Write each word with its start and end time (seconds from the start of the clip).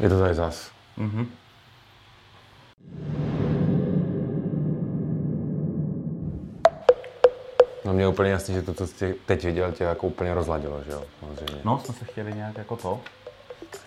Je 0.00 0.08
to 0.08 0.18
tady 0.18 0.34
zas. 0.34 0.70
No 7.84 7.92
mě 7.92 8.02
je 8.02 8.08
úplně 8.08 8.30
jasný, 8.30 8.54
že 8.54 8.62
to, 8.62 8.74
co 8.74 8.86
jsi 8.86 9.14
teď 9.26 9.44
viděl, 9.44 9.72
tě 9.72 9.84
jako 9.84 10.06
úplně 10.06 10.34
rozladilo, 10.34 10.80
že 10.84 10.92
jo? 10.92 11.02
Samozřejmě. 11.20 11.60
No, 11.64 11.80
jsme 11.84 11.94
se 11.94 12.04
chtěli 12.04 12.32
nějak 12.34 12.58
jako 12.58 12.76
to. 12.76 13.00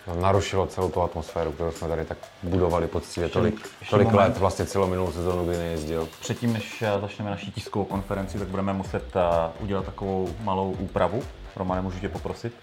No, 0.08 0.22
narušilo 0.22 0.68
celou 0.68 0.90
tu 0.90 1.02
atmosféru, 1.02 1.52
kterou 1.52 1.72
jsme 1.72 1.88
tady 1.88 2.06
tak 2.06 2.18
budovali 2.44 2.88
poctivě 2.88 3.30
tolik, 3.30 3.70
tolik 3.90 4.08
moment. 4.08 4.28
let, 4.28 4.38
vlastně 4.38 4.66
celou 4.66 4.88
minulou 4.88 5.12
sezónu, 5.12 5.46
kdy 5.46 5.58
nejezdil. 5.58 6.10
Předtím, 6.20 6.54
než 6.54 6.82
eh, 6.82 7.02
začneme 7.02 7.32
naší 7.32 7.52
tiskovou 7.52 7.86
konferenci, 7.86 8.40
tak 8.40 8.48
budeme 8.48 8.74
muset 8.74 9.16
eh, 9.16 9.22
udělat 9.60 9.86
takovou 9.86 10.30
malou 10.44 10.72
úpravu. 10.72 11.24
Romane, 11.56 11.82
můžu 11.82 12.00
tě 12.00 12.10
poprosit? 12.10 12.54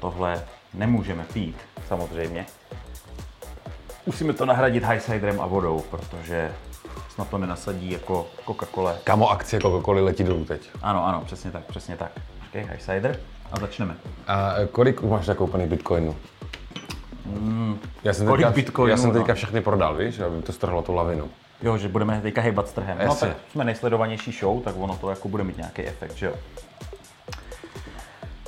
Tohle 0.00 0.44
nemůžeme 0.74 1.24
pít, 1.32 1.56
samozřejmě. 1.88 2.46
Musíme 4.06 4.32
to 4.32 4.46
nahradit 4.46 4.84
highsiderem 4.84 5.40
a 5.40 5.46
vodou, 5.46 5.80
protože 5.90 6.52
snad 7.14 7.28
to 7.28 7.38
nenasadí 7.38 7.90
jako 7.90 8.26
Coca-Cola. 8.46 8.94
Kamo 9.04 9.30
akcie 9.30 9.60
Coca-Coly 9.60 10.04
letí 10.04 10.24
dolů 10.24 10.44
teď. 10.44 10.70
Ano, 10.82 11.06
ano, 11.06 11.22
přesně 11.24 11.50
tak, 11.50 11.64
přesně 11.64 11.96
tak. 11.96 12.10
Okay, 12.48 12.62
highsider 12.70 13.18
a 13.52 13.60
začneme. 13.60 13.96
A 14.26 14.54
e, 14.56 14.66
kolik 14.66 15.02
máš 15.02 15.26
nakoupený 15.26 15.66
bitcoinu? 15.66 16.16
já 18.04 18.12
jsem 18.12 18.24
Mm, 18.26 18.30
kolik 18.30 18.46
teďka, 18.46 18.50
bitcoinů, 18.56 18.90
Já 18.90 18.96
jsem 18.96 19.12
teďka 19.12 19.32
no? 19.32 19.34
všechny 19.34 19.60
prodal, 19.60 19.96
víš, 19.96 20.20
aby 20.20 20.42
to 20.42 20.52
strhlo 20.52 20.82
tu 20.82 20.94
lavinu. 20.94 21.28
Jo, 21.62 21.78
že 21.78 21.88
budeme 21.88 22.20
teďka 22.20 22.40
hejbat 22.40 22.68
s 22.68 22.72
trhem. 22.72 22.98
No 22.98 23.04
Jasně. 23.04 23.28
tak 23.28 23.36
jsme 23.52 23.64
nejsledovanější 23.64 24.32
show, 24.32 24.62
tak 24.62 24.74
ono 24.78 24.96
to 24.96 25.10
jako 25.10 25.28
bude 25.28 25.44
mít 25.44 25.56
nějaký 25.56 25.82
efekt, 25.82 26.16
že 26.16 26.26
jo. 26.26 26.34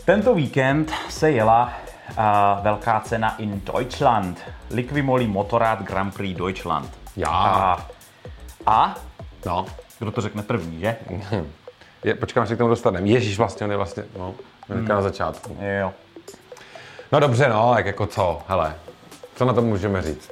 Tento 0.09 0.35
víkend 0.35 0.93
se 1.09 1.30
jela 1.30 1.73
a, 2.17 2.61
velká 2.62 3.01
cena 3.01 3.37
in 3.39 3.61
Deutschland. 3.61 4.41
Liquimoli 4.70 5.27
Motorrad 5.27 5.83
Grand 5.83 6.14
Prix 6.14 6.39
Deutschland. 6.39 6.91
Já. 7.17 7.28
A, 7.28 7.87
a 8.67 8.95
No. 9.47 9.67
kdo 9.98 10.11
to 10.11 10.20
řekne 10.20 10.42
první, 10.42 10.81
že? 10.81 10.97
Je, 12.05 12.14
počkám, 12.14 12.42
až 12.42 12.48
se 12.48 12.55
k 12.55 12.59
tomu 12.59 12.70
dostaneme. 12.70 13.09
Ježíš, 13.09 13.39
vlastně 13.39 13.64
on 13.64 13.70
je 13.70 13.77
vlastně, 13.77 14.05
no, 14.19 14.34
hnedka 14.69 14.95
na 14.95 15.03
začátku. 15.03 15.56
Jo. 15.81 15.92
No 17.12 17.20
dobře, 17.20 17.48
no, 17.48 17.73
tak 17.75 17.86
jako 17.86 18.06
co, 18.06 18.42
hele, 18.48 18.75
co 19.34 19.45
na 19.45 19.53
to 19.53 19.62
můžeme 19.62 20.03
říct? 20.03 20.31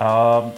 Um, 0.00 0.52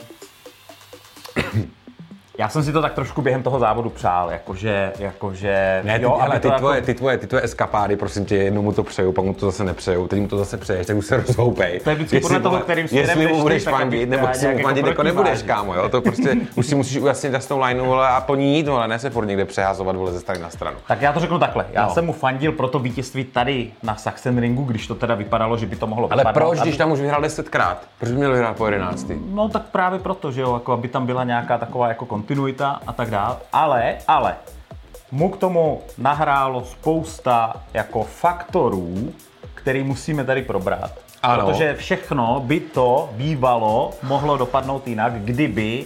já 2.39 2.49
jsem 2.49 2.63
si 2.63 2.73
to 2.73 2.83
tak 2.83 2.93
trošku 2.95 3.23
během 3.23 3.43
toho 3.43 3.59
závodu 3.59 3.91
přál, 3.91 4.31
jakože, 4.31 4.93
jakože, 4.99 5.81
Ne, 5.85 5.99
ty, 5.99 6.05
jo, 6.05 6.19
ale 6.21 6.41
ty, 6.41 6.49
to 6.51 6.55
tvoje, 6.59 6.75
jako, 6.77 6.87
ty, 6.87 6.95
tvoje, 6.95 7.19
ty 7.19 7.27
tvoje 7.27 7.45
eskapády, 7.45 7.97
prosím 7.97 8.25
tě, 8.25 8.37
jednou 8.37 8.63
mu 8.63 8.73
to 8.73 8.83
přeju, 8.83 9.13
pak 9.13 9.25
mu 9.25 9.35
to 9.35 9.47
zase 9.47 9.65
nepřeju, 9.65 10.09
teď 10.09 10.21
mu 10.21 10.29
to 10.29 10.39
zase 10.39 10.57
přeješ, 10.57 10.87
tak 10.87 10.97
už 10.97 11.07
se 11.07 11.17
rozhoupej. 11.17 11.81
To 11.81 11.91
je 11.91 11.97
vždycky 11.97 12.21
podle 12.21 12.41
toho, 12.41 12.59
kterým 12.59 12.89
směrem 12.89 13.19
Jestli 13.19 13.35
mu 13.35 13.43
budeš 13.43 13.63
fandit, 13.65 14.09
nebo 14.09 14.29
si 14.33 14.47
mu 14.47 14.53
jako 14.53 14.63
fandit 14.63 14.87
jako 14.87 15.03
nebudeš, 15.03 15.43
kámo, 15.43 15.75
jo, 15.75 15.89
to 15.89 16.01
prostě 16.01 16.35
už 16.55 16.67
si 16.67 16.75
musíš 16.75 16.97
ujasnit 16.99 17.33
jasnou 17.33 17.61
lineu, 17.61 17.85
vole, 17.87 18.09
a 18.09 18.21
po 18.21 18.35
ní 18.35 18.57
jít, 18.57 18.69
vole, 18.69 18.89
ne 18.89 18.99
se 18.99 19.11
furt 19.11 19.27
někde 19.27 19.45
přehazovat, 19.45 19.97
vole, 19.97 20.13
ze 20.13 20.21
strany 20.21 20.41
na 20.41 20.51
stranu. 20.51 20.77
Tak 20.89 21.03
já 21.03 21.13
to 21.13 21.21
řeknu 21.21 21.39
takhle. 21.39 21.67
Já 21.73 21.87
No. 21.87 21.91
jsem 21.95 22.07
mu 22.07 22.13
fandil 22.13 22.53
pro 22.53 22.69
to 22.69 22.79
vítězství 22.79 23.25
tady 23.25 23.71
na 23.83 23.97
Sachsenringu, 23.97 24.65
když 24.65 24.87
to 24.87 24.95
teda 24.95 25.15
vypadalo, 25.15 25.57
že 25.57 25.67
by 25.67 25.77
to 25.77 25.87
mohlo 25.87 26.09
Ale 26.13 26.21
vypadnout. 26.21 26.49
proč, 26.51 26.61
když 26.61 26.77
tam 26.77 26.93
už 26.93 27.01
vyhrál 27.01 27.23
desetkrát? 27.23 27.83
Proč 27.99 28.11
by 28.11 28.17
měl 28.17 28.33
vyhrát 28.33 28.57
po 28.57 28.67
jedenáctý? 28.67 29.15
No 29.31 29.49
tak 29.49 29.63
právě 29.63 29.99
proto, 29.99 30.33
že 30.33 30.41
jo, 30.41 30.55
jako 30.55 30.73
aby 30.73 30.89
tam 30.89 31.07
byla 31.07 31.25
nějaká 31.25 31.59
taková 31.59 31.89
jako 31.89 32.07
kontinuita 32.27 32.81
a 32.87 32.93
tak 32.93 33.11
dále. 33.11 33.37
Ale, 33.53 33.97
ale, 34.09 34.37
mu 35.11 35.29
k 35.29 35.37
tomu 35.37 35.83
nahrálo 35.99 36.65
spousta 36.65 37.63
jako 37.75 38.05
faktorů, 38.05 39.15
který 39.55 39.83
musíme 39.83 40.25
tady 40.25 40.43
probrat. 40.43 40.91
Ano. 41.23 41.47
Protože 41.47 41.75
všechno 41.75 42.43
by 42.45 42.61
to 42.61 43.11
bývalo 43.13 43.91
mohlo 44.03 44.37
dopadnout 44.37 44.89
jinak, 44.89 45.13
kdyby 45.13 45.85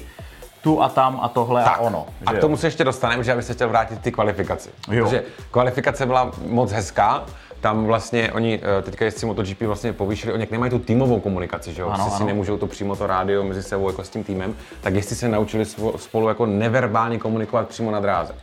tu 0.62 0.82
a 0.82 0.88
tam 0.88 1.20
a 1.22 1.28
tohle 1.28 1.64
a 1.64 1.76
ono. 1.76 2.06
a 2.26 2.32
k 2.32 2.34
jo? 2.34 2.40
tomu 2.40 2.56
se 2.56 2.66
ještě 2.66 2.84
dostaneme, 2.84 3.24
že 3.24 3.32
aby 3.32 3.42
se 3.42 3.54
chtěl 3.54 3.68
vrátit 3.68 4.00
ty 4.00 4.12
kvalifikaci. 4.12 4.70
Jo. 4.90 5.04
Protože 5.04 5.24
kvalifikace 5.50 6.06
byla 6.06 6.32
moc 6.46 6.72
hezká, 6.72 7.24
tam 7.60 7.86
vlastně 7.86 8.32
oni, 8.32 8.60
eh, 8.78 8.82
teďka 8.82 9.04
jezdci 9.04 9.26
MotoGP 9.26 9.62
vlastně 9.66 9.92
povýšili, 9.92 10.32
oni 10.32 10.42
jak 10.42 10.50
nemají 10.50 10.70
tu 10.70 10.78
týmovou 10.78 11.20
komunikaci, 11.20 11.72
že 11.72 11.82
jo, 11.82 11.88
Ano, 11.88 12.04
ano, 12.04 12.16
si 12.16 12.24
nemůžou 12.24 12.56
to 12.56 12.66
přímo 12.66 12.96
to 12.96 13.06
rádio 13.06 13.44
mezi 13.44 13.62
sebou 13.62 13.90
jako 13.90 14.04
s 14.04 14.08
tím 14.08 14.24
týmem, 14.24 14.54
tak 14.80 14.94
jestli 14.94 15.16
se 15.16 15.28
naučili 15.28 15.64
spolu 15.96 16.28
jako 16.28 16.46
neverbálně 16.46 17.18
komunikovat 17.18 17.68
přímo 17.68 17.90
na 17.90 18.00
dráze. 18.00 18.34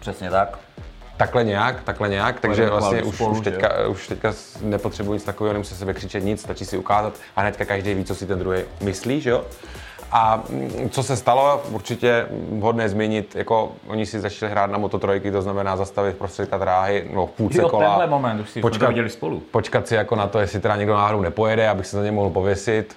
Přesně 0.00 0.30
tak. 0.30 0.58
Takhle 1.16 1.44
nějak, 1.44 1.82
takhle 1.82 2.08
nějak, 2.08 2.40
takže 2.40 2.70
vlastně 2.70 3.02
už, 3.02 3.14
spolu, 3.14 3.30
už, 3.32 3.40
teďka, 3.40 3.88
už 3.88 4.08
teďka 4.08 4.32
nepotřebují 4.62 5.16
nic 5.16 5.24
takového, 5.24 5.52
nemusí 5.52 5.74
se 5.74 5.84
vykřičet 5.84 6.24
nic, 6.24 6.40
stačí 6.40 6.64
si 6.64 6.78
ukázat 6.78 7.14
a 7.36 7.40
hnedka 7.40 7.64
každý 7.64 7.94
ví, 7.94 8.04
co 8.04 8.14
si 8.14 8.26
ten 8.26 8.38
druhý 8.38 8.62
myslí, 8.80 9.20
že 9.20 9.30
jo. 9.30 9.44
A 10.12 10.42
mm, 10.48 10.88
co 10.90 11.02
se 11.02 11.16
stalo, 11.16 11.62
určitě 11.70 12.26
vhodné 12.58 12.88
změnit, 12.88 13.36
jako 13.36 13.72
oni 13.86 14.06
si 14.06 14.20
začali 14.20 14.52
hrát 14.52 14.70
na 14.70 14.78
mototrojky, 14.78 15.30
to 15.32 15.42
znamená 15.42 15.76
zastavit 15.76 16.16
prostřed 16.16 16.50
té 16.50 16.58
dráhy, 16.58 17.08
no 17.14 17.26
v 17.26 17.30
půlce 17.30 17.60
Jo, 17.60 17.68
kola. 17.68 17.82
tenhle 17.88 18.06
moment, 18.06 18.40
už 18.40 18.50
si 18.50 18.60
počkat, 18.60 18.88
viděli 18.88 19.10
spolu. 19.10 19.40
počkat 19.50 19.88
si 19.88 19.94
jako 19.94 20.16
na 20.16 20.26
to, 20.26 20.38
jestli 20.38 20.60
teda 20.60 20.76
někdo 20.76 20.94
náhodou 20.94 21.20
nepojede, 21.20 21.68
abych 21.68 21.86
se 21.86 21.96
za 21.96 22.02
ně 22.02 22.12
mohl 22.12 22.30
pověsit. 22.30 22.96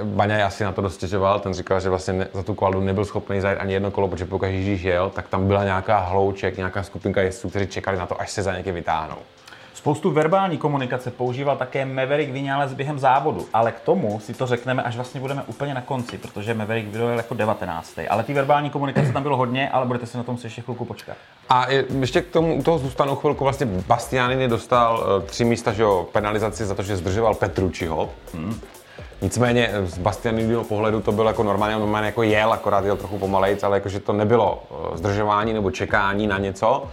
Eh, 0.00 0.04
Baňa 0.04 0.46
asi 0.46 0.64
na 0.64 0.72
to 0.72 0.80
dost 0.82 0.94
stěžoval, 0.94 1.40
ten 1.40 1.54
říkal, 1.54 1.80
že 1.80 1.88
vlastně 1.90 2.12
ne, 2.12 2.28
za 2.32 2.42
tu 2.42 2.54
kvaldu 2.54 2.80
nebyl 2.80 3.04
schopný 3.04 3.40
zajet 3.40 3.58
ani 3.60 3.72
jedno 3.72 3.90
kolo, 3.90 4.08
protože 4.08 4.24
pokud 4.24 4.46
když 4.48 4.82
jel, 4.82 5.10
tak 5.10 5.28
tam 5.28 5.46
byla 5.46 5.64
nějaká 5.64 5.98
hlouček, 5.98 6.56
nějaká 6.56 6.82
skupinka 6.82 7.22
jezdců, 7.22 7.50
kteří 7.50 7.66
čekali 7.66 7.98
na 7.98 8.06
to, 8.06 8.20
až 8.20 8.30
se 8.30 8.42
za 8.42 8.56
někým 8.56 8.74
vytáhnou. 8.74 9.16
Spoustu 9.84 10.10
verbální 10.10 10.58
komunikace 10.58 11.10
používal 11.10 11.56
také 11.56 11.84
Maverick 11.84 12.32
Vinales 12.32 12.72
během 12.74 12.98
závodu, 12.98 13.46
ale 13.52 13.72
k 13.72 13.80
tomu 13.80 14.20
si 14.20 14.34
to 14.34 14.46
řekneme, 14.46 14.82
až 14.82 14.96
vlastně 14.96 15.20
budeme 15.20 15.42
úplně 15.46 15.74
na 15.74 15.80
konci, 15.80 16.18
protože 16.18 16.54
Maverick 16.54 16.88
vydojel 16.88 17.16
jako 17.16 17.34
19. 17.34 17.90
Ale 18.10 18.22
ty 18.22 18.34
verbální 18.34 18.70
komunikace 18.70 19.12
tam 19.12 19.22
bylo 19.22 19.36
hodně, 19.36 19.68
ale 19.68 19.86
budete 19.86 20.06
si 20.06 20.16
na 20.16 20.22
tom 20.22 20.38
si 20.38 20.46
ještě 20.46 20.62
chvilku 20.62 20.84
počkat. 20.84 21.16
A 21.48 21.70
je- 21.70 21.84
ještě 22.00 22.22
k 22.22 22.26
tomu, 22.28 22.54
u 22.54 22.62
toho 22.62 22.78
zůstanu 22.78 23.16
chvilku, 23.16 23.44
vlastně 23.44 23.66
Bastianini 23.66 24.48
dostal 24.48 25.04
eh, 25.04 25.26
tři 25.26 25.44
místa, 25.44 25.72
že 25.72 25.82
jo, 25.82 26.06
penalizaci 26.12 26.66
za 26.66 26.74
to, 26.74 26.82
že 26.82 26.96
zdržoval 26.96 27.34
Petručiho. 27.34 28.10
Nicméně 29.22 29.68
eh, 29.72 29.86
z 29.86 29.98
Bastianiniho 29.98 30.64
pohledu 30.64 31.00
to 31.00 31.12
bylo 31.12 31.28
jako 31.28 31.42
normálně, 31.42 31.74
on 31.76 31.82
normálně 31.82 32.06
jako 32.06 32.22
jel, 32.22 32.52
akorát 32.52 32.84
jel 32.84 32.96
trochu 32.96 33.18
pomalejc, 33.18 33.62
ale 33.62 33.76
jakože 33.76 34.00
to 34.00 34.12
nebylo 34.12 34.62
eh, 34.70 34.96
zdržování 34.98 35.52
nebo 35.52 35.70
čekání 35.70 36.26
na 36.26 36.38
něco, 36.38 36.84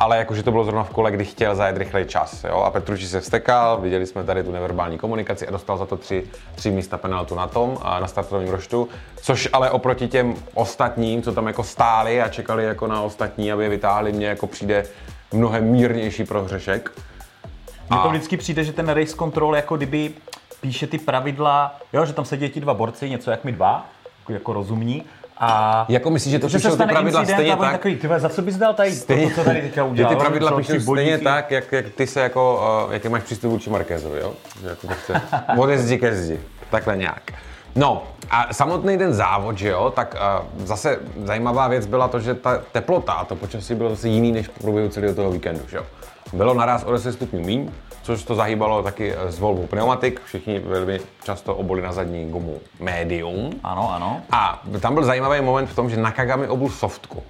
ale 0.00 0.18
jakože 0.18 0.42
to 0.42 0.50
bylo 0.50 0.64
zrovna 0.64 0.84
v 0.84 0.90
kole, 0.90 1.10
kdy 1.10 1.24
chtěl 1.24 1.54
zajet 1.54 1.76
rychlej 1.76 2.04
čas. 2.04 2.44
Jo? 2.44 2.56
A 2.56 2.70
Petruči 2.70 3.08
se 3.08 3.20
vstekal, 3.20 3.80
viděli 3.80 4.06
jsme 4.06 4.24
tady 4.24 4.44
tu 4.44 4.52
neverbální 4.52 4.98
komunikaci 4.98 5.48
a 5.48 5.50
dostal 5.50 5.76
za 5.76 5.86
to 5.86 5.96
tři, 5.96 6.24
tři 6.54 6.70
místa 6.70 6.98
penaltu 6.98 7.34
na 7.34 7.46
tom, 7.46 7.78
a 7.82 8.00
na 8.00 8.06
startovním 8.06 8.50
roštu, 8.50 8.88
což 9.22 9.48
ale 9.52 9.70
oproti 9.70 10.08
těm 10.08 10.34
ostatním, 10.54 11.22
co 11.22 11.32
tam 11.32 11.46
jako 11.46 11.64
stáli 11.64 12.22
a 12.22 12.28
čekali 12.28 12.64
jako 12.64 12.86
na 12.86 13.02
ostatní, 13.02 13.52
aby 13.52 13.62
je 13.62 13.68
vytáhli, 13.68 14.12
mně 14.12 14.26
jako 14.26 14.46
přijde 14.46 14.84
mnohem 15.32 15.64
mírnější 15.64 16.24
prohřešek. 16.24 16.92
Mně 17.90 17.98
to 18.02 18.08
vždycky 18.08 18.36
přijde, 18.36 18.64
že 18.64 18.72
ten 18.72 18.88
race 18.88 19.16
control 19.16 19.56
jako 19.56 19.76
kdyby 19.76 20.12
píše 20.60 20.86
ty 20.86 20.98
pravidla, 20.98 21.76
jo, 21.92 22.06
že 22.06 22.12
tam 22.12 22.24
sedí 22.24 22.48
ti 22.48 22.60
dva 22.60 22.74
borci, 22.74 23.10
něco 23.10 23.30
jak 23.30 23.44
my 23.44 23.52
dva, 23.52 23.86
jako, 24.20 24.32
jako 24.32 24.52
rozumní, 24.52 25.04
a 25.40 25.86
Jako 25.88 26.10
myslíš, 26.10 26.32
že 26.32 26.38
to 26.38 26.48
píšou 26.48 26.76
ty 26.76 26.76
pravidla 26.76 27.20
incident 27.20 27.28
stejně 27.28 27.56
tak? 27.56 27.72
takový, 27.72 27.96
ty 27.96 28.06
vole, 28.06 28.20
za 28.20 28.28
co 28.28 28.42
bys 28.42 28.56
dal 28.56 28.74
tady 28.74 29.00
to, 29.00 29.14
to, 29.16 29.30
co 29.34 29.44
tady 29.44 29.62
teďka 29.62 29.84
udělal? 29.90 30.14
ty 30.14 30.20
pravidla 30.20 30.52
píšou 30.56 30.72
ty 30.72 30.80
stejně 30.80 31.18
tak, 31.18 31.50
jak, 31.50 31.72
jak 31.72 31.88
ty 31.88 32.06
se 32.06 32.20
jako, 32.20 32.62
uh, 32.86 32.92
jaký 32.92 33.08
máš 33.08 33.22
přístup 33.22 33.50
vůči 33.50 33.70
Markézovi, 33.70 34.20
jo? 34.20 34.32
Že 34.62 34.68
Jako 34.68 34.86
to 34.86 34.94
chce 34.94 35.20
od 35.58 35.70
zdi 35.70 35.98
ke 35.98 36.14
zdi, 36.14 36.40
takhle 36.70 36.96
nějak. 36.96 37.22
No 37.76 38.02
a 38.30 38.54
samotný 38.54 38.98
ten 38.98 39.14
závod, 39.14 39.58
že 39.58 39.68
jo, 39.68 39.92
tak 39.96 40.14
uh, 40.14 40.66
zase 40.66 40.98
zajímavá 41.24 41.68
věc 41.68 41.86
byla 41.86 42.08
to, 42.08 42.20
že 42.20 42.34
ta 42.34 42.62
teplota 42.72 43.12
a 43.12 43.24
to 43.24 43.36
počasí 43.36 43.74
bylo 43.74 43.90
zase 43.90 44.08
jiný 44.08 44.32
než 44.32 44.48
v 44.48 44.50
průběhu 44.50 44.88
celého 44.88 45.14
toho 45.14 45.30
víkendu, 45.30 45.62
že 45.70 45.76
jo. 45.76 45.84
Bylo 46.32 46.54
naraz 46.54 46.84
o 46.84 46.92
10 46.92 47.12
stupňů 47.12 47.40
míň, 47.40 47.70
což 48.02 48.24
to 48.24 48.34
zahýbalo 48.34 48.82
taky 48.82 49.14
eh, 49.14 49.32
s 49.32 49.38
volbou 49.38 49.66
pneumatik, 49.66 50.20
všichni 50.24 50.58
velmi 50.58 51.00
často 51.24 51.54
oboli 51.54 51.82
na 51.82 51.92
zadní 51.92 52.30
gumu 52.30 52.60
medium. 52.80 53.50
Ano, 53.64 53.92
ano. 53.92 54.22
A 54.30 54.62
tam 54.80 54.94
byl 54.94 55.04
zajímavý 55.04 55.40
moment 55.40 55.66
v 55.66 55.74
tom, 55.74 55.90
že 55.90 55.96
Nakagami 55.96 56.48
obul 56.48 56.70
softku. 56.70 57.22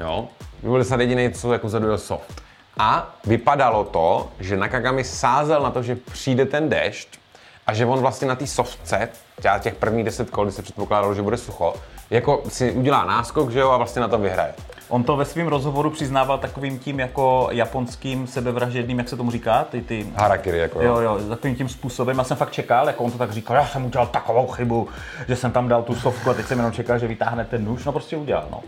Jo? 0.00 0.28
Byl 0.62 0.84
snad 0.84 1.00
jediný, 1.00 1.30
co 1.30 1.52
jako 1.52 1.68
zadujel 1.68 1.98
soft. 1.98 2.42
A 2.78 3.14
vypadalo 3.24 3.84
to, 3.84 4.28
že 4.40 4.56
Nakagami 4.56 5.04
sázel 5.04 5.62
na 5.62 5.70
to, 5.70 5.82
že 5.82 5.96
přijde 5.96 6.46
ten 6.46 6.68
déšť 6.68 7.18
a 7.66 7.74
že 7.74 7.86
on 7.86 8.00
vlastně 8.00 8.28
na 8.28 8.34
té 8.34 8.46
softce, 8.46 9.08
těch 9.60 9.74
prvních 9.74 10.04
10 10.04 10.30
kol, 10.30 10.44
kdy 10.44 10.52
se 10.52 10.62
předpokládalo, 10.62 11.14
že 11.14 11.22
bude 11.22 11.36
sucho, 11.36 11.74
jako 12.10 12.42
si 12.48 12.70
udělá 12.70 13.04
náskok, 13.04 13.50
že 13.50 13.60
jo, 13.60 13.70
a 13.70 13.76
vlastně 13.76 14.00
na 14.00 14.08
to 14.08 14.18
vyhraje. 14.18 14.54
On 14.88 15.04
to 15.04 15.16
ve 15.16 15.24
svém 15.24 15.46
rozhovoru 15.46 15.90
přiznával 15.90 16.38
takovým 16.38 16.78
tím 16.78 17.00
jako 17.00 17.48
japonským 17.50 18.26
sebevražedným, 18.26 18.98
jak 18.98 19.08
se 19.08 19.16
tomu 19.16 19.30
říká, 19.30 19.64
ty, 19.64 19.80
ty 19.80 20.06
Harakiri, 20.14 20.58
jako 20.58 20.82
Jo, 20.82 21.00
jo, 21.00 21.18
takovým 21.28 21.56
tím 21.56 21.68
způsobem. 21.68 22.18
Já 22.18 22.24
jsem 22.24 22.36
fakt 22.36 22.52
čekal, 22.52 22.86
jako 22.86 23.04
on 23.04 23.10
to 23.10 23.18
tak 23.18 23.32
říkal, 23.32 23.56
já 23.56 23.66
jsem 23.66 23.84
udělal 23.84 24.06
takovou 24.06 24.46
chybu, 24.46 24.88
že 25.28 25.36
jsem 25.36 25.52
tam 25.52 25.68
dal 25.68 25.82
tu 25.82 25.94
sovku 25.94 26.30
a 26.30 26.34
teď 26.34 26.46
jsem 26.46 26.58
jenom 26.58 26.72
čekal, 26.72 26.98
že 26.98 27.06
vytáhne 27.06 27.44
ten 27.44 27.64
nůž. 27.64 27.84
No 27.84 27.92
prostě 27.92 28.16
udělal, 28.16 28.48
no. 28.50 28.60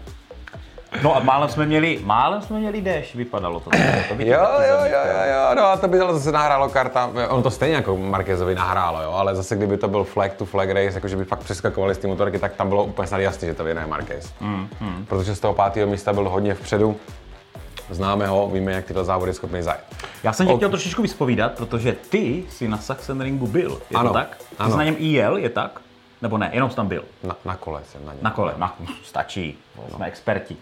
No 1.02 1.16
a 1.16 1.20
málem 1.20 1.48
jsme 1.48 1.66
měli, 1.66 2.00
málem 2.04 2.42
jsme 2.42 2.58
měli 2.58 2.80
déšť, 2.80 3.14
vypadalo 3.14 3.60
to. 3.60 3.70
to 4.08 4.14
by 4.14 4.26
Jo, 4.26 4.38
jo, 4.40 4.76
jo, 4.84 5.00
jo, 5.04 5.22
jo, 5.32 5.54
no 5.56 5.64
a 5.64 5.76
to 5.76 5.88
by 5.88 5.98
zase 5.98 6.32
nahrálo 6.32 6.68
karta, 6.68 7.10
on 7.28 7.42
to 7.42 7.50
stejně 7.50 7.74
jako 7.76 7.96
Marquezovi 7.96 8.54
nahrálo, 8.54 9.02
jo, 9.02 9.10
ale 9.12 9.36
zase 9.36 9.56
kdyby 9.56 9.76
to 9.76 9.88
byl 9.88 10.04
flag 10.04 10.34
to 10.34 10.44
flag 10.44 10.68
race, 10.70 10.94
jakože 10.94 11.16
by 11.16 11.24
fakt 11.24 11.38
přeskakovali 11.38 11.94
z 11.94 11.98
té 11.98 12.06
motorky, 12.08 12.38
tak 12.38 12.52
tam 12.54 12.68
bylo 12.68 12.84
úplně 12.84 13.08
snad 13.08 13.18
jasný, 13.18 13.48
že 13.48 13.54
to 13.54 13.64
vyhraje 13.64 13.86
Marquez. 13.86 14.32
Mm, 14.40 14.68
mm. 14.80 15.06
Protože 15.08 15.34
z 15.34 15.40
toho 15.40 15.54
pátého 15.54 15.86
místa 15.90 16.12
byl 16.12 16.28
hodně 16.28 16.54
vpředu, 16.54 16.96
známe 17.90 18.26
ho, 18.26 18.48
víme, 18.48 18.72
jak 18.72 18.84
tyhle 18.84 19.04
závody 19.04 19.30
je 19.30 19.34
schopný 19.34 19.62
zajet. 19.62 19.84
Já 20.22 20.32
jsem 20.32 20.46
tě 20.46 20.56
chtěl 20.56 20.68
trošičku 20.68 21.02
vyspovídat, 21.02 21.52
protože 21.52 21.96
ty 22.10 22.44
jsi 22.50 22.68
na 22.68 22.78
Sachsenringu 22.78 23.46
byl, 23.46 23.80
je 23.90 23.96
Ano, 23.96 24.08
to 24.08 24.14
tak? 24.14 24.36
Ty 24.36 24.44
ano. 24.58 24.70
jsi 24.70 24.76
na 24.76 24.84
něm 24.84 24.96
i 24.98 25.06
jel, 25.06 25.36
je 25.36 25.48
tak? 25.48 25.80
Nebo 26.22 26.38
ne, 26.38 26.50
jenom 26.52 26.70
jsi 26.70 26.76
tam 26.76 26.88
byl? 26.88 27.04
Na, 27.22 27.36
na 27.44 27.56
kole 27.56 27.80
jsem 27.92 28.06
na 28.06 28.12
něm. 28.12 28.22
Na 28.22 28.30
kole, 28.30 28.54
na, 28.56 28.76
stačí, 29.04 29.58
jsme 29.94 30.06
experti. 30.06 30.56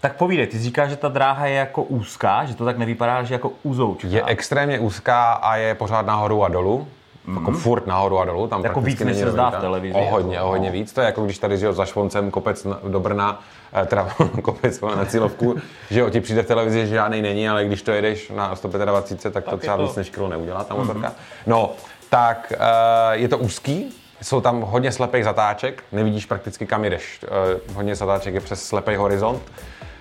Tak 0.00 0.16
povídej, 0.16 0.46
ty 0.46 0.58
říkáš, 0.58 0.90
že 0.90 0.96
ta 0.96 1.08
dráha 1.08 1.46
je 1.46 1.54
jako 1.54 1.82
úzká, 1.82 2.44
že 2.44 2.54
to 2.54 2.64
tak 2.64 2.78
nevypadá, 2.78 3.22
že 3.22 3.34
jako 3.34 3.52
uzoučka. 3.62 4.08
Je 4.08 4.24
extrémně 4.26 4.78
úzká 4.78 5.32
a 5.32 5.56
je 5.56 5.74
pořád 5.74 6.06
nahoru 6.06 6.44
a 6.44 6.48
dolů. 6.48 6.88
Mm. 7.26 7.36
Jako 7.36 7.52
furt 7.52 7.86
nahoru 7.86 8.18
a 8.18 8.24
dolů. 8.24 8.46
Tam 8.46 8.64
Jako 8.64 8.80
víc, 8.80 9.00
než 9.00 9.16
se 9.16 9.30
zdá 9.30 9.50
v 9.50 9.60
televizi, 9.60 9.94
O 9.94 9.98
jako, 9.98 10.10
hodně, 10.10 10.40
o 10.40 10.48
hodně 10.48 10.68
no. 10.68 10.72
víc. 10.72 10.92
To 10.92 11.00
je 11.00 11.04
jako 11.06 11.24
když 11.24 11.38
tady 11.38 11.58
že 11.58 11.66
jo, 11.66 11.72
za 11.72 11.84
švoncem 11.84 12.30
kopec 12.30 12.66
do 12.88 13.00
Brna, 13.00 13.40
eh, 13.82 13.86
teda 13.86 14.08
kopec 14.42 14.80
na 14.80 15.04
cílovku, 15.04 15.56
že 15.90 16.00
jo, 16.00 16.10
ti 16.10 16.20
přijde 16.20 16.42
v 16.42 16.46
televizi, 16.46 16.80
že 16.80 16.86
žádný 16.86 17.22
není, 17.22 17.48
ale 17.48 17.64
když 17.64 17.82
to 17.82 17.90
jedeš 17.92 18.30
na 18.30 18.56
125, 18.56 19.32
tak 19.32 19.44
to 19.44 19.50
Tak 19.50 19.60
třeba 19.60 19.76
to- 19.76 19.82
víc 19.82 19.96
než 19.96 20.10
kilo 20.10 20.28
neudělá 20.28 20.64
ta 20.64 20.74
motorka. 20.74 21.12
No, 21.46 21.70
tak 22.10 22.52
eh, 22.56 23.16
je 23.16 23.28
to 23.28 23.38
úzký, 23.38 23.96
jsou 24.22 24.40
tam 24.40 24.60
hodně 24.60 24.92
slepých 24.92 25.24
zatáček, 25.24 25.84
nevidíš 25.92 26.26
prakticky 26.26 26.66
kam 26.66 26.84
jedeš. 26.84 27.20
Eh, 27.24 27.60
hodně 27.74 27.94
zatáček 27.94 28.34
je 28.34 28.40
přes 28.40 28.64
slepý 28.64 28.94
horizont. 28.94 29.42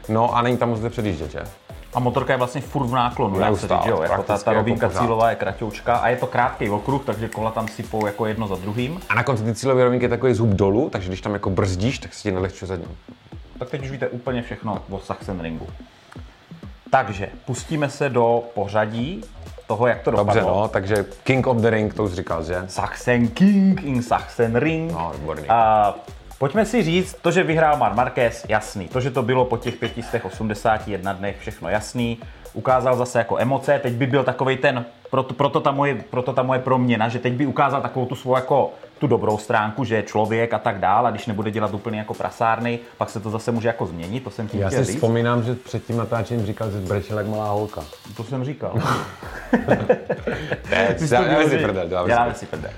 No 0.09 0.35
a 0.35 0.41
není 0.41 0.57
tam 0.57 0.69
moc 0.69 0.79
kde 0.79 0.89
předjíždět, 0.89 1.31
že? 1.31 1.39
A 1.93 1.99
motorka 1.99 2.33
je 2.33 2.37
vlastně 2.37 2.61
furt 2.61 2.87
v 2.87 2.93
náklonu, 2.93 3.39
Neustále, 3.39 3.81
říct, 3.81 3.89
jo? 3.89 4.01
Jako 4.01 4.23
ta, 4.23 4.37
ta 4.37 4.51
jako 4.51 4.53
rovinka 4.53 4.87
pořád. 4.87 4.99
cílová 5.01 5.29
je 5.29 5.35
kratoučka 5.35 5.95
a 5.95 6.07
je 6.07 6.15
to 6.17 6.27
krátký 6.27 6.69
okruh, 6.69 7.05
takže 7.05 7.27
kola 7.27 7.51
tam 7.51 7.67
sypou 7.67 8.05
jako 8.05 8.25
jedno 8.25 8.47
za 8.47 8.55
druhým. 8.55 8.99
A 9.09 9.15
na 9.15 9.23
konci 9.23 9.43
ty 9.43 9.53
cílové 9.55 9.83
rovinky 9.83 10.05
je 10.05 10.09
takový 10.09 10.33
zub 10.33 10.49
dolů, 10.49 10.89
takže 10.89 11.07
když 11.07 11.21
tam 11.21 11.33
jako 11.33 11.49
brzdíš, 11.49 11.99
tak 11.99 12.13
se 12.13 12.23
ti 12.23 12.31
nelehčuje 12.31 12.67
zadní. 12.67 12.97
Tak 13.59 13.69
teď 13.69 13.81
už 13.83 13.91
víte 13.91 14.07
úplně 14.07 14.41
všechno 14.41 14.81
o 14.89 14.99
Sachsenringu. 14.99 15.67
Takže 16.91 17.29
pustíme 17.45 17.89
se 17.89 18.09
do 18.09 18.43
pořadí 18.55 19.23
toho, 19.67 19.87
jak 19.87 20.01
to 20.01 20.11
Dobře, 20.11 20.39
dopadlo. 20.39 20.61
no, 20.61 20.67
takže 20.67 21.05
King 21.23 21.47
of 21.47 21.57
the 21.57 21.69
Ring, 21.69 21.93
to 21.93 22.03
už 22.03 22.13
říkal, 22.13 22.43
že? 22.43 22.63
Sachsen 22.67 23.27
King 23.27 23.83
in 23.83 24.03
Sachsenring. 24.03 24.91
No, 24.91 25.11
výborný. 25.19 25.47
A 25.49 25.93
pojďme 26.39 26.65
si 26.65 26.83
říct, 26.83 27.17
to, 27.21 27.31
že 27.31 27.43
vyhrál 27.43 27.77
Mar 27.77 27.93
Marquez, 27.93 28.45
jasný. 28.49 28.87
To, 28.87 29.01
že 29.01 29.11
to 29.11 29.23
bylo 29.23 29.45
po 29.45 29.57
těch 29.57 29.75
581 29.75 31.13
dnech, 31.13 31.39
všechno 31.39 31.69
jasný. 31.69 32.17
Ukázal 32.53 32.95
zase 32.95 33.17
jako 33.19 33.37
emoce, 33.37 33.79
teď 33.79 33.93
by 33.93 34.07
byl 34.07 34.23
takový 34.23 34.57
ten, 34.57 34.85
proto, 35.09 35.33
proto, 35.33 35.59
ta 35.59 35.71
moje, 35.71 35.95
proto 36.09 36.33
ta 36.33 36.43
moje 36.43 36.59
proměna, 36.59 37.09
že 37.09 37.19
teď 37.19 37.33
by 37.33 37.45
ukázal 37.45 37.81
takovou 37.81 38.05
tu 38.05 38.15
svou 38.15 38.35
jako 38.35 38.73
tu 38.99 39.07
dobrou 39.07 39.37
stránku, 39.37 39.83
že 39.83 39.95
je 39.95 40.03
člověk 40.03 40.53
a 40.53 40.59
tak 40.59 40.79
dál 40.79 41.07
a 41.07 41.11
když 41.11 41.25
nebude 41.25 41.51
dělat 41.51 41.73
úplně 41.73 41.99
jako 41.99 42.13
prasárny, 42.13 42.79
pak 42.97 43.09
se 43.09 43.19
to 43.19 43.29
zase 43.29 43.51
může 43.51 43.67
jako 43.67 43.85
změnit, 43.85 44.23
to 44.23 44.29
jsem 44.29 44.47
tím 44.47 44.59
Já 44.59 44.69
si 44.69 44.83
říct. 44.83 44.95
vzpomínám, 44.95 45.43
že 45.43 45.55
před 45.55 45.85
tím 45.85 45.97
natáčením 45.97 46.45
říkal, 46.45 46.71
že 46.71 46.77
brečel 46.77 47.17
jak 47.17 47.27
malá 47.27 47.49
holka. 47.49 47.81
To 48.17 48.23
jsem 48.23 48.43
říkal. 48.43 48.73
Ne, 50.71 50.95
to 50.99 51.05
děláme 51.05 51.49
si 51.49 51.57
prdel, 51.57 51.89
si 52.35 52.45
prdel. 52.45 52.71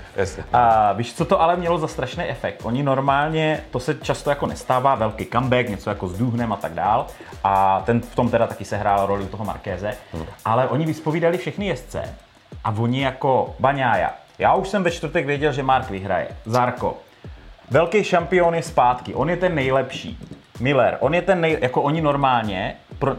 A 0.52 0.92
víš, 0.92 1.14
co 1.14 1.24
to 1.24 1.42
ale 1.42 1.56
mělo 1.56 1.78
za 1.78 1.88
strašný 1.88 2.24
efekt? 2.24 2.60
Oni 2.62 2.82
normálně, 2.82 3.64
to 3.70 3.80
se 3.80 3.94
často 3.94 4.30
jako 4.30 4.46
nestává, 4.46 4.94
velký 4.94 5.26
comeback, 5.26 5.68
něco 5.68 5.90
jako 5.90 6.08
s 6.08 6.18
Duhnem 6.18 6.52
a 6.52 6.56
tak 6.56 6.72
dál. 6.74 7.06
A 7.44 7.82
ten 7.86 8.00
v 8.00 8.14
tom 8.14 8.30
teda 8.30 8.46
taky 8.46 8.64
se 8.64 8.76
hrál 8.76 9.06
roli 9.06 9.24
u 9.24 9.26
toho 9.26 9.44
Markéze. 9.44 9.94
Hmm. 10.12 10.24
Ale 10.44 10.68
oni 10.68 10.86
vyspovídali 10.86 11.38
všechny 11.38 11.66
jezdce 11.66 12.02
a 12.64 12.74
oni 12.78 13.02
jako 13.02 13.54
Baňája. 13.60 14.14
Já 14.40 14.54
už 14.54 14.68
jsem 14.68 14.82
ve 14.82 14.90
čtvrtek 14.90 15.26
věděl, 15.26 15.52
že 15.52 15.62
Mark 15.62 15.90
vyhraje. 15.90 16.28
Zarko. 16.44 16.98
Velký 17.70 18.04
šampion 18.04 18.54
je 18.54 18.62
zpátky, 18.62 19.14
on 19.14 19.30
je 19.30 19.36
ten 19.36 19.54
nejlepší. 19.54 20.18
Miller, 20.60 20.96
on 21.00 21.14
je 21.14 21.22
ten 21.22 21.40
nej, 21.40 21.58
jako 21.60 21.82
oni 21.82 22.00
normálně, 22.00 22.76
pro, 22.98 23.16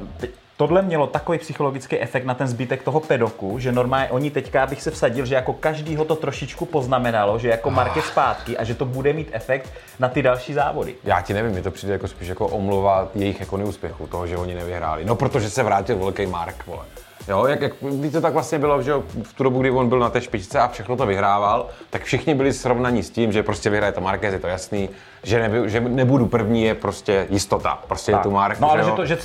tohle 0.58 0.82
mělo 0.82 1.08
takový 1.08 1.38
psychologický 1.38 2.00
efekt 2.00 2.26
na 2.26 2.34
ten 2.34 2.48
zbytek 2.48 2.84
toho 2.84 3.00
pedoku, 3.00 3.60
že 3.60 3.72
normálně 3.72 4.10
oni 4.10 4.32
teďka 4.32 4.66
bych 4.66 4.82
se 4.82 4.92
vsadil, 4.92 5.26
že 5.26 5.36
jako 5.36 5.54
každýho 5.54 6.06
to 6.06 6.16
trošičku 6.16 6.66
poznamenalo, 6.66 7.40
že 7.40 7.50
jako 7.50 7.72
Mark 7.72 7.96
je 7.96 8.02
zpátky 8.02 8.58
a 8.58 8.64
že 8.64 8.76
to 8.76 8.86
bude 8.86 9.14
mít 9.14 9.30
efekt 9.32 9.70
na 10.00 10.10
ty 10.10 10.22
další 10.22 10.54
závody. 10.54 10.96
Já 11.04 11.22
ti 11.22 11.34
nevím, 11.34 11.52
mi 11.52 11.62
to 11.62 11.72
přijde 11.72 11.94
jako 11.94 12.08
spíš 12.08 12.28
jako 12.28 12.48
omluva 12.48 13.08
jejich 13.16 13.40
jako 13.40 13.58
neúspěchu, 13.58 14.08
toho, 14.08 14.28
že 14.28 14.38
oni 14.38 14.56
nevyhráli. 14.56 15.06
No, 15.06 15.16
protože 15.16 15.50
se 15.50 15.64
vrátil 15.64 15.98
velký 15.98 16.26
Mark, 16.26 16.68
vole. 16.68 16.84
Jo, 17.28 17.46
jak, 17.46 17.62
jak 17.62 17.74
to 18.12 18.22
tak 18.22 18.34
vlastně 18.34 18.60
bylo, 18.60 18.82
že 18.82 18.94
v 19.24 19.34
tu 19.34 19.44
dobu, 19.44 19.60
kdy 19.62 19.72
on 19.72 19.90
byl 19.90 20.00
na 20.00 20.10
té 20.10 20.22
špičce 20.22 20.60
a 20.60 20.68
všechno 20.68 20.96
to 20.96 21.06
vyhrával, 21.06 21.68
tak 21.90 22.04
všichni 22.04 22.36
byli 22.36 22.54
srovnaní 22.54 23.04
s 23.04 23.10
tím, 23.10 23.32
že 23.32 23.44
prostě 23.44 23.70
vyhraje 23.70 23.92
to 23.92 24.02
Marquez, 24.02 24.34
je 24.34 24.40
to 24.40 24.48
jasný, 24.48 24.90
že, 25.24 25.40
neby, 25.40 25.70
že 25.70 25.80
nebudu 25.80 26.26
první 26.26 26.64
je 26.64 26.76
prostě 26.76 27.28
jistota, 27.30 27.80
prostě 27.88 28.12
Tak. 28.12 28.20
je 28.20 28.24
tu 28.24 28.32
Mark. 28.32 28.60
No, 28.60 28.72
ale 28.72 28.80
jo, 28.82 28.86
že 28.86 28.92
to- 28.92 29.06
že 29.06 29.16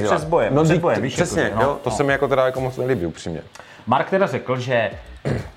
dělá. 0.00 0.14
přes 0.16 0.24
bojem, 0.28 0.54
no, 0.54 0.64
bojem, 0.78 0.96
ty- 0.96 1.02
víš, 1.02 1.14
přesně, 1.14 1.42
jako, 1.42 1.56
no, 1.56 1.62
jo, 1.62 1.78
to 1.84 1.90
no. 1.90 1.96
se 1.96 2.02
mi 2.02 2.12
jako 2.12 2.28
teda 2.28 2.46
jako 2.46 2.60
moc 2.60 2.76
nelíbí, 2.76 3.06
upřímně. 3.06 3.42
Mark 3.86 4.10
teda 4.10 4.26
řekl, 4.26 4.60
že 4.60 4.90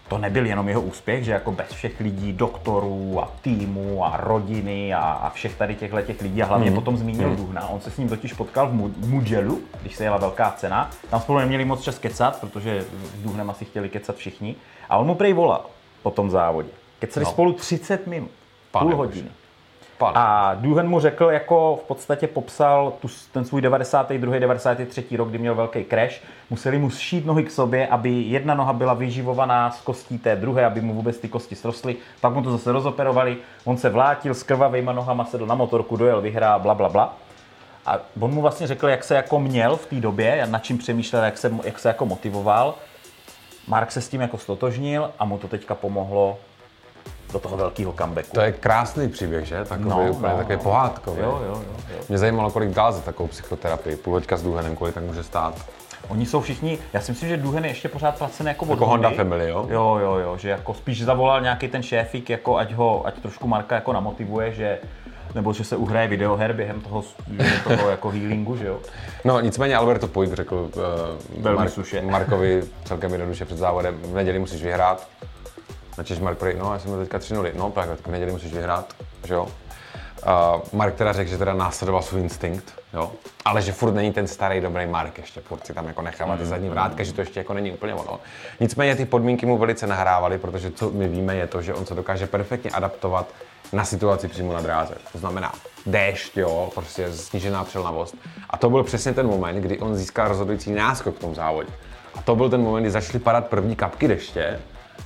to 0.07 0.18
nebyl 0.18 0.45
jenom 0.45 0.68
jeho 0.69 0.81
úspěch, 0.81 1.24
že 1.24 1.31
jako 1.31 1.51
bez 1.51 1.68
všech 1.71 2.00
lidí, 2.00 2.33
doktorů 2.33 3.19
a 3.24 3.31
týmu 3.41 4.06
a 4.06 4.18
rodiny 4.18 4.94
a, 4.94 5.00
a 5.00 5.29
všech 5.29 5.56
tady 5.56 5.75
těchto 5.75 6.01
těch 6.01 6.21
lidí 6.21 6.44
a 6.44 6.45
hlavně 6.45 6.71
potom 6.71 6.97
zmínil 6.97 7.35
Duhna. 7.35 7.68
On 7.69 7.81
se 7.81 7.91
s 7.91 7.97
ním 7.97 8.09
totiž 8.09 8.33
potkal 8.33 8.68
v 8.68 8.74
Mu- 8.74 8.94
Mugellu, 9.07 9.59
když 9.81 9.95
se 9.95 10.03
jela 10.03 10.18
velká 10.18 10.51
cena. 10.51 10.89
Tam 11.09 11.21
spolu 11.21 11.39
neměli 11.39 11.65
moc 11.65 11.81
čas 11.81 12.00
kecat, 12.00 12.39
protože 12.39 12.85
s 13.15 13.24
Duhnem 13.24 13.50
asi 13.50 13.65
chtěli 13.65 13.89
kecat 13.89 14.15
všichni. 14.15 14.56
A 14.89 14.97
on 14.97 15.07
mu 15.07 15.15
prej 15.15 15.33
volal 15.33 15.65
po 16.03 16.12
tom 16.12 16.30
závodě. 16.30 16.69
Kecali 17.00 17.23
No. 17.23 17.31
spolu 17.31 17.53
30 17.53 18.07
minut, 18.07 18.31
Pane 18.71 18.95
půl 18.95 19.06
bože. 19.06 19.21
Pane. 19.97 20.13
A 20.15 20.53
Duhan 20.53 20.88
mu 20.88 20.99
řekl, 20.99 21.25
jako 21.25 21.79
v 21.83 21.88
podstatě 21.88 22.27
popsal 22.27 22.94
tu, 23.01 23.07
ten 23.31 23.45
svůj 23.45 23.61
92. 23.61 24.39
93. 24.39 25.17
rok, 25.17 25.29
kdy 25.29 25.38
měl 25.38 25.55
velký 25.55 25.85
crash. 25.85 26.21
Museli 26.49 26.79
mu 26.79 26.89
šít 26.89 27.25
nohy 27.25 27.44
k 27.44 27.51
sobě, 27.51 27.88
aby 27.88 28.09
jedna 28.09 28.53
noha 28.53 28.73
byla 28.73 28.94
vyživovaná 28.94 29.71
z 29.71 29.81
kostí 29.81 30.17
té 30.17 30.35
druhé, 30.35 30.65
aby 30.65 30.81
mu 30.81 30.94
vůbec 30.94 31.17
ty 31.17 31.27
kosti 31.27 31.55
srostly. 31.55 31.95
Pak 32.21 32.33
mu 32.33 32.41
to 32.41 32.51
zase 32.51 32.71
rozoperovali, 32.71 33.38
on 33.65 33.77
se 33.77 33.89
vlátil 33.89 34.33
s 34.33 34.44
krvavýma 34.44 34.94
nohama, 34.94 35.25
sedl 35.25 35.45
na 35.45 35.55
motorku, 35.55 35.97
dojel, 35.97 36.21
vyhrál, 36.21 36.59
bla, 36.59 36.75
bla, 36.75 36.89
bla. 36.89 37.13
A 37.85 37.99
on 38.19 38.33
mu 38.33 38.41
vlastně 38.41 38.67
řekl, 38.67 38.88
jak 38.88 39.03
se 39.03 39.15
jako 39.15 39.39
měl 39.39 39.75
v 39.75 39.85
té 39.85 39.95
době, 39.95 40.47
nad 40.49 40.63
čím 40.63 40.77
přemýšlel, 40.77 41.23
jak 41.23 41.37
se, 41.37 41.54
jak 41.63 41.80
se 41.80 41.87
jako 41.87 42.06
motivoval. 42.06 42.75
Mark 43.68 43.92
se 43.92 44.01
s 44.01 44.09
tím 44.09 44.21
jako 44.21 44.37
stotožnil 44.37 45.11
a 45.19 45.25
mu 45.25 45.37
to 45.37 45.47
teďka 45.47 45.75
pomohlo 45.75 46.37
do 47.33 47.39
toho 47.39 47.57
velkého 47.57 47.93
comebacku. 47.93 48.31
To 48.33 48.41
je 48.41 48.51
krásný 48.51 49.09
příběh, 49.09 49.45
že? 49.45 49.65
Takový 49.65 49.89
No, 49.89 50.11
úplně 50.11 50.33
no, 50.33 50.37
takový 50.37 50.55
no. 50.55 50.63
pohádkový. 50.63 51.21
Jo, 51.21 51.41
jo, 51.47 51.53
jo, 51.55 51.63
jo. 51.89 51.97
Mě 52.09 52.17
zajímalo, 52.17 52.51
kolik 52.51 52.69
dál 52.69 52.91
za 52.91 53.01
takovou 53.01 53.27
psychoterapii. 53.29 53.95
Půl 53.95 54.13
hoďka 54.13 54.37
s 54.37 54.43
Duhanem, 54.43 54.75
kolik 54.75 54.93
tak 54.93 55.03
může 55.03 55.23
stát. 55.23 55.55
Oni 56.09 56.25
jsou 56.25 56.41
všichni, 56.41 56.77
já 56.93 57.01
si 57.01 57.11
myslím, 57.11 57.29
že 57.29 57.37
Duhen 57.37 57.65
je 57.65 57.71
ještě 57.71 57.89
pořád 57.89 58.17
placený 58.17 58.47
jako 58.47 58.65
Jako 58.69 58.85
Honda. 58.85 59.09
Family, 59.09 59.49
jo? 59.49 59.67
Jo, 59.69 59.97
jo, 60.01 60.15
jo, 60.15 60.37
že 60.37 60.49
jako 60.49 60.73
spíš 60.73 61.03
zavolal 61.03 61.41
nějaký 61.41 61.67
ten 61.67 61.83
šéfík, 61.83 62.29
jako 62.29 62.57
ať 62.57 62.73
ho, 62.73 63.07
ať 63.07 63.19
trošku 63.21 63.47
Marka 63.47 63.75
jako 63.75 63.93
namotivuje, 63.93 64.53
že 64.53 64.79
nebo 65.35 65.53
že 65.53 65.63
se 65.63 65.75
uhraje 65.75 66.07
videoher 66.07 66.53
během 66.53 66.81
toho, 66.81 67.03
během 67.27 67.59
toho 67.63 67.89
jako 67.89 68.09
healingu, 68.09 68.57
že 68.57 68.67
jo. 68.67 68.79
No 69.25 69.39
nicméně 69.39 69.75
Alberto 69.75 70.07
Puig 70.07 70.33
řekl 70.33 70.55
uh, 70.55 71.41
Velmi 71.43 71.69
slušně. 71.69 72.01
Markovi 72.01 72.63
celkem 72.85 73.11
jednoduše 73.11 73.45
před 73.45 73.57
závodem, 73.57 73.97
v 74.01 74.13
neděli 74.15 74.39
musíš 74.39 74.63
vyhrát. 74.63 75.07
Načež 75.97 76.19
Mark 76.19 76.37
prý, 76.37 76.54
no 76.57 76.73
já 76.73 76.80
jsem 76.80 76.92
měl 76.92 77.04
teďka 77.04 77.19
3 77.19 77.33
0 77.33 77.49
no 77.54 77.71
tak 77.71 77.89
v 77.89 78.07
neděli 78.07 78.31
musíš 78.31 78.54
vyhrát, 78.54 78.94
že 79.23 79.33
jo. 79.33 79.47
Uh, 80.27 80.61
Mark 80.73 80.95
teda 80.95 81.13
řekl, 81.13 81.30
že 81.30 81.37
teda 81.37 81.54
následoval 81.54 82.01
svůj 82.01 82.21
instinkt, 82.21 82.73
jo. 82.94 83.11
Ale 83.45 83.61
že 83.61 83.71
furt 83.71 83.92
není 83.94 84.13
ten 84.13 84.27
starý 84.27 84.61
dobrý 84.61 84.85
Mark 84.85 85.18
ještě, 85.18 85.42
furt 85.42 85.66
si 85.66 85.73
tam 85.73 85.87
jako 85.87 86.01
nechává 86.01 86.37
ty 86.37 86.45
zadní 86.45 86.69
vrátka, 86.69 87.04
že 87.04 87.13
to 87.13 87.21
ještě 87.21 87.39
jako 87.39 87.54
není 87.54 87.71
úplně 87.71 87.94
ono. 87.94 88.19
Nicméně 88.59 88.95
ty 88.95 89.06
podmínky 89.06 89.45
mu 89.45 89.57
velice 89.57 89.87
nahrávaly, 89.87 90.37
protože 90.37 90.71
co 90.71 90.92
my 90.92 91.07
víme 91.07 91.35
je 91.35 91.47
to, 91.47 91.61
že 91.61 91.73
on 91.73 91.85
se 91.85 91.95
dokáže 91.95 92.27
perfektně 92.27 92.71
adaptovat 92.71 93.27
na 93.73 93.85
situaci 93.85 94.27
přímo 94.27 94.54
na 94.54 94.61
dráze. 94.61 94.95
To 95.11 95.18
znamená 95.18 95.54
déšť, 95.85 96.37
jo, 96.37 96.71
prostě 96.73 97.13
snížená 97.13 97.63
přelnavost. 97.63 98.16
A 98.49 98.57
to 98.57 98.69
byl 98.69 98.83
přesně 98.83 99.13
ten 99.13 99.27
moment, 99.27 99.56
kdy 99.56 99.80
on 99.80 99.95
získal 99.95 100.27
rozhodující 100.27 100.71
náskok 100.71 101.16
v 101.16 101.19
tom 101.19 101.35
závodě. 101.35 101.69
A 102.16 102.21
to 102.21 102.35
byl 102.35 102.49
ten 102.49 102.61
moment, 102.61 102.83
kdy 102.83 102.92
začaly 102.92 103.19
padat 103.19 103.47
první 103.47 103.75
kapky 103.75 104.07
deště, 104.07 104.59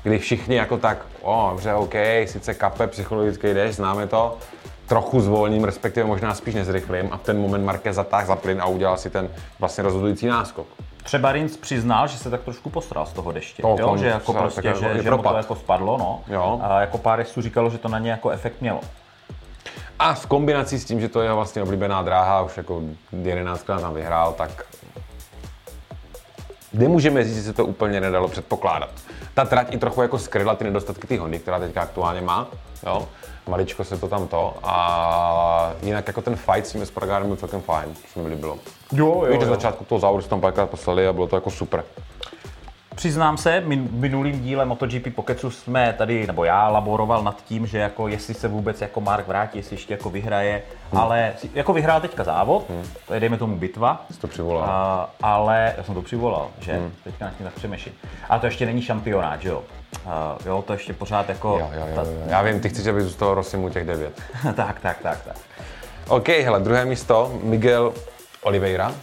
kdy 0.03 0.19
všichni 0.19 0.55
jako 0.55 0.77
tak, 0.77 0.97
o, 1.21 1.47
dobře, 1.51 1.73
OK, 1.73 1.93
sice 2.25 2.53
kape, 2.53 2.87
psychologický 2.87 3.53
déšť, 3.53 3.75
známe 3.75 4.07
to, 4.07 4.37
trochu 4.87 5.21
zvolním, 5.21 5.63
respektive 5.63 6.07
možná 6.07 6.33
spíš 6.33 6.55
nezrychlím 6.55 7.07
a 7.11 7.17
v 7.17 7.21
ten 7.21 7.41
moment 7.41 7.65
Marquez 7.65 7.95
zatáhl 7.95 8.27
za 8.27 8.35
plyn 8.35 8.61
a 8.61 8.65
udělal 8.65 8.97
si 8.97 9.09
ten 9.09 9.29
vlastně 9.59 9.83
rozhodující 9.83 10.27
náskok. 10.27 10.67
Třeba 11.03 11.31
Rins 11.31 11.57
přiznal, 11.57 12.07
že 12.07 12.17
se 12.17 12.29
tak 12.29 12.41
trošku 12.41 12.69
posral 12.69 13.05
z 13.05 13.13
toho 13.13 13.31
deště, 13.31 13.61
To 13.61 13.75
jo? 13.79 13.87
on 13.87 13.97
že 13.97 14.07
jako 14.07 14.33
prostě, 14.33 14.61
tak 14.61 14.75
že, 14.75 15.03
že 15.03 15.11
mu 15.11 15.23
to 15.23 15.37
jako 15.37 15.55
spadlo, 15.55 15.97
no. 15.97 16.21
Jo. 16.27 16.59
A 16.63 16.81
jako 16.81 16.97
pár 16.97 17.19
jezdců 17.19 17.41
říkalo, 17.41 17.69
že 17.69 17.77
to 17.77 17.87
na 17.87 17.99
ně 17.99 18.11
jako 18.11 18.29
efekt 18.29 18.61
mělo. 18.61 18.81
A 19.99 20.13
v 20.13 20.25
kombinaci 20.25 20.79
s 20.79 20.85
tím, 20.85 21.01
že 21.01 21.09
to 21.09 21.21
je 21.21 21.25
jeho 21.25 21.35
vlastně 21.35 21.63
oblíbená 21.63 22.01
dráha, 22.01 22.41
už 22.41 22.57
jako 22.57 22.81
11 23.23 23.63
tam 23.63 23.93
vyhrál, 23.93 24.33
tak 24.33 24.65
nemůžeme 26.73 27.23
říct, 27.23 27.35
že 27.35 27.41
se 27.41 27.53
to 27.53 27.65
úplně 27.65 28.01
nedalo 28.01 28.27
předpokládat. 28.27 28.89
Ta 29.33 29.45
trať 29.45 29.73
i 29.73 29.77
trochu 29.77 30.01
jako 30.01 30.19
skryla 30.19 30.55
ty 30.55 30.63
nedostatky 30.63 31.07
té 31.07 31.19
Hondy, 31.19 31.39
která 31.39 31.59
teďka 31.59 31.81
aktuálně 31.81 32.21
má. 32.21 32.47
Jo? 32.85 33.07
Maličko 33.47 33.83
se 33.83 33.97
to 33.97 34.07
tam 34.07 34.27
to. 34.27 34.53
A 34.63 35.73
jinak 35.81 36.07
jako 36.07 36.21
ten 36.21 36.35
fight 36.35 36.67
s 36.67 36.71
tím 36.71 36.81
Espargarem 36.81 37.27
byl 37.27 37.37
celkem 37.37 37.61
fajn, 37.61 37.89
co 38.13 38.19
mi 38.19 38.29
líbilo. 38.29 38.57
Jo, 38.91 39.25
Víš, 39.29 39.39
na 39.39 39.45
začátku 39.45 39.85
toho 39.85 39.99
závodu 39.99 40.23
se 40.23 40.29
tam 40.29 40.41
párkrát 40.41 40.65
poslali 40.69 41.07
a 41.07 41.13
bylo 41.13 41.27
to 41.27 41.35
jako 41.35 41.51
super. 41.51 41.83
Přiznám 42.95 43.37
se, 43.37 43.63
minulým 43.91 44.39
díle 44.41 44.65
MotoGP 44.65 45.15
Pokecu 45.15 45.51
jsme 45.51 45.93
tady, 45.97 46.27
nebo 46.27 46.43
já 46.43 46.67
laboroval 46.69 47.23
nad 47.23 47.43
tím, 47.45 47.67
že 47.67 47.77
jako 47.77 48.07
jestli 48.07 48.33
se 48.33 48.47
vůbec 48.47 48.81
jako 48.81 49.01
Mark 49.01 49.27
vrátí, 49.27 49.57
jestli 49.57 49.73
ještě 49.73 49.93
jako 49.93 50.09
vyhraje, 50.09 50.63
hmm. 50.91 51.01
ale 51.01 51.33
jako 51.53 51.73
vyhrál 51.73 52.01
teďka 52.01 52.23
závod, 52.23 52.69
hmm. 52.69 52.83
to 53.07 53.13
je 53.13 53.19
dejme 53.19 53.37
tomu 53.37 53.55
bitva, 53.55 54.05
Jsi 54.11 54.19
to 54.19 54.27
přivolal. 54.27 54.63
a, 54.69 55.09
ale 55.21 55.73
já 55.77 55.83
jsem 55.83 55.95
to 55.95 56.01
přivolal, 56.01 56.47
že 56.59 56.73
hmm. 56.73 56.91
teďka 57.03 57.25
nad 57.25 57.37
tím 57.37 57.45
tak 57.45 57.53
přemýšlím. 57.53 57.95
Ale 58.29 58.39
to 58.39 58.45
ještě 58.45 58.65
není 58.65 58.81
šampionát, 58.81 59.41
že 59.41 59.49
jo? 59.49 59.63
A, 60.05 60.37
jo, 60.45 60.63
to 60.67 60.73
ještě 60.73 60.93
pořád 60.93 61.29
jako... 61.29 61.57
Jo, 61.59 61.69
jo, 61.73 61.87
jo, 61.95 62.05
jo. 62.05 62.23
Já 62.27 62.41
vím, 62.41 62.59
ty 62.59 62.69
chceš, 62.69 62.87
aby 62.87 63.01
zůstal 63.01 63.33
Rossimu 63.33 63.69
těch 63.69 63.87
devět. 63.87 64.21
tak, 64.55 64.79
tak, 64.79 64.97
tak, 65.01 65.23
tak. 65.25 65.35
OK, 66.07 66.27
hele, 66.27 66.59
druhé 66.59 66.85
místo, 66.85 67.39
Miguel 67.43 67.93
Oliveira. 68.41 68.93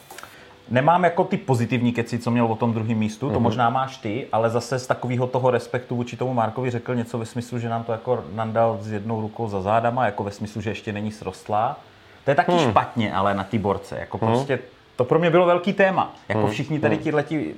Nemám 0.71 1.05
jako 1.05 1.25
ty 1.25 1.37
pozitivní 1.37 1.93
keci, 1.93 2.19
co 2.19 2.31
měl 2.31 2.47
o 2.47 2.57
tom 2.57 2.73
druhém 2.75 2.99
místu, 2.99 3.27
Mhm. 3.27 3.35
to 3.35 3.41
možná 3.41 3.71
máš 3.71 3.97
ty, 3.97 4.27
ale 4.33 4.51
zase 4.51 4.79
z 4.79 4.87
takového 4.87 5.27
toho 5.27 5.51
respektu 5.51 5.97
vůči 5.97 6.17
tomu 6.17 6.35
Markovi 6.35 6.71
řekl 6.71 6.95
něco 6.95 7.19
ve 7.19 7.27
smyslu, 7.27 7.59
že 7.59 7.69
nám 7.69 7.85
to 7.85 7.93
jako 7.93 8.25
nandal 8.35 8.79
s 8.81 8.93
jednou 8.93 9.21
rukou 9.21 9.49
za 9.49 9.61
zádama, 9.63 10.05
jako 10.07 10.25
ve 10.25 10.31
smyslu, 10.31 10.61
že 10.61 10.71
ještě 10.71 10.93
není 10.93 11.13
srostlá. 11.13 11.77
To 12.25 12.31
je 12.31 12.35
taky 12.35 12.53
Hmm. 12.53 12.71
špatně, 12.71 13.13
ale 13.15 13.35
na 13.35 13.45
ty 13.45 13.59
borce, 13.59 13.99
jako 14.01 14.19
prostě, 14.19 14.59
to 14.97 15.05
pro 15.05 15.19
mě 15.19 15.31
bylo 15.31 15.47
velký 15.47 15.73
téma. 15.73 16.15
Jako 16.29 16.41
Hmm. 16.43 16.51
všichni 16.51 16.81
tady 16.81 16.97
tihleti 16.97 17.55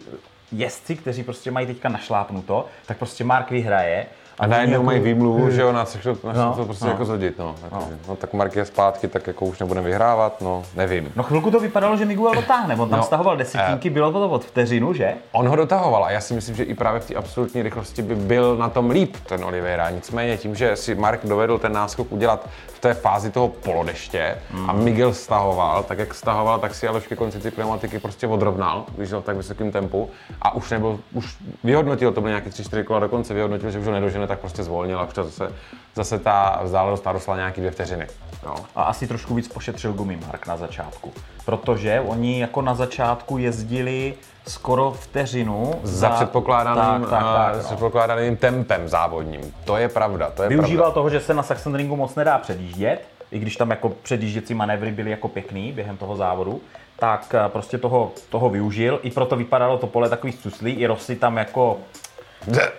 jezdci, 0.53 0.97
kteří 0.97 1.23
prostě 1.23 1.51
mají 1.51 1.67
teďka 1.67 1.89
našlápnuto, 1.89 2.67
tak 2.87 2.99
prostě 2.99 3.25
Mark 3.25 3.51
vyhraje. 3.51 4.07
A 4.41 4.47
najednou 4.47 4.75
jako- 4.75 4.85
mají 4.85 5.01
výmluvu, 5.01 5.51
že 5.51 5.63
jo, 5.63 5.73
na 5.73 5.85
všechno, 5.85 6.33
na 6.33 6.45
No, 6.45 6.55
to 6.57 6.65
prostě 6.65 6.85
no. 6.85 6.91
jako 6.91 7.05
zhodit, 7.05 7.39
no. 7.39 7.55
no. 7.73 7.89
no. 8.09 8.17
tak 8.17 8.33
Mark 8.33 8.57
je 8.57 8.65
zpátky, 8.65 9.09
tak 9.09 9.27
jako 9.27 9.45
už 9.47 9.59
nebudeme 9.59 9.87
vyhrávat, 9.87 10.41
no, 10.41 10.63
nevím. 10.77 11.13
No 11.17 11.23
chvilku 11.23 11.51
to 11.51 11.61
vypadalo, 11.61 11.97
že 11.97 12.05
Miguel 12.05 12.35
dotáhne, 12.35 12.77
on 12.77 12.89
tam 12.89 12.99
No, 12.99 13.05
stahoval 13.05 13.37
desetinky, 13.37 13.91
bylo 13.91 14.13
to 14.13 14.29
od 14.31 14.45
vteřinu, 14.45 14.93
že? 14.95 15.15
On 15.33 15.49
ho 15.49 15.57
dotahoval 15.57 16.05
a 16.05 16.11
já 16.11 16.21
si 16.21 16.35
myslím, 16.35 16.57
že 16.57 16.65
i 16.65 16.75
právě 16.75 17.01
v 17.01 17.07
té 17.07 17.15
absolutní 17.15 17.63
rychlosti 17.63 18.03
by 18.03 18.15
byl 18.15 18.57
na 18.57 18.69
tom 18.69 18.91
líp 18.91 19.17
ten 19.27 19.45
Oliveira. 19.45 19.91
Nicméně 19.91 20.37
tím, 20.37 20.55
že 20.55 20.77
si 20.77 20.95
Mark 20.95 21.27
dovedl 21.27 21.59
ten 21.59 21.73
náskok 21.73 22.13
udělat 22.13 22.49
v 22.67 22.81
té 22.81 22.95
fázi 22.95 23.31
toho 23.31 23.49
polodeště 23.49 24.39
a 24.69 24.73
Miguel 24.73 25.13
stahoval, 25.15 25.83
tak 25.83 25.99
jak 25.99 26.15
stahoval, 26.15 26.59
tak 26.59 26.75
si 26.75 26.89
ale 26.89 27.01
ke 27.01 27.17
konci 27.17 27.39
ty 27.39 27.51
pneumatiky 27.51 27.99
prostě 27.99 28.27
odrovnal, 28.27 28.85
když 28.97 29.13
v 29.13 29.21
tak 29.23 29.37
vysokém 29.37 29.71
tempu 29.73 30.11
a 30.43 30.55
už 30.55 30.71
nebyl, 30.71 31.01
už 31.13 31.37
vyhodnotil, 31.65 32.13
to 32.13 32.21
byly 32.21 32.31
nějaké 32.31 32.51
3-4 32.51 32.85
kola 32.85 33.01
dokonce, 33.01 33.35
vyhodnotil, 33.35 33.71
že 33.71 33.79
už 33.79 33.87
ho 33.87 33.93
nedožene, 33.93 34.27
tak 34.31 34.41
prostě 34.41 34.63
zvolnil 34.63 35.01
a 35.01 35.05
už 35.05 35.15
to 35.15 35.25
zase, 35.25 35.53
zase 35.95 36.19
ta 36.19 36.61
vzdálenost 36.63 37.05
narostla 37.05 37.37
nějaký 37.37 37.61
dvě 37.61 37.71
vteřiny. 37.71 38.07
No. 38.47 38.55
a 38.77 38.83
asi 38.83 39.07
trošku 39.07 39.35
víc 39.35 39.49
pošetřil 39.49 39.93
gumy 39.93 40.19
Mark 40.27 40.47
na 40.47 40.57
začátku. 40.57 41.13
Protože 41.45 42.01
oni 42.01 42.41
jako 42.41 42.63
na 42.63 42.75
začátku 42.75 43.39
jezdili 43.39 44.15
skoro 44.47 44.91
vteřinu 44.91 45.75
Za 45.83 46.11
předpokládaným, 46.11 47.03
tak, 47.03 47.11
tak, 47.11 47.23
tak, 47.23 47.55
eh, 47.55 47.57
no. 47.57 47.63
předpokládaným 47.65 48.37
tempem 48.37 48.89
závodním. 48.89 49.55
To 49.65 49.77
je 49.77 49.89
pravda, 49.89 50.31
to 50.31 50.43
je 50.43 50.49
pravda. 50.49 50.63
Využíval 50.63 50.93
toho, 50.93 51.11
že 51.11 51.21
se 51.21 51.35
na 51.35 51.43
Sachsenringu 51.43 51.97
moc 51.97 52.15
nedá 52.15 52.39
předjíždět, 52.39 53.09
i 53.31 53.39
když 53.39 53.57
tam 53.57 53.71
jako 53.71 53.89
předjížděcí 53.89 54.55
manévry 54.55 54.93
byly 54.93 55.11
jako 55.11 55.29
pěkný 55.29 55.73
během 55.73 55.97
toho 55.97 56.17
závodu, 56.17 56.61
tak 56.99 57.35
eh, 57.35 57.49
prostě 57.49 57.79
toho, 57.79 58.13
toho 58.29 58.51
využil, 58.51 59.01
i 59.03 59.11
proto 59.11 59.37
vypadalo 59.37 59.79
to 59.79 59.87
pole 59.87 60.09
takový 60.09 60.33
zcuslý, 60.33 60.73
i 60.73 60.87
Rossi 60.87 61.17
tam 61.17 61.37
jako 61.37 61.79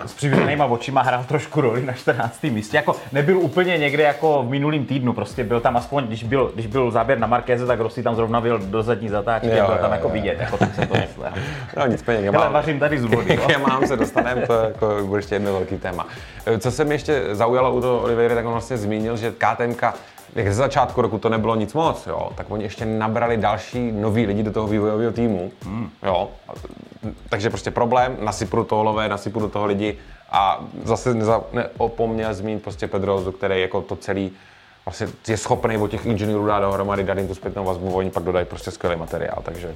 s 0.06 0.13
přivěřenýma 0.13 0.65
očima 0.65 1.01
hrál 1.01 1.24
trošku 1.24 1.62
roli 1.62 1.86
na 1.86 1.94
14. 1.94 2.44
místě. 2.44 2.77
Jako 2.77 2.96
nebyl 3.12 3.38
úplně 3.39 3.77
někde 3.77 4.03
jako 4.03 4.44
v 4.44 4.50
minulým 4.50 4.86
týdnu, 4.86 5.13
prostě 5.13 5.44
byl 5.44 5.60
tam 5.60 5.77
aspoň, 5.77 6.03
když 6.03 6.24
byl, 6.24 6.51
když 6.53 6.68
byl 6.68 6.91
záběr 6.91 7.20
na 7.20 7.27
Markéze, 7.27 7.65
tak 7.65 7.80
Rossi 7.80 8.03
tam 8.03 8.15
zrovna 8.15 8.41
byl 8.41 8.60
do 8.60 8.84
zadní 8.84 9.10
zatáčky 9.10 9.48
Jo, 9.48 9.65
byl 9.68 9.75
tam 9.75 9.86
jo, 9.86 9.91
jako 9.91 10.08
jo. 10.08 10.13
vidět, 10.13 10.38
jako 10.39 10.58
tak 10.58 10.75
jsem 10.75 10.88
to 10.88 10.96
myslel. 11.08 11.32
No 11.77 11.88
nicméně, 11.88 12.32
Hele, 12.32 12.46
mám, 12.46 12.53
vařím 12.53 12.80
tady 12.80 13.00
z 13.00 13.03
vody, 13.06 13.39
no. 13.60 13.68
mám 13.68 13.88
se 13.88 13.98
dostaneme, 13.98 14.48
to 14.48 14.53
jako 14.53 14.98
bude 15.06 15.20
ještě 15.20 15.36
jedno 15.36 15.53
velký 15.53 15.77
téma. 15.77 16.08
Co 16.60 16.72
se 16.72 16.86
mi 16.86 16.96
ještě 16.96 17.24
zaujalo 17.32 17.74
u 17.74 17.82
toho 17.82 18.00
Oliveira, 18.01 18.36
tak 18.36 18.46
on 18.46 18.51
vlastně 18.51 18.77
zmínil, 18.77 19.18
že 19.18 19.32
KTMK 19.32 19.84
jak 20.35 20.47
ze 20.47 20.53
začátku 20.53 21.01
roku 21.01 21.17
to 21.17 21.29
nebylo 21.29 21.55
nic 21.55 21.73
moc, 21.73 22.07
jo, 22.07 22.29
tak 22.35 22.51
oni 22.51 22.63
ještě 22.63 22.85
nabrali 22.85 23.38
další 23.38 23.91
nový 23.91 24.25
lidi 24.25 24.43
do 24.43 24.51
toho 24.51 24.67
vývojového 24.67 25.11
týmu, 25.11 25.51
Hmm. 25.63 25.89
jo. 26.03 26.29
Takže 27.29 27.50
prostě 27.50 27.71
problém, 27.71 28.17
nasypu 28.19 28.55
do 28.57 28.63
toho 28.63 28.83
lové, 28.83 29.09
nasypu 29.09 29.39
do 29.39 29.50
toho 29.50 29.65
lidi 29.65 29.97
a 30.31 30.59
zase 30.83 31.13
neza, 31.13 31.41
neopomněl 31.53 32.33
zmínit 32.33 32.63
prostě 32.63 32.88
Pedrozu, 32.88 33.31
který 33.31 33.61
jako 33.61 33.81
to 33.81 33.95
celý 33.95 34.31
vlastně 34.85 35.07
je 35.27 35.38
schopný 35.38 35.77
od 35.77 35.88
těch 35.91 36.05
inženýrů 36.05 36.45
dát 36.45 36.59
dohromady, 36.59 37.03
dát 37.03 37.17
jim 37.17 37.27
tu 37.27 37.35
zpětnou 37.35 37.65
vazbu, 37.65 37.93
oni 37.93 38.09
pak 38.09 38.23
dodají 38.23 38.45
prostě 38.45 38.71
skvělý 38.71 38.95
materiál, 38.95 39.38
takže 39.43 39.75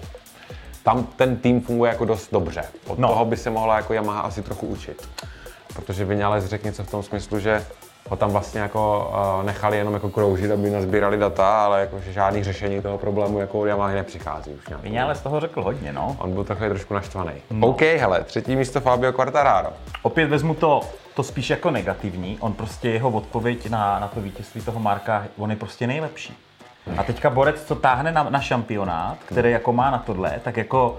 tam 0.84 1.04
ten 1.16 1.36
tým 1.38 1.62
funguje 1.62 1.92
jako 1.92 2.06
dost 2.06 2.30
dobře. 2.32 2.64
Od 2.88 3.00
No. 3.00 3.08
toho 3.08 3.26
by 3.26 3.38
se 3.38 3.50
mohla 3.50 3.76
jako 3.76 3.94
Yamaha 3.94 4.22
asi 4.22 4.42
trochu 4.42 4.68
učit. 4.68 5.10
Protože 5.76 6.06
Vinales 6.06 6.46
řekl 6.46 6.66
něco 6.66 6.84
v 6.84 6.92
tom 6.92 7.04
smyslu, 7.04 7.40
že 7.40 7.66
ho 8.10 8.16
tam 8.16 8.32
vlastně 8.32 8.60
jako 8.60 9.12
uh, 9.40 9.46
nechali 9.46 9.78
jenom 9.78 9.94
jako 9.94 10.10
kroužit, 10.10 10.52
aby 10.52 10.70
nazbírali 10.70 11.18
data, 11.18 11.66
ale 11.66 11.80
jako, 11.80 12.00
že 12.00 12.14
žádný 12.14 12.44
řešení 12.44 12.82
toho 12.82 12.98
problému 12.98 13.40
jako 13.40 13.60
od 13.60 13.66
Yamahy 13.66 13.96
nepřichází 13.96 14.52
už 14.52 14.68
nějak. 14.68 14.84
Mě 14.84 15.04
ale 15.04 15.16
z 15.16 15.22
toho 15.22 15.40
řekl 15.40 15.64
hodně, 15.64 15.94
no. 15.94 16.16
On 16.20 16.34
byl 16.34 16.44
takový 16.44 16.70
trošku 16.70 16.94
naštvaný. 16.94 17.32
No. 17.52 17.68
OK, 17.68 17.82
hele, 17.82 18.24
třetí 18.24 18.56
místo 18.56 18.82
Fabio 18.82 19.14
Quartararo. 19.14 19.70
Opět 20.02 20.30
vezmu 20.30 20.54
to, 20.54 20.82
to 21.16 21.24
spíš 21.24 21.50
jako 21.50 21.72
negativní. 21.72 22.38
On 22.40 22.54
prostě 22.54 22.90
jeho 22.90 23.10
odpověď 23.10 23.70
na, 23.70 24.00
na 24.00 24.08
to 24.08 24.22
vítězství 24.22 24.62
toho 24.62 24.80
Marka, 24.80 25.26
on 25.38 25.50
je 25.50 25.56
prostě 25.56 25.88
nejlepší. 25.88 26.38
A 26.98 27.04
teďka 27.04 27.30
borec, 27.30 27.64
co 27.64 27.76
táhne 27.76 28.12
na, 28.12 28.24
na 28.30 28.42
šampionát, 28.42 29.18
který 29.26 29.52
jako 29.52 29.74
má 29.74 29.92
na 29.92 29.98
tohle, 29.98 30.40
tak 30.44 30.58
jako 30.58 30.98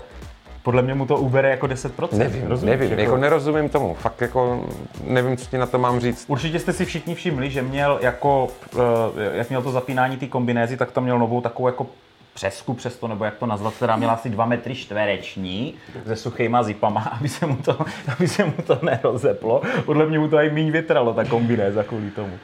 podle 0.66 0.82
mě 0.82 0.94
mu 0.94 1.06
to 1.06 1.16
ubere 1.16 1.50
jako 1.50 1.66
10%. 1.66 2.18
Nevím, 2.18 2.46
rozumíš? 2.46 2.78
nevím, 2.78 2.98
jako 2.98 3.16
nerozumím 3.16 3.68
tomu. 3.68 3.94
Fakt 3.94 4.20
jako 4.20 4.64
nevím, 5.04 5.36
co 5.36 5.50
ti 5.50 5.58
na 5.58 5.66
to 5.66 5.78
mám 5.78 6.00
říct. 6.00 6.24
Určitě 6.28 6.58
jste 6.58 6.72
si 6.72 6.84
všichni 6.84 7.14
všimli, 7.14 7.50
že 7.50 7.62
měl 7.62 7.98
jako, 8.02 8.48
eh, 8.74 9.36
jak 9.36 9.48
měl 9.48 9.62
to 9.62 9.70
zapínání 9.70 10.16
té 10.16 10.26
kombinézy, 10.26 10.76
tak 10.76 10.92
tam 10.92 11.04
měl 11.04 11.18
novou 11.18 11.40
takovou 11.40 11.68
jako 11.68 11.86
přesku 12.34 12.74
přes 12.74 12.96
to, 12.96 13.08
nebo 13.08 13.24
jak 13.24 13.34
to 13.34 13.46
nazvat, 13.46 13.74
která 13.74 13.96
měla 13.96 14.12
asi 14.12 14.30
2 14.30 14.46
metry 14.46 14.74
čtvereční 14.74 15.74
se 16.06 16.16
suchýma 16.16 16.62
zipama, 16.62 17.00
aby 17.20 17.28
se 17.28 17.46
mu 17.46 17.56
to, 17.56 17.78
aby 18.16 18.28
se 18.28 18.44
mu 18.44 18.54
to 18.66 18.78
nerozeplo. 18.82 19.62
Podle 19.84 20.06
mě 20.06 20.18
mu 20.18 20.28
to 20.28 20.38
i 20.38 20.50
míň 20.50 20.70
větralo, 20.70 21.14
ta 21.14 21.24
kombinéza 21.24 21.82
kvůli 21.82 22.10
tomu. 22.10 22.38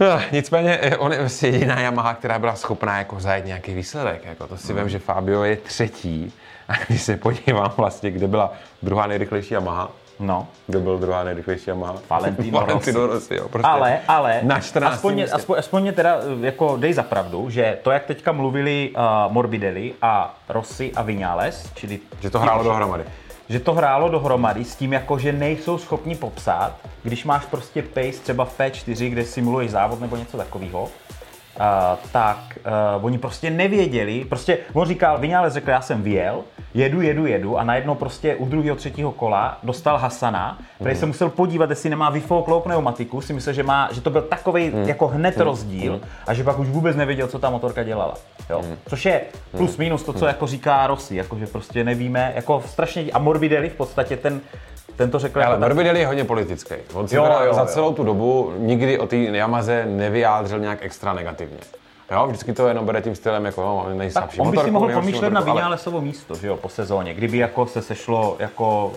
No, 0.00 0.20
nicméně 0.32 0.78
eh, 0.82 0.96
on 0.96 1.12
je 1.12 1.18
vlastně 1.18 1.48
jediná 1.48 1.80
Yamaha, 1.80 2.14
která 2.14 2.38
byla 2.38 2.54
schopná 2.54 2.98
jako 2.98 3.20
zajet 3.20 3.46
nějaký 3.46 3.74
výsledek. 3.74 4.24
Jako 4.24 4.46
to 4.46 4.56
si 4.56 4.72
vím, 4.72 4.88
že 4.88 4.98
Fabio 4.98 5.44
je 5.44 5.56
třetí. 5.56 6.32
A 6.68 6.72
když 6.88 7.02
se 7.02 7.16
podívám 7.16 7.72
vlastně, 7.76 8.10
kde 8.10 8.26
byla 8.28 8.52
druhá 8.82 9.06
nejrychlejší 9.06 9.54
Yamaha, 9.54 9.90
No, 10.20 10.46
kdo 10.66 10.80
byl 10.80 10.98
druhá 10.98 11.24
nejrychlejší 11.24 11.70
Yamaha? 11.70 11.94
Valentino 12.10 12.60
Valentino 12.66 13.06
Rossi. 13.06 13.14
Rossi. 13.14 13.34
jo, 13.36 13.48
prostě 13.48 13.66
ale, 13.68 13.98
ale, 14.08 14.40
na 14.42 14.60
14. 14.60 14.92
aspoň, 14.94 15.14
mě- 15.14 15.26
aspoň, 15.26 15.58
aspoň 15.58 15.82
mě 15.82 15.92
teda 15.92 16.16
eh, 16.42 16.46
jako 16.46 16.76
dej 16.76 16.92
za 16.92 17.02
pravdu, 17.02 17.50
že 17.50 17.78
to, 17.82 17.90
jak 17.90 18.04
teďka 18.04 18.32
mluvili 18.32 18.90
uh, 18.96 19.32
Morbidelli 19.32 19.94
a 20.02 20.34
Rossi 20.48 20.92
a 20.96 21.02
Vinales, 21.02 21.70
čili 21.74 21.98
Že 22.20 22.30
to 22.30 22.38
hrálo 22.38 22.62
dohromady. 22.64 23.04
že 23.48 23.60
to 23.60 23.72
hrálo 23.74 24.08
dohromady 24.08 24.64
s 24.64 24.76
tím, 24.76 24.92
jako 24.92 25.18
že 25.18 25.32
nejsou 25.32 25.78
schopni 25.78 26.14
popsat, 26.14 26.72
když 27.02 27.24
máš 27.24 27.44
prostě 27.44 27.82
pace 27.82 28.12
třeba 28.22 28.44
v 28.44 28.58
P4, 28.58 29.10
kde 29.10 29.24
simuluješ 29.24 29.70
závod 29.70 30.00
nebo 30.00 30.16
něco 30.16 30.36
takového, 30.36 30.88
uh, 31.58 31.64
tak 32.12 32.38
uh, 32.98 33.04
oni 33.04 33.18
prostě 33.18 33.50
nevěděli, 33.50 34.24
prostě 34.24 34.58
on 34.72 34.88
říkal, 34.88 35.18
Vinales 35.18 35.52
řekl, 35.52 35.70
já 35.70 35.80
jsem 35.80 36.02
vyjel, 36.02 36.42
jedu, 36.74 37.00
jedu, 37.00 37.26
jedu. 37.26 37.58
A 37.58 37.64
najednou 37.64 37.94
prostě 37.94 38.34
u 38.34 38.44
druhého, 38.44 38.76
třetího 38.76 39.12
kola 39.12 39.58
dostal 39.62 39.98
Hasana, 39.98 40.58
který 40.80 40.96
se 40.96 41.06
musel 41.06 41.28
podívat, 41.28 41.70
jestli 41.70 41.90
nemá 41.90 42.10
vyfouklou 42.10 42.60
pneumatiku, 42.60 43.20
si 43.20 43.32
myslel, 43.32 43.54
že, 43.54 43.62
má, 43.62 43.88
že 43.92 44.00
to 44.00 44.10
byl 44.10 44.22
takový 44.22 44.72
jako 44.84 45.08
hned 45.08 45.36
rozdíl 45.36 46.00
a 46.26 46.34
že 46.34 46.44
pak 46.44 46.58
už 46.58 46.68
vůbec 46.68 46.96
nevěděl, 46.96 47.26
co 47.28 47.38
ta 47.38 47.50
motorka 47.50 47.82
dělala. 47.82 48.14
Jo? 48.50 48.62
Což 48.88 49.04
je 49.04 49.20
plus 49.50 49.76
minus 49.76 50.02
to, 50.02 50.12
co 50.12 50.26
jako 50.26 50.46
říká 50.46 50.86
Rossi, 50.86 51.16
jako 51.16 51.38
že 51.38 51.46
prostě 51.46 51.84
nevíme, 51.84 52.32
jako 52.34 52.62
strašně, 52.66 53.04
a 53.12 53.18
Morbidelli 53.18 53.68
v 53.68 53.74
podstatě 53.74 54.16
ten, 54.16 54.40
ten 54.98 55.10
to 55.10 55.18
řekl 55.18 55.38
Ale 55.38 55.44
jako 55.44 55.60
tak, 55.60 55.68
Morbidelli 55.68 56.00
je 56.00 56.06
hodně 56.06 56.24
politický. 56.24 56.74
On 56.92 57.08
se 57.08 57.16
Jo, 57.16 57.24
jo, 57.46 57.54
za 57.54 57.60
jo. 57.60 57.66
celou 57.66 57.92
tu 57.94 58.04
dobu 58.04 58.52
nikdy 58.58 58.98
o 58.98 59.06
té 59.06 59.16
Yamaze 59.16 59.86
nevyjádřil 59.86 60.58
nějak 60.58 60.78
extra 60.82 61.12
negativně. 61.12 61.58
Jo, 62.12 62.26
vždycky 62.26 62.52
to 62.52 62.68
jenom 62.68 62.86
bere 62.86 63.02
tím 63.02 63.14
stylem 63.14 63.44
jako, 63.44 63.62
no, 63.62 63.84
tak 63.88 63.96
nejslabší 63.96 64.40
on 64.40 64.50
by 64.50 64.58
si 64.58 64.70
mohl 64.70 64.92
pomýšlet 64.92 65.22
na 65.22 65.40
motorku, 65.40 65.50
ale- 65.50 65.60
Vinalesovo 65.60 66.00
místo, 66.00 66.34
že 66.34 66.46
jo, 66.46 66.56
po 66.56 66.68
sezóně, 66.68 67.14
kdyby 67.14 67.38
jako 67.38 67.66
se 67.66 67.82
sešlo 67.82 68.36
jako 68.38 68.92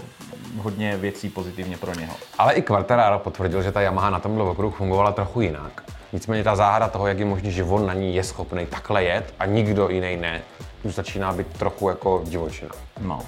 hodně 0.61 0.97
věcí 0.97 1.29
pozitivně 1.29 1.77
pro 1.77 1.93
něho. 1.99 2.13
Ale 2.37 2.53
i 2.53 2.61
Quartararo 2.61 3.19
potvrdil, 3.19 3.61
že 3.61 3.71
ta 3.71 3.81
Yamaha 3.81 4.09
na 4.09 4.19
tomhle 4.19 4.43
okruhu 4.43 4.71
fungovala 4.75 5.11
trochu 5.11 5.41
jinak. 5.41 5.83
Nicméně 6.13 6.43
ta 6.43 6.55
záhada 6.55 6.87
toho, 6.87 7.07
jak 7.07 7.19
je 7.19 7.25
možné, 7.25 7.51
že 7.51 7.63
on 7.63 7.85
na 7.87 7.93
ní 7.93 8.15
je 8.15 8.23
schopný 8.23 8.65
takhle 8.65 9.03
jet 9.03 9.33
a 9.39 9.45
nikdo 9.45 9.89
jiný 9.89 10.17
ne, 10.17 10.41
už 10.83 10.95
začíná 10.95 11.33
být 11.33 11.47
trochu 11.47 11.89
jako 11.89 12.21
divočina. 12.25 12.71
No. 13.01 13.19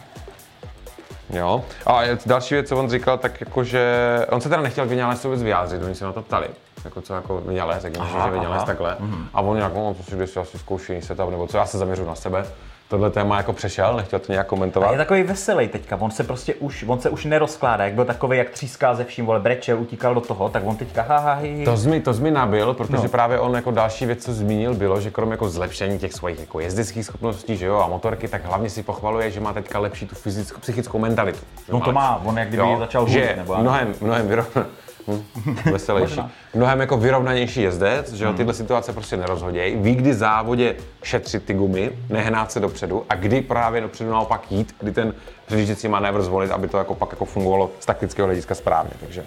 Jo. 1.34 1.64
A 1.86 2.02
další 2.26 2.56
věc, 2.56 2.68
co 2.68 2.78
on 2.78 2.90
říkal, 2.90 3.18
tak 3.18 3.42
jako, 3.42 3.64
že 3.64 3.86
on 4.30 4.42
se 4.42 4.50
teda 4.50 4.62
nechtěl 4.62 4.86
Vinales 4.86 5.24
vůbec 5.24 5.44
vyjádřit, 5.44 5.84
oni 5.84 5.96
se 5.96 6.06
na 6.06 6.14
to 6.14 6.22
ptali. 6.22 6.48
Jako 6.86 7.02
co 7.02 7.14
jako 7.14 7.42
Vinales, 7.42 7.84
jak 7.84 7.96
že 7.96 8.32
Vinales 8.32 8.64
takhle. 8.64 8.98
Mm-hmm. 9.00 9.26
A 9.34 9.42
on 9.42 9.58
nějak, 9.58 9.74
no, 9.76 9.94
to 9.94 10.04
si 10.04 10.16
když 10.16 10.38
asi 10.38 10.60
zkouší 10.60 11.02
se 11.02 11.16
tam, 11.16 11.32
nebo 11.32 11.48
co, 11.48 11.58
já 11.58 11.66
se 11.66 11.78
zaměřu 11.78 12.06
na 12.06 12.16
sebe. 12.16 12.46
Tohle 12.94 13.10
téma 13.10 13.38
jako 13.38 13.54
přešel, 13.54 13.96
nechtěl 13.98 14.20
to 14.20 14.32
nějak 14.32 14.48
komentovat. 14.48 14.92
Je 14.92 14.98
takový 14.98 15.24
veselý 15.24 15.68
teďka, 15.68 15.96
on 16.02 16.12
se 16.12 16.24
prostě 16.24 16.56
už, 16.56 16.86
on 16.88 17.00
se 17.00 17.10
už 17.10 17.26
nerozkládá, 17.26 17.84
jak 17.84 17.94
byl 17.94 18.06
takový, 18.06 18.38
jak 18.38 18.50
tříská 18.50 18.96
ze 18.96 19.04
vším, 19.06 19.26
vole, 19.26 19.40
brečel, 19.40 19.80
utíkal 19.80 20.14
do 20.16 20.22
toho, 20.22 20.50
tak 20.50 20.64
on 20.66 20.76
teďka 20.76 21.02
ha, 21.02 21.18
ha, 21.18 21.34
hi, 21.34 21.54
hi. 21.56 21.66
To 21.66 21.78
zmi, 21.78 22.02
to 22.02 22.14
zmi 22.14 22.32
nabil, 22.32 22.74
protože 22.74 23.04
No. 23.04 23.10
právě 23.10 23.40
on 23.40 23.56
jako 23.56 23.72
další 23.72 24.06
věc, 24.06 24.26
co 24.26 24.34
zmínil, 24.34 24.74
bylo, 24.74 25.02
že 25.02 25.12
krom 25.12 25.32
jako 25.32 25.50
zlepšení 25.50 26.00
těch 26.00 26.14
svých 26.14 26.40
jako 26.40 26.60
jezdeckých 26.60 27.06
schopností, 27.06 27.58
že 27.58 27.66
jo, 27.66 27.78
a 27.80 27.88
motorky, 27.88 28.28
tak 28.28 28.46
hlavně 28.46 28.70
si 28.70 28.84
pochvaluje, 28.84 29.32
že 29.32 29.40
má 29.40 29.54
teďka 29.54 29.80
lepší 29.80 30.08
tu 30.08 30.16
fyzickou, 30.16 30.60
psychickou 30.60 31.00
mentalitu. 31.00 31.40
No 31.72 31.80
to 31.82 31.92
má, 31.92 32.22
on 32.26 32.38
jak 32.38 32.48
kdyby 32.48 32.64
začal 32.80 33.08
že 33.08 33.20
hudit, 33.20 33.38
nebo 33.38 33.58
mnohem, 33.58 33.94
mnohem 34.02 34.28
vyrovna, 34.28 34.66
hm, 35.08 35.56
veselější. 35.72 36.22
Mnohem 36.56 36.80
jako 36.80 36.98
vyrovnanější 36.98 37.62
jezdec, 37.62 38.14
že 38.14 38.26
jo, 38.26 38.34
tyhle 38.34 38.54
situace 38.54 38.94
prostě 38.94 39.18
nerozhodějí. 39.18 39.76
Ví, 39.76 39.96
kdy 39.96 40.14
závodě 40.14 40.76
šetřit 41.04 41.44
ty 41.44 41.54
gumy, 41.54 41.92
nehnát 42.10 42.52
se 42.52 42.60
dopředu 42.60 43.06
a 43.10 43.16
kdy 43.16 43.42
právě 43.42 43.82
dopředu 43.82 44.12
naopak 44.12 44.52
jít, 44.52 44.76
kdy 44.80 44.92
ten 44.92 45.14
předjížděcí 45.46 45.88
manévr 45.88 46.22
zvolit, 46.22 46.52
aby 46.52 46.68
to 46.68 46.78
jako 46.78 46.96
pak 46.96 47.12
jako 47.12 47.26
fungovalo 47.26 47.72
z 47.80 47.86
taktického 47.86 48.26
hlediska 48.26 48.56
správně. 48.56 48.92
Takže 49.00 49.26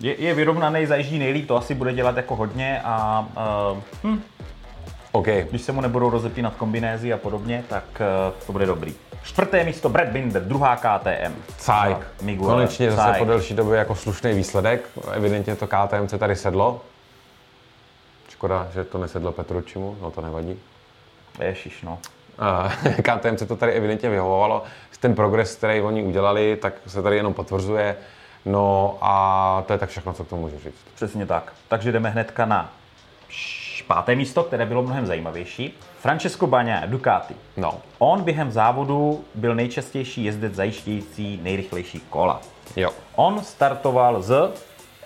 Je, 0.00 0.14
je 0.18 0.34
vyrovnaný, 0.34 0.86
zajíždí 0.86 1.18
nejlíp, 1.18 1.48
to 1.48 1.56
asi 1.56 1.74
bude 1.74 1.92
dělat 1.92 2.16
jako 2.16 2.36
hodně 2.36 2.80
a 2.84 3.26
uh, 3.72 3.78
hm, 4.04 4.22
OK, 5.12 5.26
když 5.50 5.62
se 5.62 5.72
mu 5.72 5.80
nebudou 5.80 6.10
rozepínat 6.10 6.54
kombinézy 6.54 7.12
a 7.12 7.16
podobně, 7.16 7.64
tak 7.68 7.84
uh, 8.00 8.46
to 8.46 8.52
bude 8.52 8.66
dobrý. 8.66 8.94
Čtvrté 9.24 9.64
místo 9.64 9.88
Brad 9.88 10.08
Binder, 10.08 10.42
druhá 10.42 10.76
KTM. 10.76 11.34
Cajk. 11.58 11.98
Miguel 12.22 12.46
Konečně 12.46 12.90
zase 12.90 13.02
Cajk. 13.02 13.18
po 13.18 13.24
delší 13.24 13.54
době 13.54 13.78
jako 13.78 13.94
slušný 13.94 14.32
výsledek. 14.34 14.88
Evidentně 15.12 15.56
to 15.56 15.66
KTM 15.66 16.08
se 16.08 16.18
tady 16.18 16.36
sedlo. 16.36 16.80
Škoda, 18.28 18.68
že 18.74 18.84
to 18.84 18.98
nesedlo 18.98 19.32
Petručimu, 19.32 19.96
no 20.02 20.10
to 20.10 20.20
nevadí. 20.20 20.60
Ježiš, 21.40 21.82
no. 21.82 21.98
KTM 23.02 23.36
se 23.36 23.46
to 23.46 23.56
tady 23.56 23.72
evidentně 23.72 24.10
vyhovovalo. 24.10 24.62
Ten 25.00 25.14
progres, 25.14 25.56
který 25.56 25.80
oni 25.80 26.02
udělali, 26.02 26.56
tak 26.56 26.74
se 26.86 27.02
tady 27.02 27.16
jenom 27.16 27.34
potvrzuje. 27.34 27.96
No 28.44 28.98
a 29.00 29.64
to 29.66 29.72
je 29.72 29.78
tak 29.78 29.90
všechno, 29.90 30.12
co 30.12 30.24
k 30.24 30.28
tomu 30.28 30.42
můžu 30.42 30.58
říct. 30.58 30.84
Přesně 30.94 31.26
tak. 31.26 31.52
Takže 31.68 31.92
jdeme 31.92 32.10
hnedka 32.10 32.46
na 32.46 32.72
páté 33.86 34.14
místo, 34.14 34.44
které 34.44 34.66
bylo 34.66 34.82
mnohem 34.82 35.06
zajímavější. 35.06 35.78
Francesco 36.08 36.46
Bagnaia, 36.46 36.86
Ducati. 36.86 37.34
No, 37.56 37.74
On 37.98 38.22
během 38.22 38.52
závodu 38.52 39.24
byl 39.34 39.54
nejčastější 39.54 40.24
jezdec 40.24 40.54
zajišťující 40.54 41.40
nejrychlejší 41.42 42.00
kola. 42.10 42.40
jo. 42.76 42.90
On 43.16 43.40
startoval 43.42 44.22
z 44.22 44.50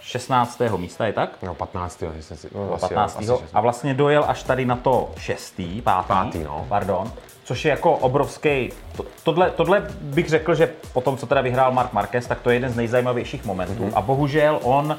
16. 0.01 0.61
místa, 0.77 1.07
je 1.07 1.13
tak? 1.13 1.31
No, 1.43 1.55
15. 1.55 2.03
jestli 2.17 2.37
si, 2.37 2.49
no, 2.55 2.75
asi, 2.75 2.81
15. 2.81 3.15
Jo, 3.15 3.19
asi 3.19 3.27
16. 3.27 3.51
a 3.55 3.61
vlastně 3.61 3.95
dojel 3.95 4.25
až 4.29 4.43
tady 4.43 4.65
na 4.67 4.77
to 4.77 5.11
6. 5.19 5.55
pátý, 5.85 6.09
Pátý, 6.09 6.39
no. 6.45 6.67
pardon, 6.69 7.13
což 7.45 7.65
je 7.65 7.71
jako 7.71 7.93
obrovský, 7.93 8.73
to, 8.97 9.05
tohle, 9.23 9.51
tohle 9.51 9.87
bych 10.01 10.29
řekl, 10.29 10.55
že 10.55 10.73
po 10.93 11.01
tom, 11.01 11.17
co 11.17 11.27
teda 11.27 11.41
vyhrál 11.41 11.73
Mark 11.73 11.93
Marquez, 11.93 12.27
tak 12.27 12.41
to 12.41 12.51
je 12.51 12.57
jeden 12.57 12.71
z 12.73 12.77
nejzajímavějších 12.77 13.45
momentů 13.45 13.83
Mhm. 13.85 13.93
a 13.95 14.01
bohužel 14.01 14.61
on 14.63 14.99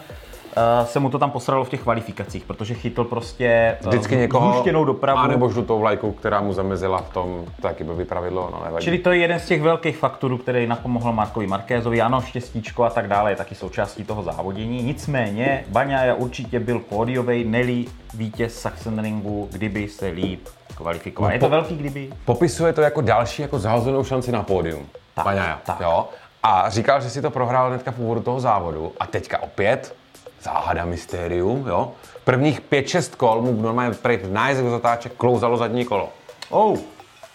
uh, 0.57 0.85
se 0.87 0.99
mu 0.99 1.09
to 1.09 1.19
tam 1.19 1.31
posralo 1.31 1.63
v 1.63 1.69
těch 1.69 1.81
kvalifikacích, 1.81 2.43
protože 2.45 2.73
chytl 2.73 3.03
prostě 3.03 3.77
uh, 3.81 3.87
Vždycky 3.87 4.15
někoho, 4.15 4.51
zhuštěnou 4.51 4.85
dopravu. 4.85 5.19
a 5.19 5.27
nebo 5.27 5.49
žlutou 5.49 5.79
vlajku, 5.79 6.11
která 6.11 6.41
mu 6.41 6.53
zamezila 6.53 6.97
v 7.01 7.13
tom, 7.13 7.45
taky 7.61 7.83
by 7.83 7.93
vypravidlo, 7.93 8.49
no 8.53 8.61
nevadí. 8.65 8.83
Čili 8.83 8.97
to 8.97 9.11
je 9.11 9.17
jeden 9.17 9.39
z 9.39 9.45
těch 9.45 9.61
velkých 9.61 9.97
faktorů, 9.97 10.37
který 10.37 10.67
napomohl 10.67 11.11
Markovi 11.13 11.47
Markézovi. 11.47 12.01
Ano, 12.01 12.21
štěstíčko 12.21 12.83
a 12.83 12.89
tak 12.89 13.07
dále 13.07 13.31
je 13.31 13.35
taky 13.35 13.55
součástí 13.55 14.03
toho 14.03 14.23
závodění. 14.23 14.83
Nicméně, 14.83 15.63
Baňaja 15.67 16.13
určitě 16.13 16.59
byl 16.59 16.79
pódiový, 16.79 17.43
Nelly 17.43 17.85
vítěz 18.13 18.61
Sachsenringu, 18.61 19.49
kdyby 19.51 19.87
se 19.87 20.07
líp 20.07 20.47
kvalifikoval. 20.75 21.29
No, 21.29 21.33
je 21.33 21.39
to 21.39 21.45
po- 21.45 21.49
velký 21.49 21.75
kdyby? 21.77 22.09
Popisuje 22.25 22.73
to 22.73 22.81
jako 22.81 23.01
další 23.01 23.41
jako 23.41 23.59
zahozenou 23.59 24.03
šanci 24.03 24.31
na 24.31 24.43
pódium. 24.43 24.85
Tak, 25.15 25.25
Baňaja, 25.25 25.59
tak. 25.65 25.79
Jo? 25.79 26.07
A 26.43 26.69
říkal, 26.69 27.01
že 27.01 27.09
si 27.09 27.21
to 27.21 27.29
prohrál 27.31 27.69
hnedka 27.69 27.91
v 27.91 27.99
úvodu 27.99 28.21
toho 28.21 28.39
závodu 28.39 28.91
a 28.99 29.07
teďka 29.07 29.41
opět 29.43 29.95
záhada 30.41 30.85
mystérium, 30.85 31.67
jo? 31.67 31.91
Prvních 32.23 32.61
5-6 32.61 33.15
kol 33.17 33.41
mu 33.41 33.61
normálně 33.61 33.95
prej 33.95 34.19
nájezd 34.31 34.61
do 34.63 34.69
zatáček 34.69 35.13
klouzalo 35.17 35.57
zadní 35.57 35.85
kolo. 35.85 36.09
Oh, 36.49 36.77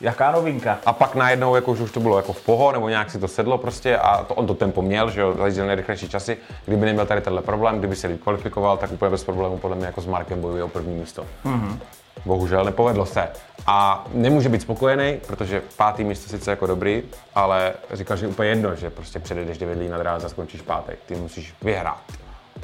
jaká 0.01 0.31
novinka. 0.31 0.79
A 0.87 0.93
pak 0.93 1.14
najednou, 1.14 1.55
jako, 1.55 1.75
že 1.75 1.83
už 1.83 1.90
to 1.93 2.01
bylo 2.01 2.17
jako 2.17 2.33
v 2.33 2.40
poho, 2.40 2.73
nebo 2.73 2.88
nějak 2.88 3.11
si 3.11 3.19
to 3.19 3.29
sedlo 3.29 3.59
prostě 3.59 3.99
a 3.99 4.25
to, 4.25 4.35
on 4.35 4.47
to 4.47 4.55
tempo 4.55 4.83
měl, 4.83 5.11
že 5.11 5.21
jo, 5.21 5.35
zajížděl 5.35 5.67
nejrychlejší 5.67 6.09
časy. 6.09 6.37
Kdyby 6.64 6.87
neměl 6.87 7.07
tady 7.07 7.21
tenhle 7.21 7.43
problém, 7.43 7.79
kdyby 7.79 7.97
se 7.97 8.17
kvalifikoval, 8.17 8.77
tak 8.77 8.93
úplně 8.93 9.11
bez 9.11 9.25
problémů 9.25 9.59
podle 9.59 9.77
mě 9.77 9.87
jako 9.87 10.01
s 10.01 10.07
Markem 10.07 10.40
bojuje 10.40 10.64
o 10.64 10.69
první 10.69 10.95
místo. 10.95 11.27
Mm-hmm. 11.45 11.79
Bohužel 12.25 12.64
nepovedlo 12.64 13.07
se. 13.07 13.29
A 13.67 14.05
nemůže 14.12 14.49
být 14.49 14.62
spokojený, 14.62 15.21
protože 15.27 15.62
pátý 15.77 16.05
místo 16.05 16.29
sice 16.29 16.51
jako 16.51 16.67
dobrý, 16.67 17.03
ale 17.35 17.73
říkal, 17.93 18.17
že 18.17 18.25
je 18.25 18.31
úplně 18.31 18.49
jedno, 18.49 18.77
že 18.77 18.90
prostě 18.90 19.19
předjedeš 19.19 19.59
9 19.59 19.79
lí 19.79 19.88
na 19.88 19.99
dráze 19.99 20.27
a 20.27 20.29
skončíš 20.29 20.62
pátý. 20.62 20.93
Ty 21.07 21.14
musíš 21.14 21.55
vyhrát, 21.62 22.03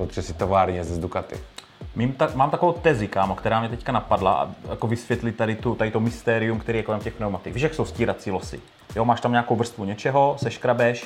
protože 0.06 0.22
si 0.22 0.34
továrně 0.34 0.84
ze 0.84 0.94
z 0.94 0.98
Ducati. 0.98 1.36
Mím 1.96 2.12
ta, 2.12 2.28
mám 2.34 2.50
takovou 2.50 2.72
tezi, 2.72 3.08
kámo, 3.08 3.34
která 3.34 3.60
mě 3.60 3.68
teďka 3.68 3.92
napadla, 3.92 4.32
a 4.32 4.50
jako 4.70 4.86
vysvětlit 4.86 5.32
tady, 5.32 5.56
tu, 5.56 5.74
tady 5.74 5.90
to 5.90 6.00
mystérium, 6.00 6.58
který 6.58 6.78
je 6.78 6.82
kolem 6.82 7.00
těch 7.00 7.14
pneumatik. 7.14 7.54
Víš, 7.54 7.62
jak 7.62 7.74
jsou 7.74 7.84
stírací 7.84 8.30
losy? 8.30 8.60
Jo, 8.96 9.04
máš 9.04 9.20
tam 9.20 9.32
nějakou 9.32 9.56
vrstvu 9.56 9.84
něčeho, 9.84 10.36
seškrabeš, 10.38 11.04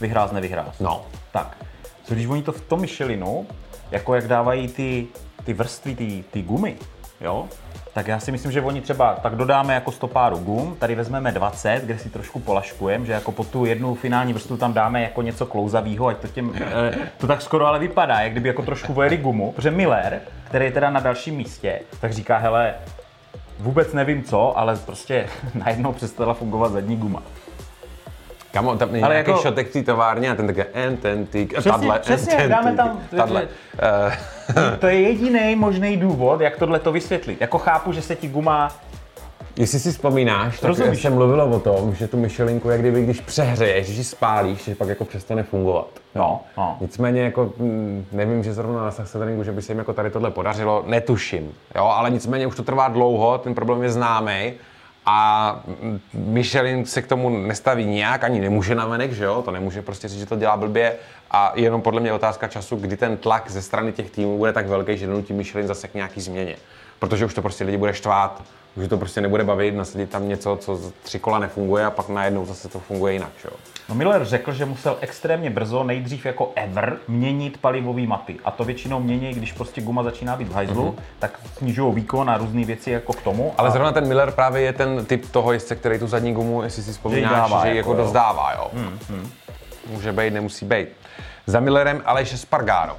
vyhrás, 0.00 0.32
nevyhrás. 0.32 0.78
No. 0.80 1.06
Tak, 1.32 1.56
co 2.04 2.14
když 2.14 2.26
oni 2.26 2.42
to 2.42 2.52
v 2.52 2.60
tom 2.60 2.80
Michelinu, 2.80 3.46
jako 3.90 4.14
jak 4.14 4.28
dávají 4.28 4.68
ty, 4.68 5.06
ty 5.44 5.52
vrstvy, 5.54 5.94
ty, 5.94 6.24
ty 6.30 6.42
gumy, 6.42 6.76
jo, 7.20 7.48
tak 7.96 8.08
já 8.08 8.20
si 8.20 8.32
myslím, 8.32 8.52
že 8.52 8.62
oni 8.62 8.80
třeba 8.80 9.14
tak 9.14 9.36
dodáme 9.36 9.74
jako 9.74 9.92
stopáru 9.92 10.38
gum, 10.38 10.76
tady 10.78 10.94
vezmeme 10.94 11.32
20, 11.32 11.84
kde 11.84 11.98
si 11.98 12.10
trošku 12.10 12.40
polaškujeme, 12.40 13.06
že 13.06 13.12
jako 13.12 13.32
po 13.32 13.44
tu 13.44 13.64
jednu 13.64 13.94
finální 13.94 14.32
vrstvu 14.32 14.56
tam 14.56 14.72
dáme 14.72 15.02
jako 15.02 15.22
něco 15.22 15.46
klouzavého, 15.46 16.06
ať 16.06 16.16
to 16.16 16.28
těm, 16.28 16.52
eh, 16.60 16.94
to 17.18 17.26
tak 17.26 17.42
skoro 17.42 17.66
ale 17.66 17.78
vypadá, 17.78 18.20
jak 18.20 18.32
kdyby 18.32 18.48
jako 18.48 18.62
trošku 18.62 18.92
vojeli 18.92 19.16
gumu, 19.16 19.52
protože 19.52 19.70
Miller, 19.70 20.20
který 20.44 20.64
je 20.64 20.72
teda 20.72 20.90
na 20.90 21.00
dalším 21.00 21.34
místě, 21.34 21.80
tak 22.00 22.12
říká, 22.12 22.38
hele, 22.38 22.74
vůbec 23.58 23.92
nevím 23.92 24.24
co, 24.24 24.58
ale 24.58 24.76
prostě 24.76 25.26
najednou 25.54 25.92
přestala 25.92 26.34
fungovat 26.34 26.72
zadní 26.72 26.96
guma. 26.96 27.22
Kamo, 28.56 28.76
tam 28.76 28.94
je 28.94 29.02
Ale 29.02 29.14
nějaký 29.14 29.30
jako- 29.30 29.42
šotek 29.42 29.68
v 29.68 29.72
té 29.72 29.82
továrně 29.82 30.30
a 30.30 30.34
ten 30.34 30.46
také 30.46 30.66
en, 30.74 30.96
ten, 30.96 31.26
ty, 31.26 31.46
Přesně, 31.46 31.70
tadle, 31.72 31.98
přesně, 31.98 32.48
dáme 32.48 32.76
tam- 32.76 33.00
tadle. 33.16 33.48
Eh, 33.78 34.76
To 34.78 34.86
je 34.86 35.00
jediný 35.00 35.56
možný 35.56 35.96
důvod, 35.96 36.40
jak 36.40 36.56
tohle 36.56 36.78
to 36.78 36.92
vysvětlit. 36.92 37.40
Jako 37.40 37.58
chápu, 37.58 37.92
že 37.92 38.02
se 38.02 38.14
ti 38.16 38.28
guma 38.28 38.72
Jestli 39.58 39.78
si 39.80 39.90
vzpomínáš, 39.92 40.60
tak 40.60 40.68
Rozumíš. 40.68 41.02
se 41.02 41.10
mluvilo 41.10 41.46
o 41.46 41.60
tom, 41.60 41.94
že 41.94 42.08
tu 42.08 42.16
myšelinku, 42.16 42.70
jak 42.70 42.80
kdyby 42.80 43.02
když 43.02 43.20
přehřeješ, 43.20 43.86
když 43.86 43.98
ji 43.98 44.04
spálíš, 44.04 44.64
že 44.64 44.74
pak 44.74 44.88
jako 44.88 45.04
přestane 45.04 45.42
fungovat. 45.42 45.86
No, 46.14 46.40
no. 46.56 46.76
Nicméně 46.80 47.22
jako, 47.22 47.52
mm, 47.58 48.06
nevím, 48.12 48.42
že 48.44 48.52
zrovna 48.54 48.82
na 48.82 48.90
Sachsenringu, 48.90 49.42
že 49.44 49.52
by 49.52 49.62
se 49.62 49.72
jim 49.72 49.78
jako 49.78 49.92
tady 49.92 50.10
tohle 50.10 50.30
podařilo, 50.30 50.84
netuším. 50.86 51.52
Jo, 51.76 51.84
ale 51.84 52.10
nicméně 52.10 52.46
už 52.46 52.56
to 52.56 52.62
trvá 52.62 52.88
dlouho, 52.88 53.38
ten 53.38 53.54
problém 53.54 53.82
je 53.82 53.90
známý 53.90 54.52
a 55.06 55.60
Michelin 56.14 56.86
se 56.86 57.02
k 57.02 57.06
tomu 57.06 57.28
nestaví 57.30 57.84
nijak, 57.84 58.24
ani 58.24 58.40
nemůže 58.40 58.74
navenek, 58.74 59.12
že 59.12 59.24
jo, 59.24 59.42
to 59.42 59.50
nemůže 59.50 59.82
prostě 59.82 60.08
říct, 60.08 60.18
že 60.18 60.26
to 60.26 60.36
dělá 60.36 60.56
blbě. 60.56 60.96
A 61.30 61.52
jenom 61.54 61.82
podle 61.82 62.00
mě 62.00 62.12
otázka 62.12 62.48
času, 62.48 62.76
kdy 62.76 62.96
ten 62.96 63.16
tlak 63.16 63.50
ze 63.50 63.62
strany 63.62 63.92
těch 63.92 64.10
týmů 64.10 64.38
bude 64.38 64.52
tak 64.52 64.66
velký, 64.66 64.98
že 64.98 65.06
donutí 65.06 65.32
Michelin 65.32 65.66
zase 65.66 65.88
k 65.88 65.94
nějaký 65.94 66.20
změně. 66.20 66.56
Protože 66.98 67.24
už 67.24 67.34
to 67.34 67.42
prostě 67.42 67.64
lidi 67.64 67.78
bude 67.78 67.94
štvát, 67.94 68.42
už 68.76 68.88
to 68.88 68.98
prostě 68.98 69.20
nebude 69.20 69.44
bavit, 69.44 69.74
nasadit 69.74 70.10
tam 70.10 70.28
něco, 70.28 70.56
co 70.56 70.76
z 70.76 70.92
tři 71.02 71.18
kola 71.18 71.38
nefunguje 71.38 71.84
a 71.84 71.90
pak 71.90 72.08
najednou 72.08 72.46
zase 72.46 72.68
to 72.68 72.78
funguje 72.78 73.12
jinak, 73.12 73.30
že 73.42 73.48
jo. 73.52 73.56
No 73.88 73.94
Miller 73.94 74.24
řekl, 74.24 74.52
že 74.52 74.64
musel 74.64 74.96
extrémně 75.00 75.50
brzo, 75.50 75.84
nejdřív 75.84 76.26
jako 76.26 76.52
ever, 76.54 76.96
měnit 77.08 77.58
palivové 77.58 78.02
mapy. 78.02 78.36
A 78.44 78.50
to 78.50 78.64
většinou 78.64 79.00
mění, 79.00 79.34
když 79.34 79.52
prostě 79.52 79.80
guma 79.80 80.02
začíná 80.02 80.36
být 80.36 80.48
v 80.48 80.52
hajzlu, 80.52 80.90
mm-hmm. 80.90 81.02
tak 81.18 81.40
snižují 81.58 81.94
výkon 81.94 82.30
a 82.30 82.38
různé 82.38 82.64
věci 82.64 82.90
jako 82.90 83.12
k 83.12 83.22
tomu. 83.22 83.54
Ale 83.58 83.68
a 83.68 83.72
zrovna 83.72 83.92
ten 83.92 84.08
Miller 84.08 84.30
právě 84.30 84.62
je 84.62 84.72
ten 84.72 85.04
typ 85.04 85.30
toho 85.30 85.52
jezdce, 85.52 85.76
který 85.76 85.98
tu 85.98 86.06
zadní 86.06 86.34
gumu, 86.34 86.62
jestli 86.62 86.82
si 86.82 86.92
vzpomínáš, 86.92 87.30
že, 87.30 87.36
dává, 87.36 87.62
že 87.62 87.74
jako 87.74 87.76
jako 87.76 87.90
jo. 87.90 88.04
dost 88.04 88.12
dává, 88.12 88.52
jo. 88.52 88.70
Může 89.90 90.12
být, 90.12 90.32
nemusí 90.32 90.66
být. 90.66 90.88
Za 91.46 91.60
Millerem 91.60 92.02
Aleš 92.04 92.40
Spargaro. 92.40 92.96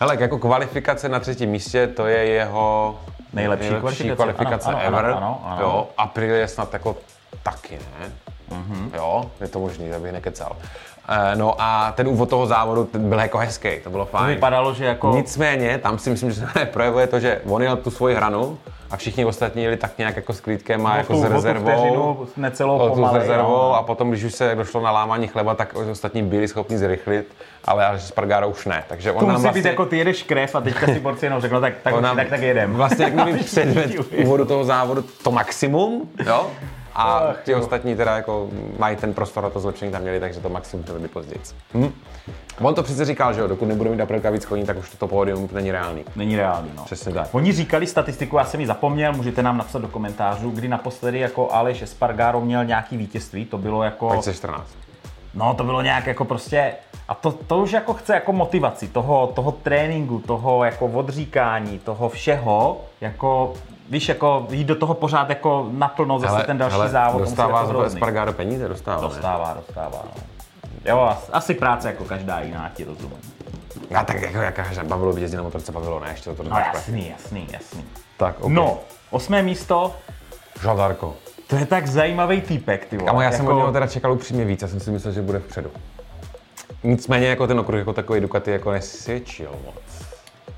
Hele, 0.00 0.16
jako 0.20 0.38
kvalifikace 0.38 1.08
na 1.08 1.20
třetím 1.20 1.50
místě, 1.50 1.86
to 1.86 2.06
je 2.06 2.24
jeho 2.24 2.98
Nejlepší 3.38 3.68
kvalifikace. 3.68 4.14
kvalifikace 4.16 4.68
Ano, 4.68 4.78
ano, 4.78 4.86
ever. 4.98 5.04
ano, 5.04 5.16
ano, 5.16 5.40
ano. 5.44 5.62
Jo, 5.62 5.88
Aprilie 5.96 6.48
snad 6.48 6.72
jako 6.72 6.96
taky, 7.42 7.78
ne? 7.78 8.12
Mm-hmm. 8.50 8.94
Jo, 8.94 9.30
je 9.40 9.48
to 9.48 9.58
možný, 9.58 9.92
abych 9.92 10.12
nekecal. 10.12 10.56
Eh, 11.08 11.36
No 11.36 11.54
a 11.58 11.92
ten 11.96 12.08
úvod 12.08 12.28
toho 12.30 12.46
závodu 12.46 12.88
byl 12.98 13.18
jako 13.18 13.38
hezký, 13.38 13.68
to 13.84 13.90
bylo 13.90 14.04
To 14.04 14.10
fajn. 14.10 14.26
vypadalo, 14.34 14.74
že 14.74 14.84
jako... 14.84 15.12
Nicméně, 15.14 15.78
tam 15.78 15.98
si 15.98 16.10
myslím, 16.10 16.30
že 16.30 16.40
se 16.40 16.64
projevuje 16.72 17.06
to, 17.06 17.20
že 17.20 17.40
on 17.48 17.62
jel 17.62 17.76
tu 17.76 17.90
svoji 17.90 18.14
hranu 18.14 18.58
a 18.90 18.96
všichni 18.96 19.24
ostatní 19.24 19.62
jeli 19.62 19.76
tak 19.76 19.98
nějak 19.98 20.16
jako 20.16 20.32
s 20.32 20.40
klídkem 20.40 20.86
a 20.86 20.94
O 20.94 20.96
jako 20.96 21.12
tu- 21.12 21.20
s 21.20 21.24
rezervou. 21.24 21.62
vteřinu 21.72 22.26
necelou 22.36 22.78
o 22.78 22.86
tu 22.88 22.92
s 22.94 22.96
pomalej, 22.96 23.20
rezervou 23.20 23.48
no. 23.56 23.74
a 23.74 23.82
potom, 23.82 24.10
když 24.10 24.24
už 24.24 24.34
se 24.34 24.54
došlo 24.54 24.80
na 24.80 24.90
lámání 24.90 25.26
chleba, 25.28 25.54
tak 25.54 25.74
ostatní 25.90 26.22
byli 26.22 26.48
schopni 26.48 26.78
zrychlit, 26.78 27.26
ale 27.64 27.86
až 27.86 28.02
Spargaro 28.02 28.48
už 28.48 28.66
ne. 28.66 28.84
Takže 28.88 29.12
on 29.12 29.18
To 29.20 29.26
nám 29.26 29.32
musí 29.34 29.42
vlastně, 29.42 29.62
být 29.62 29.68
jako 29.68 29.86
ty 29.86 29.98
jedeš 29.98 30.22
krev 30.22 30.54
a 30.54 30.60
teďka 30.60 30.86
si 30.86 31.00
borci 31.00 31.26
jenom 31.26 31.40
řekl, 31.40 31.60
tak, 31.60 31.72
tak, 31.82 31.94
on 31.94 32.02
nám 32.02 32.16
tak, 32.16 32.28
tak 32.28 32.40
jedem. 32.42 32.74
Vlastně 32.74 33.04
jak 33.04 33.44
předved 33.44 33.86
Všichni 33.90 34.02
v 34.02 34.24
úvodu 34.26 34.44
toho 34.44 34.64
závodu 34.64 35.04
to 35.22 35.30
maximum, 35.30 36.08
jo? 36.26 36.46
A 36.98 37.18
Ach, 37.18 37.42
ti 37.44 37.52
jo. 37.52 37.58
ostatní 37.58 37.96
teda 37.96 38.16
jako 38.16 38.48
mají 38.78 38.96
ten 38.96 39.14
prostor 39.14 39.42
na 39.42 39.50
to 39.50 39.60
zlepšení 39.60 39.92
tam 39.92 40.02
měli, 40.02 40.20
takže 40.20 40.40
to 40.40 40.48
maximum 40.48 40.84
to 40.84 40.94
později. 41.12 41.40
Hm? 41.74 41.92
On 42.60 42.74
to 42.74 42.82
přece 42.82 43.04
říkal, 43.04 43.32
že 43.34 43.40
jo, 43.40 43.46
dokud 43.46 43.64
nebude 43.64 43.90
mít 43.90 44.00
Aprilka 44.00 44.30
víc 44.30 44.46
koní, 44.46 44.64
tak 44.64 44.76
už 44.76 44.90
to 44.90 45.08
pódium 45.08 45.48
není 45.52 45.72
reálný. 45.72 46.04
Není 46.16 46.36
reálný, 46.36 46.70
no. 46.76 46.84
Přesně 46.84 47.12
tak. 47.12 47.28
Oni 47.32 47.52
říkali 47.52 47.86
statistiku, 47.86 48.36
já 48.36 48.44
jsem 48.44 48.60
ji 48.60 48.66
zapomněl, 48.66 49.12
můžete 49.12 49.42
nám 49.42 49.58
napsat 49.58 49.82
do 49.82 49.88
komentářů, 49.88 50.50
kdy 50.50 50.68
naposledy 50.68 51.18
jako 51.18 51.52
Aleš 51.52 51.82
Espargaro 51.82 52.40
měl 52.40 52.64
nějaký 52.64 52.96
vítězství, 52.96 53.44
to 53.44 53.58
bylo 53.58 53.82
jako, 53.82 54.08
2014. 54.12 54.68
no 55.34 55.54
to 55.54 55.64
bylo 55.64 55.82
nějak 55.82 56.06
jako 56.06 56.24
prostě, 56.24 56.74
a 57.08 57.14
to, 57.14 57.32
to 57.32 57.58
už 57.58 57.72
jako 57.72 57.94
chce 57.94 58.14
jako 58.14 58.32
motivaci 58.32 58.88
toho, 58.88 59.26
toho 59.26 59.52
tréninku, 59.52 60.18
toho 60.18 60.64
jako 60.64 60.86
odříkání, 60.86 61.78
toho 61.78 62.08
všeho, 62.08 62.80
jako 63.00 63.54
víš, 63.90 64.08
jako 64.08 64.46
jít 64.50 64.64
do 64.64 64.74
toho 64.74 64.94
pořád 64.94 65.28
jako 65.28 65.68
naplno 65.72 66.18
zase 66.18 66.44
ten 66.46 66.58
další 66.58 66.72
hele, 66.76 66.88
závod. 66.88 67.20
Dostává 67.22 67.58
jako 67.60 67.70
hrozný. 67.70 67.98
Espargaro 67.98 68.32
peníze? 68.32 68.68
Dostává, 68.68 69.02
ne? 69.02 69.08
Dostává, 69.08 69.54
dostává, 69.54 70.02
no. 70.04 70.22
Jo, 70.84 70.98
as- 71.00 71.30
asi 71.32 71.54
práce 71.54 71.88
jako 71.88 72.04
každá 72.04 72.40
jiná, 72.40 72.70
ti 72.74 72.84
rozumím. 72.84 73.18
A 73.94 74.04
tak 74.04 74.22
jako 74.22 74.38
jaká 74.38 74.72
že 74.72 74.82
bavilo 74.84 75.12
by 75.12 75.20
jezdit 75.20 75.36
na 75.36 75.42
motorce, 75.42 75.72
bavilo, 75.72 76.00
ne? 76.00 76.10
Ještě 76.10 76.34
to 76.34 76.42
No 76.42 76.58
jasný, 76.58 77.08
jasný, 77.08 77.46
jasný. 77.52 77.84
Tak, 78.16 78.40
okay. 78.40 78.52
No, 78.54 78.78
osmé 79.10 79.42
místo, 79.42 79.94
Žadarko. 80.62 81.14
to 81.46 81.56
je 81.56 81.66
tak 81.66 81.86
zajímavý 81.86 82.40
týpek, 82.40 82.86
ty 82.86 82.96
vole. 82.96 83.06
Kamo, 83.06 83.20
já 83.20 83.30
jsem 83.32 83.40
jako, 83.40 83.52
od 83.52 83.56
něho 83.58 83.72
teda 83.72 83.86
čekal 83.86 84.12
upřímně 84.12 84.44
víc, 84.44 84.62
já 84.62 84.68
jsem 84.68 84.80
si 84.80 84.90
myslel, 84.90 85.12
že 85.12 85.22
bude 85.22 85.38
vpředu. 85.38 85.70
Nicméně 86.84 87.26
jako 87.26 87.46
ten 87.46 87.58
okruh 87.60 87.78
jako 87.78 87.92
takový 87.92 88.20
Ducati 88.20 88.50
jako 88.50 88.72
nesvědčil 88.72 89.50
moc. 89.64 89.74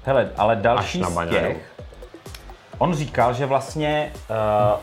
Hele, 0.04 0.30
ale 0.36 0.54
Až 0.56 0.62
další 0.62 1.00
na 1.00 1.10
z 1.10 1.28
těch, 1.30 1.69
on 2.80 2.94
říkal, 2.94 3.34
že 3.34 3.46
vlastně 3.46 4.12
uh, 4.30 4.36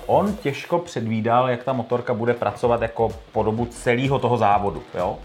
on 0.05 0.33
těžko 0.35 0.79
předvídal, 0.79 1.49
jak 1.49 1.63
ta 1.63 1.73
motorka 1.73 2.13
bude 2.13 2.33
pracovat 2.33 2.81
jako 2.81 3.09
po 3.31 3.43
dobu 3.43 3.65
celého 3.65 4.19
toho 4.19 4.37
závodu, 4.37 4.83
jo? 4.97 5.17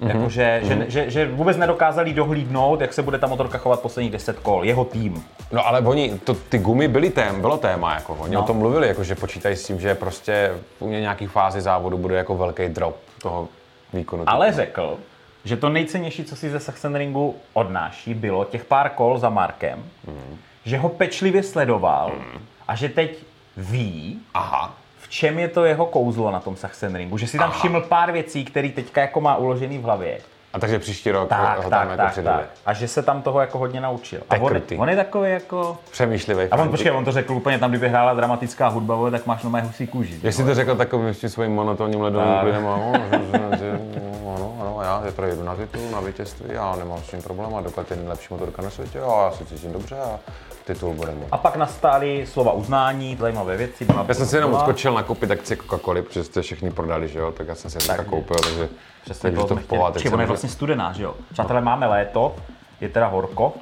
Mhm. 0.00 0.08
Mm-hmm. 0.10 0.16
Jakože, 0.16 0.60
mm-hmm. 0.64 0.78
že, 0.78 0.90
že, 0.90 1.10
že 1.10 1.28
vůbec 1.28 1.56
nedokázali 1.56 2.12
dohlídnout, 2.12 2.80
jak 2.80 2.92
se 2.92 3.02
bude 3.02 3.18
ta 3.18 3.26
motorka 3.26 3.58
chovat 3.58 3.80
posledních 3.80 4.12
10 4.12 4.38
kol, 4.38 4.64
jeho 4.64 4.84
tým. 4.84 5.24
No 5.52 5.66
ale 5.66 5.80
oni, 5.80 6.18
to, 6.24 6.34
ty 6.34 6.58
gumy 6.58 6.88
byly 6.88 7.10
tém, 7.10 7.40
bylo 7.40 7.56
téma, 7.58 7.94
jako 7.94 8.14
oni 8.14 8.34
No. 8.34 8.42
o 8.42 8.46
tom 8.46 8.56
mluvili, 8.56 8.88
jako 8.88 9.04
že 9.04 9.14
počítají 9.14 9.56
s 9.56 9.66
tím, 9.66 9.80
že 9.80 9.94
prostě 9.94 10.52
u 10.78 10.88
nějaký 10.88 11.26
fázi 11.26 11.60
závodu 11.60 11.98
bude 11.98 12.16
jako 12.16 12.36
velký 12.36 12.68
drop 12.68 12.96
toho 13.22 13.48
výkonu. 13.92 14.24
Ale 14.26 14.52
řekl, 14.52 14.98
že 15.44 15.56
to 15.56 15.68
nejcennější, 15.68 16.24
co 16.24 16.36
si 16.36 16.50
ze 16.50 16.60
Sachsenringu 16.60 17.36
odnáší, 17.52 18.14
bylo 18.14 18.44
těch 18.44 18.64
pár 18.64 18.88
kol 18.90 19.18
za 19.18 19.28
Markem, 19.28 19.84
mm. 20.06 20.38
Že 20.66 20.78
ho 20.78 20.88
pečlivě 20.88 21.42
sledoval 21.42 22.12
mm. 22.18 22.40
a 22.68 22.74
že 22.74 22.88
teď 22.88 23.18
ví, 23.56 24.18
Aha. 24.34 24.74
v 25.00 25.08
čem 25.08 25.38
je 25.38 25.48
to 25.48 25.64
jeho 25.64 25.86
kouzlo 25.86 26.30
na 26.30 26.40
tom 26.40 26.56
Sachsenringu, 26.56 27.18
že 27.18 27.26
si 27.26 27.38
tam 27.38 27.50
Aha. 27.50 27.58
všiml 27.58 27.80
pár 27.80 28.12
věcí, 28.12 28.44
které 28.44 28.68
teďka 28.68 29.00
jako 29.00 29.20
má 29.20 29.36
uložený 29.36 29.78
v 29.78 29.82
hlavě. 29.82 30.20
A 30.56 30.58
takže 30.58 30.78
příští 30.78 31.10
rok 31.10 31.28
Tak, 31.28 31.64
ho 31.64 31.70
tam 31.70 31.88
tak, 31.88 31.98
jako 31.98 32.14
tak, 32.14 32.24
tak. 32.24 32.46
A 32.66 32.72
že 32.72 32.88
se 32.88 33.02
tam 33.02 33.22
toho 33.22 33.40
jako 33.40 33.58
hodně 33.58 33.80
naučil. 33.80 34.20
A 34.30 34.34
je 34.34 34.40
on, 34.40 34.60
on 34.78 34.88
je 34.88 34.96
takový 34.96 35.30
jako... 35.30 35.78
Přemýšlivý. 35.90 36.44
A 36.50 36.56
on, 36.56 36.68
počkej, 36.68 36.92
on 36.92 37.04
to 37.04 37.12
řekl 37.12 37.32
úplně 37.32 37.58
tam, 37.58 37.70
kdyby 37.70 37.88
hrála 37.88 38.14
dramatická 38.14 38.68
hudba, 38.68 38.94
vole, 38.94 39.10
tak 39.10 39.26
máš 39.26 39.42
na 39.42 39.60
husí 39.60 39.86
kůži. 39.86 40.20
Jestli 40.22 40.44
to 40.44 40.54
řekl 40.54 40.76
takovým 40.76 41.14
s 41.14 41.18
tím 41.18 41.30
svým 41.30 41.54
monotónním 41.54 42.00
ledovým 42.00 42.28
Tak. 42.28 42.40
klidem, 42.40 42.62
no, 42.62 42.92
ano, 44.36 44.56
ano, 44.60 44.78
já 44.82 45.00
teprve 45.00 45.36
jdu 45.36 45.42
na 45.42 45.54
titul, 45.54 45.80
na 45.92 46.00
vítězství, 46.00 46.46
já 46.48 46.76
nemám 46.76 46.98
s 46.98 47.10
tím 47.10 47.22
problém 47.22 47.54
a 47.54 47.60
dokud 47.60 47.90
je 47.90 47.96
nejlepší 47.96 48.26
motorka 48.30 48.62
na 48.62 48.70
světě 48.70 49.00
a 49.00 49.24
já 49.24 49.30
se 49.30 49.44
cítím 49.44 49.72
dobře 49.72 49.96
a 49.96 50.18
titul 50.64 50.92
bude 50.92 51.12
můj. 51.12 51.26
A 51.32 51.38
pak 51.38 51.56
nastály 51.56 52.26
slova 52.26 52.52
uznání, 52.52 53.16
zajímavé 53.20 53.56
věci. 53.56 53.84
Byla 53.84 54.04
Já 54.08 54.14
jsem 54.14 54.26
si 54.26 54.36
jenom 54.36 54.54
odskočil 54.54 54.94
nakoupit 54.94 55.30
akcie 55.30 55.56
Coca-Coly, 55.56 56.02
protože 56.02 56.24
jste 56.24 56.42
všechny 56.42 56.70
prodali, 56.70 57.08
že 57.08 57.18
jo, 57.18 57.32
tak 57.32 57.48
já 57.48 57.54
jsem 57.54 57.70
si 57.70 57.76
je 57.76 57.80
teďka 57.80 58.04
koupil, 58.04 58.36
takže 58.36 58.68
Přesně 59.06 59.30
teď 59.30 59.48
to, 59.48 59.56
v 59.56 59.60
chtěli. 59.60 59.82
Vlastně 60.46 60.56
studená, 60.56 60.92
že 60.92 61.02
jo? 61.02 61.14
Přátelé, 61.32 61.60
máme 61.60 61.86
léto, 61.86 62.36
je 62.80 62.88
teda 62.88 63.06
horko, 63.06 63.52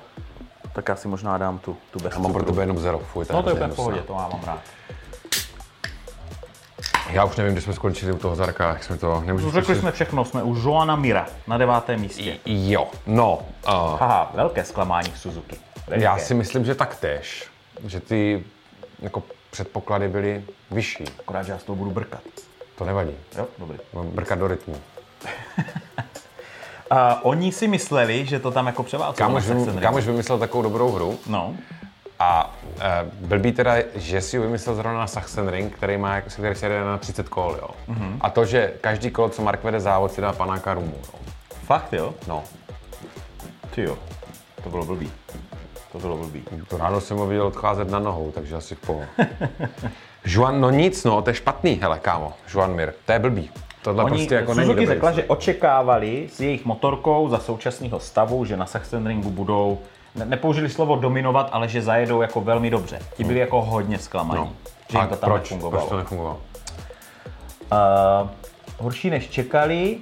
tak 0.73 0.88
já 0.88 0.97
si 0.97 1.09
možná 1.09 1.38
dám 1.38 1.59
tu, 1.59 1.77
tu 1.90 1.99
bez 1.99 2.12
Já 2.12 2.18
mám 2.18 2.33
pro 2.33 2.44
tebe 2.44 2.62
jenom 2.62 2.79
zero, 2.79 2.99
fuj, 2.99 3.25
No 3.33 3.42
to 3.42 3.49
je 3.49 3.55
úplně 3.55 3.73
v 3.73 3.77
pohodě, 3.77 4.01
to 4.01 4.12
já 4.12 4.29
mám 4.29 4.40
rád. 4.47 4.61
Já 7.11 7.25
už 7.25 7.37
nevím, 7.37 7.53
kde 7.53 7.61
jsme 7.62 7.73
skončili 7.73 8.12
u 8.12 8.18
toho 8.18 8.37
Zarka, 8.37 8.68
jak 8.68 8.85
jsme 8.85 8.97
to, 8.97 9.20
nemůžu 9.20 9.51
Řekli 9.51 9.64
zkusit. 9.64 9.81
jsme 9.81 9.92
všechno, 9.92 10.25
jsme 10.25 10.42
u 10.42 10.55
Joana 10.55 10.97
Mira 10.97 11.27
na 11.47 11.59
devátém 11.59 12.01
místě. 12.01 12.38
Jo, 12.47 12.88
no, 13.07 13.35
uh, 13.37 14.03
Aha, 14.03 14.31
velké 14.35 14.64
zklamání 14.64 15.11
v 15.11 15.18
Suzuki. 15.18 15.57
Veliké. 15.87 16.05
já 16.05 16.18
si 16.18 16.35
myslím, 16.35 16.64
že 16.64 16.75
taktéž, 16.75 17.51
že 17.87 18.01
ty 18.01 18.44
jako 18.99 19.23
předpoklady 19.51 20.09
byly 20.09 20.44
vyšší. 20.70 21.05
Akorát, 21.18 21.42
že 21.42 21.53
já 21.53 21.59
z 21.59 21.62
toho 21.62 21.77
budu 21.77 21.90
brkat. 21.90 22.23
To 22.79 22.85
nevadí. 22.85 23.12
Jo, 23.38 23.47
dobrý. 23.59 23.79
Mám 23.92 24.07
brkat 24.07 24.38
do 24.38 24.49
rytmu. 24.49 24.77
A 26.94 27.24
oni 27.24 27.52
si 27.52 27.68
mysleli, 27.68 28.26
že 28.26 28.38
to 28.38 28.50
tam 28.50 28.66
jako 28.66 28.83
převálcovali. 28.83 29.42
Kámoš, 29.42 29.66
vym, 29.66 29.80
kámoš 29.80 30.07
vymyslel 30.07 30.38
takovou 30.38 30.62
dobrou 30.62 30.92
hru 30.92 31.18
No, 31.26 31.54
a 32.18 32.54
e, 32.80 33.07
blbý 33.20 33.52
teda, 33.52 33.74
že 33.94 34.20
si 34.20 34.37
ji 34.37 34.40
vymyslel 34.40 34.74
zrovna 34.74 34.98
na 34.98 35.07
Sachsenring, 35.07 35.74
který 35.74 35.96
má, 35.96 36.20
který 36.20 36.54
se 36.54 36.66
jede 36.66 36.85
na 36.85 36.98
30 36.98 37.28
kol, 37.28 37.57
jo. 37.62 37.68
Mm-hmm. 37.88 38.16
A 38.20 38.30
to, 38.30 38.44
že 38.44 38.72
každý 38.80 39.11
kolo, 39.11 39.28
co 39.28 39.42
Mark 39.42 39.64
vede 39.64 39.80
závod, 39.80 40.12
si 40.12 40.20
dá 40.20 40.33
panáka 40.33 40.74
rumu, 40.74 40.94
jo. 40.96 41.18
fakt 41.66 41.92
jo? 41.92 42.14
No, 42.28 42.44
Ty 43.74 43.83
jo. 43.83 43.98
To 44.64 44.70
bylo 44.70 44.85
blbý. 44.85 45.12
To 45.92 45.98
bylo 45.98 46.16
blbý. 46.16 46.44
to 46.68 46.76
ráno 46.76 47.00
jsem 47.00 47.16
ho 47.16 47.26
viděl 47.26 47.46
odcházet 47.46 47.90
na 47.90 47.98
nohou, 47.98 48.33
takže 48.35 48.57
asi 48.57 48.74
v 48.74 48.80
pohodě. 48.80 49.09
Juan, 50.24 50.61
no 50.61 50.70
nic, 50.70 51.04
no, 51.04 51.22
to 51.22 51.30
je 51.30 51.35
špatný, 51.35 51.74
hele, 51.83 51.98
kámo, 51.98 52.33
Juan 52.52 52.74
Mir, 52.74 52.94
to 53.07 53.12
je 53.12 53.18
blbý. 53.18 53.50
Tohle 53.85 54.05
Oni, 54.05 54.14
prostě 54.16 54.35
jako 54.35 54.55
není 54.55 54.66
Suzuki 54.66 54.81
dobrý. 54.85 54.94
řekla, 54.94 55.12
že 55.12 55.25
očekávali 55.25 56.29
s 56.33 56.40
jejich 56.40 56.64
motorkou 56.64 57.29
za 57.29 57.38
současného 57.38 58.01
stavu, 58.01 58.44
že 58.44 58.57
na 58.57 58.66
Sachsenringu 58.66 59.31
budou, 59.31 59.79
ne, 60.14 60.25
nepoužili 60.25 60.68
slovo 60.68 60.97
dominovat, 60.97 61.49
ale 61.53 61.68
že 61.68 61.83
zajedou 61.83 62.23
jako 62.23 62.40
velmi 62.40 62.70
dobře. 62.70 62.99
Ti 63.16 63.25
byli 63.25 63.38
jako 63.38 63.62
hodně 63.62 63.99
zklamaní, 63.99 64.40
No. 64.40 64.53
že 64.90 64.99
jim 64.99 65.09
to 65.09 65.16
tam 65.16 65.31
proč? 65.31 65.42
nefungovalo. 65.51 65.81
Proč 65.87 65.90
to 65.90 65.97
nefungovalo? 65.97 66.40
Uh, 67.73 68.29
horší 68.79 69.11
než 69.11 69.29
čekali, 69.31 69.97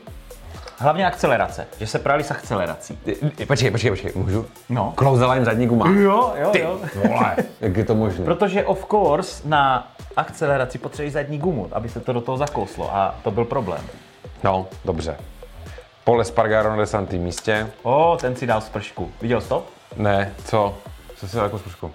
hlavně 0.82 1.06
akcelerace, 1.06 1.66
že 1.80 1.86
se 1.86 1.98
prali 1.98 2.24
s 2.24 2.30
akcelerací. 2.30 2.98
Počkej, 3.46 3.70
počkej, 3.70 3.90
počkej, 3.90 4.12
můžu? 4.14 4.46
No. 4.68 4.94
Close 4.98 5.26
line 5.26 5.44
zadní 5.44 5.66
guma. 5.66 5.88
Jo, 5.88 6.32
jo, 6.40 6.50
Ty 6.50 6.60
jo. 6.60 6.78
vole, 6.94 7.36
jak 7.60 7.76
je 7.76 7.84
to 7.84 7.94
možné? 7.94 8.24
Protože 8.24 8.64
of 8.64 8.86
course 8.90 9.48
na 9.48 9.92
akceleraci 10.16 10.78
potřebují 10.78 11.10
zadní 11.10 11.38
gumu, 11.38 11.68
aby 11.72 11.88
se 11.88 12.00
to 12.00 12.12
do 12.12 12.20
toho 12.20 12.38
zakouslo 12.38 12.94
a 12.96 13.14
to 13.24 13.30
byl 13.30 13.44
problém. 13.44 13.80
No, 14.44 14.66
dobře. 14.84 15.16
Pole 16.04 16.24
Spargaro 16.24 16.70
na 16.70 16.76
desátém 16.76 17.20
místě. 17.20 17.70
O, 17.82 18.18
ten 18.20 18.36
si 18.36 18.46
dal 18.46 18.60
spršku. 18.60 19.10
Viděl 19.22 19.40
jsi 19.40 19.48
to? 19.48 19.64
Ne, 19.96 20.32
co? 20.44 20.74
Co 21.16 21.28
si 21.28 21.36
dal 21.36 21.44
jako 21.44 21.58
zkušku? 21.58 21.90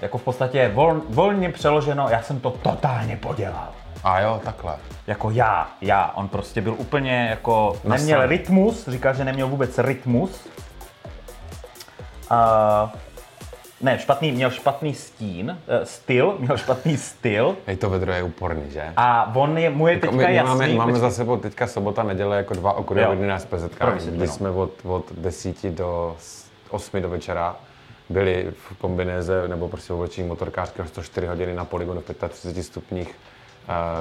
Jako 0.00 0.18
v 0.18 0.22
podstatě 0.22 0.70
vol, 0.74 1.02
volně 1.08 1.50
přeloženo, 1.50 2.08
já 2.10 2.22
jsem 2.22 2.40
to 2.40 2.50
totálně 2.50 3.16
podělal. 3.16 3.68
A 4.04 4.20
jo, 4.20 4.40
takhle. 4.44 4.76
Jako 5.06 5.30
já, 5.30 5.68
já. 5.80 6.12
On 6.14 6.28
prostě 6.28 6.60
byl 6.60 6.74
úplně 6.78 7.26
jako, 7.30 7.72
Nasraný. 7.84 7.98
neměl 7.98 8.26
rytmus, 8.26 8.88
říkal, 8.88 9.14
že 9.14 9.24
neměl 9.24 9.48
vůbec 9.48 9.78
rytmus. 9.78 10.46
Uh, 12.30 12.90
ne, 13.80 13.98
špatný, 13.98 14.32
měl 14.32 14.50
špatný 14.50 14.94
stín, 14.94 15.58
uh, 15.78 15.84
styl, 15.84 16.36
měl 16.38 16.56
špatný 16.56 16.96
styl. 16.96 17.56
Hej, 17.66 17.76
to 17.76 17.90
vedro 17.90 18.12
je 18.12 18.22
úporný, 18.22 18.70
že? 18.70 18.92
A 18.96 19.32
on 19.36 19.58
je, 19.58 19.70
mu 19.70 19.86
je 19.88 19.98
teďka 19.98 20.16
my, 20.16 20.26
my 20.26 20.34
jasný. 20.34 20.58
máme, 20.58 20.74
máme 20.74 20.98
za 20.98 21.10
sebou 21.10 21.36
teďka 21.36 21.66
sobota, 21.66 22.02
neděle 22.02 22.36
jako 22.36 22.54
dva 22.54 22.72
okruhy 22.72 23.02
Jo. 23.02 23.14
dny 23.14 23.26
na 23.26 23.36
vysvětlenou. 23.36 23.96
kdy 24.16 24.28
jsme 24.28 24.50
od, 24.50 24.70
od 24.84 25.12
10 25.12 25.66
do 25.66 26.16
8 26.70 27.02
do 27.02 27.08
večera 27.08 27.56
byli 28.08 28.46
v 28.50 28.76
kombinéze 28.78 29.48
nebo 29.48 29.68
prostě 29.68 29.92
v 29.92 29.96
oblečení 29.96 30.28
motorkářského 30.28 30.88
104 30.88 31.26
hodiny 31.26 31.54
na 31.54 31.64
poligonu 31.64 32.00
v 32.00 32.04
35 32.28 32.62
stupních 32.62 33.08
eh, 33.08 33.37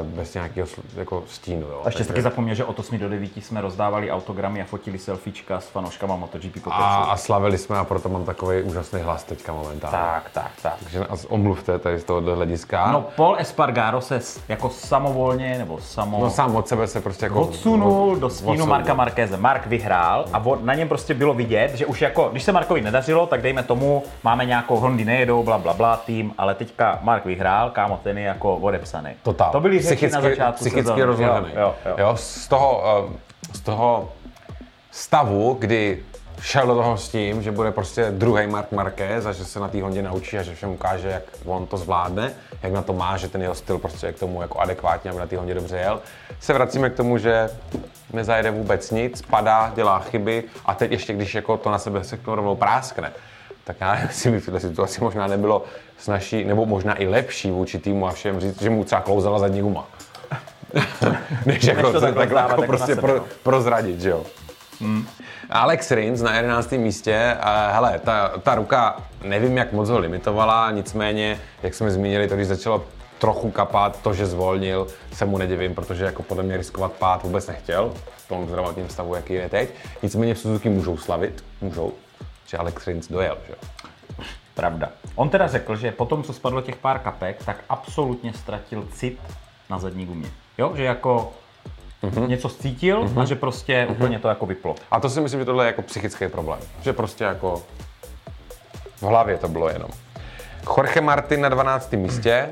bez 0.04 0.34
nějakého 0.34 0.68
jako 0.96 1.24
stínu. 1.28 1.62
Jo. 1.62 1.82
A 1.84 1.88
ještě 1.88 1.98
Takže- 1.98 2.08
taky 2.08 2.22
zapomněl, 2.22 2.56
že 2.56 2.66
od 2.66 2.80
8 2.80 2.98
do 2.98 3.10
9 3.10 3.38
jsme 3.38 3.62
rozdávali 3.62 4.12
autogramy 4.12 4.62
a 4.62 4.66
fotili 4.66 4.98
selfiečka 4.98 5.60
s 5.60 5.68
fanouškama 5.68 6.16
MotoGP 6.16 6.64
po 6.64 6.74
a, 6.74 6.96
a 7.04 7.18
slavili 7.18 7.58
jsme 7.58 7.78
a 7.78 7.84
proto 7.84 8.10
mám 8.10 8.26
takový 8.26 8.62
úžasný 8.62 9.02
hlas 9.02 9.24
teďka 9.24 9.54
momentálně. 9.54 9.98
Tak, 9.98 10.30
tak, 10.34 10.52
tak. 10.62 10.74
Takže 10.80 11.00
nás 11.10 11.26
omluvte 11.26 11.80
tady 11.80 12.00
z 12.00 12.04
tohohle 12.04 12.36
hlediska. 12.36 12.92
No, 12.92 13.06
Paul 13.16 13.36
Espargaro 13.40 14.02
se 14.02 14.20
jako 14.48 14.70
samovolně, 14.70 15.58
nebo 15.58 15.80
samo... 15.80 16.20
no 16.22 16.30
sám 16.30 16.56
od 16.56 16.68
sebe 16.68 16.88
se 16.88 17.02
prostě 17.02 17.26
jako... 17.26 17.42
odsunul 17.42 18.16
do 18.16 18.30
stínu 18.30 18.52
odsunul. 18.52 18.70
Marka 18.70 18.94
Markéze. 18.94 19.38
Mark 19.38 19.68
vyhrál 19.68 20.26
a 20.34 20.42
on, 20.46 20.60
na 20.66 20.74
něm 20.74 20.88
prostě 20.88 21.14
bylo 21.14 21.34
vidět, 21.34 21.76
že 21.76 21.86
už 21.86 22.02
jako, 22.02 22.30
když 22.32 22.44
se 22.44 22.52
Markovi 22.52 22.82
nedařilo, 22.82 23.26
tak 23.28 23.42
dejme 23.42 23.64
tomu, 23.64 24.04
máme 24.24 24.46
nějakou 24.46 24.76
Hondy 24.80 25.06
nejedou, 25.06 25.44
bla, 25.44 25.58
bla, 25.58 25.74
bla, 25.74 25.98
tým, 25.98 26.34
ale 26.38 26.56
teďka 26.56 27.00
Mark 27.02 27.26
vyhrál, 27.26 27.70
kámo, 27.70 28.00
ten 28.04 28.18
je 28.18 28.24
jako 28.24 28.56
odepsaný. 28.56 29.10
Totál. 29.24 29.52
To 29.58 29.62
byly 29.62 29.80
psychicky, 29.80 30.16
na 30.16 30.22
začátku 30.22 30.56
psychicky 30.56 30.82
sezóny. 30.82 31.04
rozložený. 31.04 31.48
Jo, 31.56 31.62
jo, 31.62 31.76
jo. 31.86 31.96
jo. 31.98 32.18
z 32.18 32.48
toho, 32.48 32.84
eh, 33.10 33.54
z 33.54 33.60
toho 33.60 34.10
stavu, 34.92 35.58
kdy 35.60 36.04
šel 36.42 36.68
do 36.68 36.76
toho 36.76 36.98
s 36.98 37.10
tím, 37.10 37.42
že 37.42 37.52
bude 37.52 37.72
prostě 37.72 38.12
druhý 38.12 38.48
Mark 38.48 38.72
Marquez 38.72 39.26
a 39.26 39.32
že 39.32 39.46
se 39.46 39.60
na 39.60 39.68
té 39.68 39.82
Hondě 39.82 40.02
naučí 40.02 40.38
a 40.38 40.44
že 40.44 40.56
všem 40.56 40.70
ukáže, 40.70 41.08
jak 41.08 41.24
on 41.46 41.68
to 41.68 41.78
zvládne, 41.78 42.34
jak 42.64 42.74
na 42.74 42.82
to 42.82 42.94
má, 42.94 43.18
že 43.18 43.28
ten 43.28 43.42
jeho 43.42 43.56
styl 43.56 43.78
prostě 43.78 44.08
je 44.08 44.14
k 44.14 44.20
tomu 44.20 44.42
jako 44.42 44.60
adekvátně, 44.60 45.12
aby 45.12 45.20
na 45.20 45.28
té 45.28 45.38
Hondě 45.38 45.54
dobře 45.54 45.78
jel. 45.78 46.02
Se 46.40 46.54
vracíme 46.54 46.90
k 46.90 46.96
tomu, 46.96 47.18
že 47.18 47.50
nezajede 48.14 48.52
vůbec 48.52 48.92
nic, 48.92 49.22
padá, 49.22 49.72
dělá 49.76 50.00
chyby 50.00 50.44
a 50.66 50.74
teď 50.74 50.92
ještě, 50.92 51.14
když 51.14 51.36
jako 51.36 51.58
to 51.58 51.72
na 51.72 51.80
sebe 51.80 52.04
se 52.04 52.18
k 52.18 52.22
tomu 52.22 52.36
rovnou 52.36 52.56
práskne, 52.56 53.12
tak 53.64 53.78
já 53.80 53.92
nevím, 53.92 54.08
jestli 54.08 54.32
by 54.32 54.40
v 54.40 54.46
této 54.46 54.60
situaci 54.60 55.02
možná 55.02 55.28
nebylo 55.28 55.64
snažší, 55.98 56.44
nebo 56.46 56.66
možná 56.66 57.02
i 57.02 57.08
lepší 57.08 57.52
vůči 57.52 57.80
týmu 57.80 58.08
a 58.08 58.12
všem 58.12 58.40
říct, 58.40 58.62
že 58.62 58.70
mu 58.70 58.84
třeba 58.84 59.02
klouzala 59.02 59.40
zadní 59.40 59.62
guma. 59.62 59.88
Než 61.46 61.64
jako 61.64 61.82
to 61.82 61.94
to, 61.94 62.02
tak 62.02 62.16
tak, 62.16 62.24
rozdávat 62.24 62.52
jako 62.52 62.64
prostě 62.64 62.96
sebe, 62.96 63.02
pro, 63.02 63.16
no. 63.16 63.24
prozradit, 63.44 64.02
že 64.02 64.10
jo. 64.10 64.24
Alex 65.50 65.92
Rins 65.92 66.22
na 66.22 66.36
11. 66.36 66.72
místě, 66.72 67.38
hele, 67.72 68.00
ta, 68.04 68.32
ta 68.44 68.56
ruka, 68.56 68.98
nevím, 69.24 69.58
jak 69.58 69.74
moc 69.74 69.90
ho 69.90 70.00
limitovala, 70.00 70.72
nicméně, 70.72 71.40
jak 71.64 71.74
jsme 71.74 71.92
zmínili, 71.92 72.28
to 72.28 72.36
když 72.36 72.48
začalo 72.48 72.84
trochu 73.20 73.52
kapat, 73.52 74.02
to, 74.02 74.14
že 74.14 74.26
zvolnil, 74.26 74.88
se 75.14 75.26
mu 75.26 75.38
nedivím, 75.38 75.76
protože 75.76 76.06
jako 76.06 76.24
podle 76.24 76.44
mě 76.44 76.58
riskovat 76.58 76.92
pád 76.92 77.24
vůbec 77.24 77.48
nechtěl 77.48 77.94
v 78.18 78.28
tom 78.28 78.48
zdravotním 78.48 78.90
stavu, 78.90 79.16
jaký 79.16 79.34
je 79.34 79.50
teď. 79.50 79.70
Nicméně 80.04 80.34
v 80.34 80.40
Suzuki 80.40 80.70
můžou 80.70 80.98
slavit, 80.98 81.44
můžou, 81.62 81.94
že 82.46 82.58
Alex 82.58 82.88
Rins 82.88 83.08
dojel, 83.08 83.38
že 83.48 83.54
jo. 83.54 83.58
Pravda. 84.58 84.90
On 85.16 85.30
teda 85.30 85.48
řekl, 85.48 85.76
že 85.76 85.92
po 85.92 86.06
tom, 86.06 86.24
co 86.24 86.34
spadlo 86.34 86.62
těch 86.62 86.76
pár 86.76 87.00
kapek, 87.00 87.44
tak 87.46 87.58
absolutně 87.70 88.34
ztratil 88.34 88.88
cit 88.94 89.20
na 89.70 89.80
zadní 89.80 90.06
gumě. 90.06 90.30
Jo, 90.58 90.72
že 90.76 90.84
jako 90.84 91.32
Mhm. 92.02 92.28
něco 92.30 92.50
cítil 92.50 93.10
a 93.22 93.26
že 93.26 93.36
prostě 93.36 93.88
úplně 93.90 94.20
to 94.20 94.28
jako 94.28 94.46
vyplo. 94.46 94.76
A 94.92 95.00
to 95.00 95.10
si 95.10 95.22
myslím, 95.22 95.40
že 95.40 95.46
tohle 95.46 95.64
je 95.66 95.68
jako 95.68 95.82
psychický 95.82 96.28
problém. 96.28 96.60
Že 96.82 96.94
prostě 96.94 97.24
jako 97.24 97.64
v 98.98 99.04
hlavě 99.04 99.38
to 99.38 99.48
bylo 99.48 99.70
jenom. 99.70 99.90
Jorge 100.78 101.02
Martin 101.02 101.42
na 101.42 101.50
12. 101.50 101.98
místě. 101.98 102.50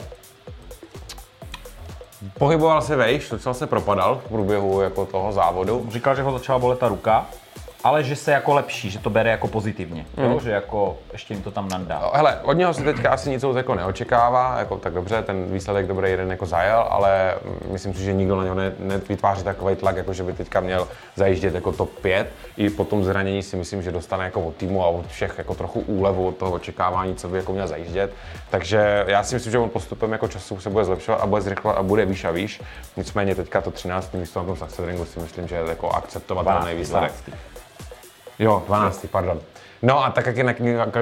Pohyboval 2.40 2.82
se 2.82 2.96
vejš, 2.96 3.30
docela 3.30 3.54
se 3.54 3.68
propadal 3.68 4.22
v 4.26 4.30
průběhu 4.30 4.82
jako 4.82 5.06
toho 5.06 5.32
závodu. 5.32 5.88
Říkal, 5.92 6.16
že 6.16 6.22
ho 6.22 6.32
začala 6.38 6.60
bolet 6.60 6.80
ta 6.80 6.88
ruka, 6.88 7.26
ale 7.86 8.04
že 8.04 8.16
se 8.16 8.32
jako 8.32 8.54
lepší, 8.54 8.90
že 8.90 9.00
to 9.00 9.10
bere 9.10 9.30
jako 9.30 9.48
pozitivně. 9.48 10.06
Mhm. 10.18 10.32
Jo, 10.32 10.40
že 10.40 10.52
jako 10.52 10.98
ještě 11.14 11.34
jim 11.34 11.44
to 11.44 11.52
tam 11.52 11.70
nandá. 11.70 12.12
Hele, 12.14 12.40
od 12.44 12.54
něho 12.54 12.74
se 12.74 12.84
teďka 12.84 13.10
asi 13.10 13.30
nic 13.30 13.46
jako 13.56 13.76
neočekává, 13.76 14.60
jako 14.60 14.78
tak 14.78 14.94
dobře, 14.94 15.22
ten 15.22 15.46
výsledek 15.52 15.88
dobrý 15.88 16.12
jeden 16.12 16.32
jako 16.32 16.46
zajel, 16.46 16.86
ale 16.90 17.36
mm, 17.46 17.72
myslím 17.72 17.94
si, 17.94 18.04
že 18.04 18.14
nikdo 18.14 18.36
na 18.36 18.44
něho 18.44 18.56
ne, 18.56 18.72
nevytváří 18.80 19.44
takový 19.44 19.76
tlak, 19.76 19.98
jako 19.98 20.14
že 20.14 20.24
by 20.24 20.34
teďka 20.34 20.60
měl 20.60 20.88
zajíždět 21.16 21.56
jako 21.56 21.72
top 21.72 21.90
5. 21.90 22.28
I 22.58 22.70
po 22.70 22.86
tom 22.86 23.04
zranění 23.04 23.44
si 23.44 23.56
myslím, 23.56 23.82
že 23.82 23.92
dostane 23.92 24.24
jako 24.24 24.42
od 24.42 24.56
týmu 24.56 24.84
a 24.84 24.88
od 24.88 25.08
všech 25.08 25.38
jako 25.38 25.56
trochu 25.56 25.80
úlevu 25.80 26.28
od 26.28 26.38
toho 26.38 26.52
očekávání, 26.52 27.16
co 27.16 27.30
by 27.30 27.38
jako 27.38 27.54
měl 27.54 27.68
zajíždět. 27.68 28.14
Takže 28.50 29.04
já 29.08 29.24
si 29.24 29.36
myslím, 29.36 29.52
že 29.52 29.58
on 29.58 29.70
postupem 29.70 30.12
jako 30.12 30.28
času 30.28 30.60
se 30.60 30.70
bude 30.70 30.86
zlepšovat 30.86 31.18
a 31.18 31.26
bude 31.26 31.42
zrychlovat 31.42 31.80
a 31.80 31.84
bude 31.84 32.06
výš 32.06 32.26
a 32.26 32.32
výš. 32.32 32.62
Nicméně 32.98 33.36
teďka 33.36 33.62
to 33.62 33.72
13. 33.72 34.14
místo 34.14 34.40
na 34.40 34.46
tom 34.46 34.56
Saxedringu 34.58 35.06
si 35.06 35.20
myslím, 35.20 35.48
že 35.48 35.56
je 35.56 35.64
jako 35.70 35.90
akceptovatelný 35.90 36.84
12. 36.84 37.14
Jo, 38.40 38.64
12. 38.68 39.06
pardon. 39.12 39.40
No 39.82 40.06
a 40.06 40.12
tak 40.12 40.26
jak 40.26 40.38
je 40.38 40.44
na, 40.44 40.54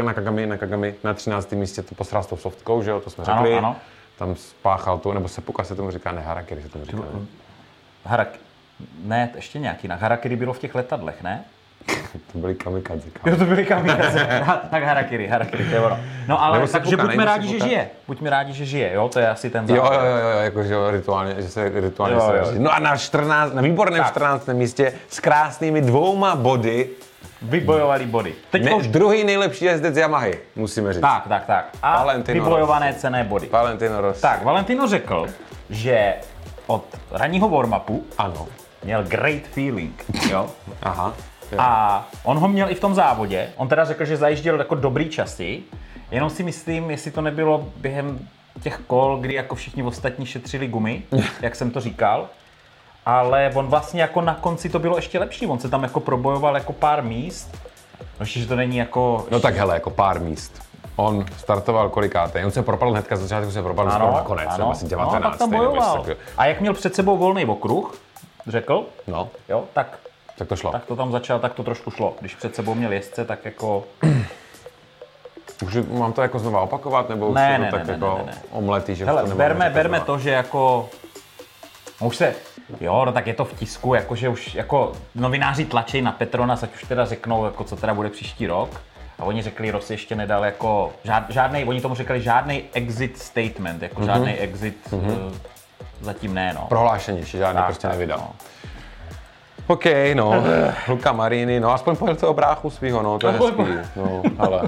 na, 0.04 0.14
Kagami, 0.14 0.46
na 0.46 0.58
Kagami 0.58 0.96
na 1.04 1.14
13. 1.14 1.52
místě 1.52 1.82
to 1.84 1.96
posral 1.96 2.24
s 2.24 2.28
tou 2.28 2.38
softkou, 2.38 2.82
že 2.84 2.92
jo, 2.92 3.00
to 3.00 3.10
jsme 3.10 3.24
Ano, 3.28 3.42
řekli. 3.44 3.58
ano. 3.58 3.76
Tam 4.18 4.36
spáchal 4.36 4.98
tu, 4.98 5.12
nebo 5.14 5.28
sepuka 5.28 5.64
se 5.64 5.76
tomu 5.76 5.92
říká, 5.92 6.12
ne 6.12 6.22
harakiri 6.22 6.62
se 6.62 6.70
tomu 6.70 6.86
říká. 6.86 6.98
ne? 6.98 7.26
Harak... 8.06 8.28
Ne, 9.04 9.30
ještě 9.36 9.60
nějaký. 9.60 9.88
Na 9.88 9.96
Harakiri 9.96 10.36
bylo 10.36 10.54
v 10.54 10.60
těch 10.60 10.76
letadlech, 10.76 11.24
ne? 11.24 11.44
To 12.32 12.38
byly 12.38 12.56
kamikadze. 12.56 13.10
kámo. 13.10 13.32
Jo, 13.34 13.40
to 13.40 13.46
byly 13.46 13.66
kamikaze. 13.66 14.20
Ha, 14.44 14.56
tak 14.72 14.84
Harakiri, 14.84 15.28
Harakiri, 15.28 15.64
to 15.66 15.76
je 15.76 15.80
ono. 15.82 16.00
No 16.28 16.44
ale 16.44 16.60
takže 16.60 16.72
sepuka, 16.90 17.04
buďme 17.04 17.26
rádi, 17.26 17.48
že 17.48 17.60
žije. 17.60 17.90
Buďme 18.08 18.30
rádi, 18.30 18.54
že 18.54 18.66
žije, 18.66 18.94
jo, 18.94 19.10
to 19.10 19.20
je 19.20 19.30
asi 19.30 19.50
ten 19.50 19.66
Jo, 19.70 19.76
základ. 19.76 19.94
jo, 19.94 20.10
jo, 20.12 20.18
jo, 20.30 20.40
jako, 20.40 20.64
že 20.64 20.74
jo, 20.74 20.92
rituálně, 20.92 21.36
že 21.42 21.50
se 21.50 21.70
rituálně 21.82 22.16
Jo, 22.16 22.22
se 22.22 22.38
jo. 22.38 22.46
No 22.58 22.74
a 22.74 22.80
na 22.80 22.98
14, 22.98 23.54
na 23.54 23.62
výborném 23.62 24.02
Tak. 24.04 24.12
14. 24.12 24.48
místě 24.48 24.94
s 25.10 25.20
krásnými 25.20 25.82
dvouma 25.82 26.36
body, 26.36 26.90
Vybojovali 27.42 28.06
body. 28.06 28.34
Teď 28.52 28.64
ne, 28.64 28.74
už... 28.76 28.88
druhý 28.88 29.24
nejlepší 29.24 29.66
jezdec 29.66 29.98
Yamahy, 29.98 30.40
musíme 30.56 30.94
říct. 30.94 31.02
Tak, 31.02 31.28
tak, 31.28 31.46
tak. 31.46 31.70
A 31.82 31.98
Valentino 31.98 32.44
vybojované 32.44 32.94
cené 32.94 33.24
body. 33.24 33.50
Valentino 33.52 34.02
Rossi. 34.02 34.22
Tak, 34.22 34.44
Valentino 34.44 34.88
řekl, 34.88 35.28
že 35.70 36.14
od 36.68 36.86
ranního 37.12 37.50
warm-upu 37.50 38.04
Ano. 38.18 38.48
měl 38.84 39.04
great 39.04 39.42
feeling, 39.44 40.06
jo. 40.30 40.50
Aha. 40.84 41.14
Jo. 41.52 41.58
A 41.62 42.06
on 42.24 42.38
ho 42.38 42.48
měl 42.48 42.70
i 42.72 42.76
v 42.76 42.80
tom 42.80 42.96
závodě. 42.96 43.50
On 43.56 43.68
teda 43.68 43.86
řekl, 43.86 44.06
že 44.06 44.18
zajížděl 44.18 44.60
jako 44.60 44.76
dobrý 44.76 45.10
časy. 45.10 45.62
Jenom 46.12 46.30
si 46.30 46.44
myslím, 46.44 46.92
jestli 46.92 47.12
to 47.12 47.22
nebylo 47.22 47.68
během 47.78 48.20
těch 48.62 48.78
kol, 48.88 49.18
kdy 49.22 49.34
jako 49.34 49.56
všichni 49.56 49.84
ostatní 49.84 50.26
šetřili 50.26 50.68
gumy, 50.68 51.04
jak 51.42 51.56
jsem 51.56 51.72
to 51.72 51.80
říkal. 51.80 52.30
Ale 53.06 53.52
on 53.56 53.68
vlastně 53.68 54.02
jako 54.02 54.22
na 54.22 54.36
konci 54.36 54.70
to 54.70 54.80
bylo 54.80 54.96
ještě 54.96 55.20
lepší. 55.20 55.48
On 55.48 55.60
se 55.60 55.70
tam 55.70 55.84
jako 55.84 56.00
probojoval 56.00 56.56
jako 56.56 56.74
pár 56.74 57.04
míst. 57.04 57.58
No 58.00 58.24
ještě, 58.24 58.40
že 58.40 58.48
to 58.48 58.56
není 58.56 58.78
jako... 58.78 59.26
No 59.32 59.40
tak 59.40 59.56
hele, 59.56 59.74
jako 59.74 59.90
pár 59.90 60.20
míst. 60.20 60.62
On 60.96 61.26
startoval 61.38 61.90
kolikátý? 61.90 62.40
On 62.46 62.52
se 62.52 62.64
propadl 62.64 62.92
hnedka, 62.92 63.16
začátku 63.16 63.52
se 63.52 63.62
propadl 63.64 63.90
skoro 63.92 64.12
nakonec, 64.14 64.48
ano, 64.50 64.72
asi 64.72 64.86
19. 64.88 65.24
no, 65.24 65.30
tak 65.30 65.40
tam 65.40 65.50
bojoval. 65.50 66.06
A 66.38 66.46
jak 66.46 66.62
měl 66.62 66.74
před 66.74 66.96
sebou 66.96 67.18
volný 67.18 67.46
okruh, 67.46 67.96
řekl, 68.48 68.86
No, 69.08 69.30
jo, 69.50 69.64
tak, 69.74 69.98
tak 70.38 70.48
to 70.48 70.56
šlo. 70.56 70.72
tak 70.72 70.86
to 70.86 70.96
tam 70.96 71.12
začal, 71.12 71.40
tak 71.40 71.54
to 71.54 71.64
trošku 71.64 71.92
šlo. 71.92 72.14
Když 72.20 72.36
před 72.36 72.56
sebou 72.56 72.74
měl 72.74 72.94
jezdce, 72.94 73.26
tak 73.26 73.46
jako 73.46 73.84
Už 75.66 75.78
mám 75.92 76.14
to 76.14 76.22
jako 76.22 76.40
znova 76.40 76.62
opakovat, 76.62 77.10
nebo 77.10 77.28
už 77.28 77.36
Ne, 77.36 77.56
to 77.58 77.62
ne, 77.64 77.72
tak 77.72 77.88
ne, 77.88 77.94
jako 77.94 78.16
ne, 78.18 78.24
ne, 78.26 78.32
ne. 78.32 78.42
omletý, 78.52 78.96
že 78.96 79.06
Hele, 79.06 79.24
to 79.30 79.36
berme, 79.36 79.70
berme 79.70 79.98
řekovat. 79.98 80.06
to, 80.06 80.20
že 80.20 80.30
jako... 80.30 80.90
No 82.02 82.08
už 82.08 82.18
se, 82.18 82.36
jo, 82.82 83.06
no 83.06 83.12
tak 83.12 83.28
je 83.28 83.34
to 83.34 83.46
v 83.46 83.54
tisku, 83.54 83.94
jakože 83.94 84.30
už 84.30 84.56
jako 84.56 84.92
novináři 85.16 85.66
tlačí 85.66 86.02
na 86.02 86.12
Petronas, 86.12 86.64
ať 86.64 86.74
už 86.76 86.84
teda 86.84 87.06
řeknou, 87.06 87.46
jako 87.46 87.64
co 87.64 87.76
teda 87.76 87.94
bude 87.94 88.10
příští 88.10 88.48
rok. 88.48 88.82
A 89.20 89.24
oni 89.24 89.42
řekli, 89.42 89.72
Rossi 89.72 89.94
ještě 89.94 90.16
nedal 90.16 90.46
jako 90.46 90.94
žád, 91.04 91.24
žádný, 91.30 91.66
oni 91.66 91.82
tomu 91.82 91.96
říkali 91.96 92.22
žádný 92.22 92.64
exit 92.74 93.18
statement, 93.18 93.82
jako 93.82 94.02
mm-hmm. 94.02 94.06
žádný 94.06 94.34
exit, 94.34 94.78
mm-hmm. 94.92 95.34
zatím 96.02 96.34
ne, 96.34 96.54
no. 96.54 96.66
Prohlášení, 96.70 97.20
ještě 97.20 97.38
žádný 97.38 97.58
Tak, 97.58 97.66
prostě 97.66 97.88
nevydal. 97.88 98.20
no. 98.20 98.30
OK, 99.68 99.86
no, 100.14 100.44
Luka 100.88 101.12
Marini, 101.12 101.60
no 101.60 101.74
aspoň 101.74 101.96
pojel 101.96 102.16
toho 102.16 102.34
bráchu 102.34 102.70
svýho, 102.70 103.02
no, 103.02 103.20
to 103.20 103.28
je 103.28 103.34
hezký, 103.34 103.64
no, 103.96 104.24
ale. 104.38 104.62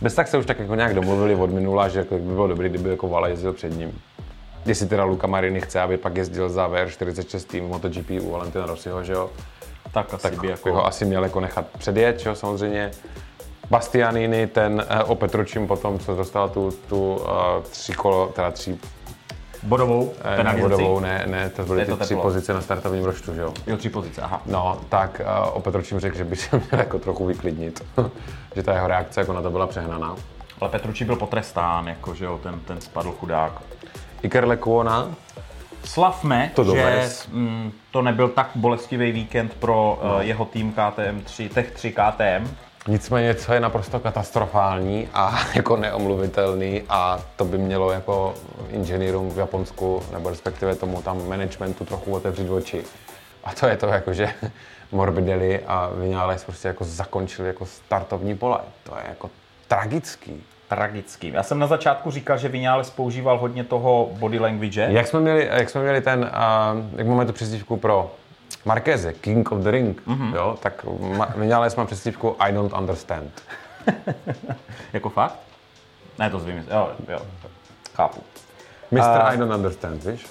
Bez 0.00 0.14
tak 0.14 0.28
se 0.28 0.38
už 0.38 0.46
tak 0.46 0.58
jako 0.58 0.74
nějak 0.74 0.94
domluvili 0.94 1.34
od 1.34 1.50
minula, 1.50 1.88
že 1.88 1.98
jako 1.98 2.14
by 2.14 2.20
bylo 2.20 2.48
dobrý, 2.48 2.68
kdyby 2.68 2.90
jako 2.90 3.08
Vala 3.08 3.28
jezdil 3.28 3.52
před 3.52 3.68
ním. 3.68 4.00
Jestli 4.66 4.86
teda 4.86 5.04
Luka 5.04 5.26
Marini 5.26 5.60
chce, 5.60 5.80
aby 5.80 5.96
pak 5.96 6.16
jezdil 6.16 6.48
za 6.48 6.68
VR46 6.68 7.46
tým 7.46 7.64
MotoGP 7.64 8.10
u 8.20 8.30
Valentina 8.30 8.66
Rossiho, 8.66 9.04
že 9.04 9.12
jo, 9.12 9.30
Tak 9.92 10.14
asi 10.14 10.22
tak 10.22 10.40
by 10.40 10.48
jako... 10.48 10.72
ho 10.72 10.86
asi 10.86 11.04
měl 11.04 11.24
jako 11.24 11.40
nechat 11.40 11.66
předjet, 11.78 12.26
jo, 12.26 12.34
samozřejmě. 12.34 12.90
Bastianini, 13.70 14.46
ten 14.46 14.84
eh, 14.88 15.04
o 15.04 15.14
Petručím 15.14 15.66
potom, 15.66 15.98
co 15.98 16.16
dostal 16.16 16.48
tu, 16.48 16.70
tu 16.88 17.14
uh, 17.14 17.26
tři 17.70 17.92
kolo, 17.92 18.26
teda 18.26 18.50
tři 18.50 18.78
Bodovou 19.62 20.12
eh, 20.24 20.44
ne, 20.44 20.56
vodovou, 20.56 21.00
ne, 21.00 21.24
ne, 21.26 21.50
to 21.50 21.64
byly 21.64 21.86
to 21.86 21.96
ty 21.96 22.04
tři 22.04 22.16
pozice 22.16 22.54
na 22.54 22.60
startovním 22.60 23.04
roštu, 23.04 23.34
že 23.34 23.40
jo. 23.40 23.54
Jo, 23.66 23.76
tři 23.76 23.90
pozice, 23.90 24.22
aha. 24.22 24.42
No, 24.46 24.80
tak 24.88 25.20
uh, 25.24 25.56
o 25.56 25.60
Petručím 25.60 26.00
řekl, 26.00 26.16
že 26.16 26.24
by 26.24 26.36
se 26.36 26.56
měl 26.70 26.80
jako 26.80 26.98
trochu 26.98 27.26
vyklidnit, 27.26 27.84
že 28.56 28.62
ta 28.62 28.74
jeho 28.74 28.88
reakce 28.88 29.20
jako 29.20 29.32
na 29.32 29.42
to 29.42 29.50
byla 29.50 29.66
přehnaná. 29.66 30.16
Ale 30.60 30.70
Petrucci 30.70 31.04
byl 31.04 31.16
potrestán, 31.16 31.88
jako 31.88 32.14
že 32.14 32.24
jo, 32.24 32.40
ten, 32.42 32.60
ten 32.60 32.80
spadl 32.80 33.12
chudák. 33.12 33.52
Iker 34.24 34.46
Lekuona, 34.48 35.14
Slavme, 35.84 36.50
To 36.54 36.64
že 36.64 36.70
dovez. 36.70 37.28
mm, 37.28 37.72
to 37.90 38.02
nebyl 38.02 38.28
tak 38.28 38.50
bolestivý 38.54 39.12
víkend 39.12 39.54
pro 39.54 39.98
uh, 40.02 40.20
jeho 40.20 40.44
tým 40.44 40.72
KTM 40.72 41.20
3, 41.24 41.48
Tech 41.48 41.70
3 41.70 41.92
KTM, 41.92 42.56
Nicméně, 42.88 43.34
co 43.34 43.52
je 43.52 43.60
naprosto 43.60 44.00
katastrofální 44.00 45.08
a 45.14 45.38
jako 45.54 45.76
neomluvitelný 45.76 46.82
a 46.88 47.20
to 47.36 47.44
by 47.44 47.58
mělo 47.58 47.92
jako 47.92 48.34
inženýrům 48.68 49.30
v 49.30 49.38
Japonsku, 49.38 50.02
nebo 50.12 50.30
respektive 50.30 50.74
tomu 50.76 51.02
tam 51.02 51.28
managementu 51.28 51.84
trochu 51.84 52.14
otevřít 52.14 52.50
oči. 52.50 52.84
A 53.44 53.52
to 53.52 53.66
je 53.66 53.76
to, 53.76 53.86
jako, 53.86 54.12
že 54.12 54.34
Morbidelli 54.92 55.60
a 55.66 55.90
Vinales 55.94 56.44
prostě 56.44 56.68
jako 56.68 56.84
zakončili 56.84 57.48
jako 57.48 57.66
startovní 57.66 58.36
pole. 58.36 58.58
To 58.82 58.96
je 58.96 59.02
jako 59.08 59.30
tragický. 59.68 60.42
Tragický. 60.68 61.32
Já 61.32 61.42
jsem 61.42 61.58
na 61.58 61.66
začátku 61.66 62.10
říkal, 62.10 62.38
že 62.38 62.48
Vinales 62.48 62.90
používal 62.90 63.38
hodně 63.38 63.64
toho 63.64 64.08
body 64.12 64.38
language. 64.38 64.86
Jak 64.90 65.06
jsme 65.06 65.20
měli, 65.20 65.48
jak 65.52 65.70
jsme 65.70 65.82
měli 65.82 66.00
ten, 66.00 66.20
uh, 66.20 66.98
jak 66.98 67.06
máme 67.06 67.26
tu 67.26 67.32
přezdívku 67.32 67.76
pro 67.76 68.10
Marqueze, 68.64 69.12
King 69.12 69.52
of 69.52 69.58
the 69.58 69.70
Ring, 69.70 70.02
mm-hmm. 70.06 70.34
jo, 70.34 70.58
tak 70.62 70.86
ma, 71.16 71.28
Vinales 71.36 71.76
má 71.76 71.84
přezdívku 71.84 72.36
I 72.38 72.52
don't 72.52 72.72
understand. 72.72 73.42
jako 74.92 75.08
fakt? 75.08 75.38
Ne, 76.18 76.30
to 76.30 76.40
zvím. 76.40 76.64
Jo, 76.70 76.90
jo, 77.08 77.18
chápu. 77.94 78.20
Mr. 78.90 78.98
Uh, 78.98 79.06
I 79.06 79.36
don't 79.36 79.54
understand, 79.54 80.04
víš? 80.04 80.26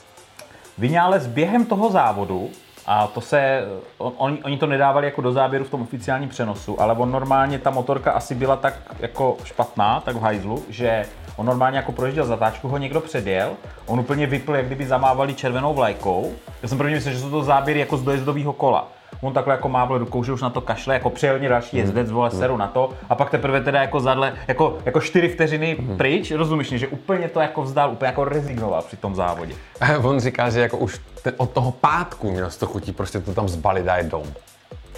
Vinales 0.77 1.27
během 1.27 1.65
toho 1.65 1.91
závodu 1.91 2.49
a 2.85 3.07
to 3.07 3.21
se, 3.21 3.61
on, 3.97 4.37
oni, 4.43 4.57
to 4.57 4.67
nedávali 4.67 5.05
jako 5.05 5.21
do 5.21 5.31
záběru 5.31 5.65
v 5.65 5.69
tom 5.69 5.81
oficiálním 5.81 6.29
přenosu, 6.29 6.81
ale 6.81 6.93
on 6.93 7.11
normálně, 7.11 7.59
ta 7.59 7.69
motorka 7.69 8.11
asi 8.11 8.35
byla 8.35 8.55
tak 8.55 8.73
jako 8.99 9.37
špatná, 9.43 9.99
tak 9.99 10.15
v 10.15 10.21
hajzlu, 10.21 10.63
že 10.69 11.05
on 11.35 11.45
normálně 11.45 11.77
jako 11.77 11.91
projížděl 11.91 12.25
zatáčku, 12.25 12.67
ho 12.67 12.77
někdo 12.77 13.01
předjel, 13.01 13.51
on 13.85 13.99
úplně 13.99 14.27
vypl, 14.27 14.55
jak 14.55 14.65
kdyby 14.65 14.85
zamávali 14.85 15.33
červenou 15.33 15.73
vlajkou. 15.73 16.33
Já 16.61 16.69
jsem 16.69 16.77
první 16.77 16.93
myslel, 16.93 17.13
že 17.13 17.19
jsou 17.19 17.29
to 17.29 17.43
záběry 17.43 17.79
jako 17.79 17.97
z 17.97 18.03
dojezdového 18.03 18.53
kola. 18.53 18.87
On 19.23 19.33
takhle 19.33 19.53
jako 19.53 19.69
mávl 19.69 19.97
rukou, 19.97 20.23
že 20.23 20.33
už 20.33 20.41
na 20.41 20.49
to 20.49 20.61
kašle, 20.61 20.93
jako 20.93 21.09
přijel 21.09 21.39
další 21.39 21.77
jezdec, 21.77 22.11
vole, 22.11 22.31
seru 22.31 22.57
na 22.57 22.67
to 22.67 22.89
a 23.09 23.15
pak 23.15 23.29
teprve 23.29 23.61
teda 23.61 23.81
jako 23.81 23.99
zadle, 23.99 24.33
jako, 24.47 24.77
jako 24.85 25.01
čtyři 25.01 25.29
vteřiny 25.29 25.77
pryč, 25.97 26.31
rozumíš 26.31 26.69
mě, 26.69 26.79
že 26.79 26.87
úplně 26.87 27.29
to 27.29 27.39
jako 27.39 27.61
vzdal, 27.61 27.91
úplně 27.91 28.07
jako 28.07 28.23
rezignoval 28.23 28.81
při 28.81 28.97
tom 28.97 29.15
závodě. 29.15 29.55
On 30.03 30.19
říká, 30.19 30.49
že 30.49 30.59
jako 30.59 30.77
už 30.77 31.01
ten, 31.21 31.33
od 31.37 31.49
toho 31.49 31.71
pátku 31.71 32.31
měl 32.31 32.49
z 32.49 32.57
to 32.57 32.65
chutí 32.65 32.91
prostě 32.91 33.19
to 33.19 33.33
tam 33.33 33.49
zbalit 33.49 33.87
a 33.87 34.01
dom. 34.01 34.23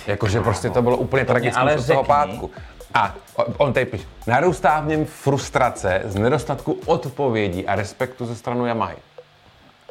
Jakože 0.08 0.42
prostě 0.42 0.70
to 0.70 0.82
bylo 0.82 0.98
úplně 0.98 1.26
tragické 1.26 1.60
ale 1.60 1.78
od 1.78 1.88
toho 1.88 2.04
pátku. 2.04 2.52
A 2.94 3.16
on 3.58 3.74
tady 3.74 3.86
píše, 3.86 4.06
narůstá 4.28 4.80
v 4.80 4.88
něm 4.88 5.06
frustrace 5.06 6.02
z 6.06 6.16
nedostatku 6.16 6.80
odpovědí 6.86 7.68
a 7.68 7.76
respektu 7.76 8.26
ze 8.26 8.36
strany 8.36 8.68
Yamahy. 8.68 8.96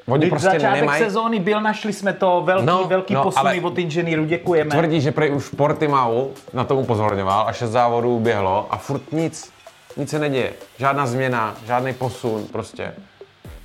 Oni 0.09 0.21
Když 0.21 0.31
prostě 0.31 0.51
začátek 0.51 0.81
nemají, 0.81 1.05
sezóny 1.05 1.39
byl, 1.41 1.61
našli 1.61 1.93
jsme 1.93 2.13
to, 2.13 2.43
velký, 2.45 2.67
No, 2.67 2.85
velký 2.85 3.15
no, 3.15 3.23
posuny 3.23 3.61
od 3.61 3.79
inženýrů, 3.79 4.25
děkujeme. 4.25 4.71
tvrdí, 4.71 5.01
že 5.01 5.13
prej 5.13 5.31
už 5.33 5.49
Portimao 5.49 6.29
na 6.53 6.65
tom 6.65 6.79
upozorňoval 6.79 7.49
a 7.49 7.53
šest 7.53 7.71
závodů 7.71 8.17
uběhlo 8.17 8.67
a 8.71 8.77
furt 8.77 9.13
nic, 9.13 9.51
nic 9.97 10.11
se 10.11 10.19
neděje. 10.19 10.53
Žádná 10.79 11.07
změna, 11.07 11.55
žádný 11.67 11.93
posun, 11.95 12.47
prostě. 12.53 12.93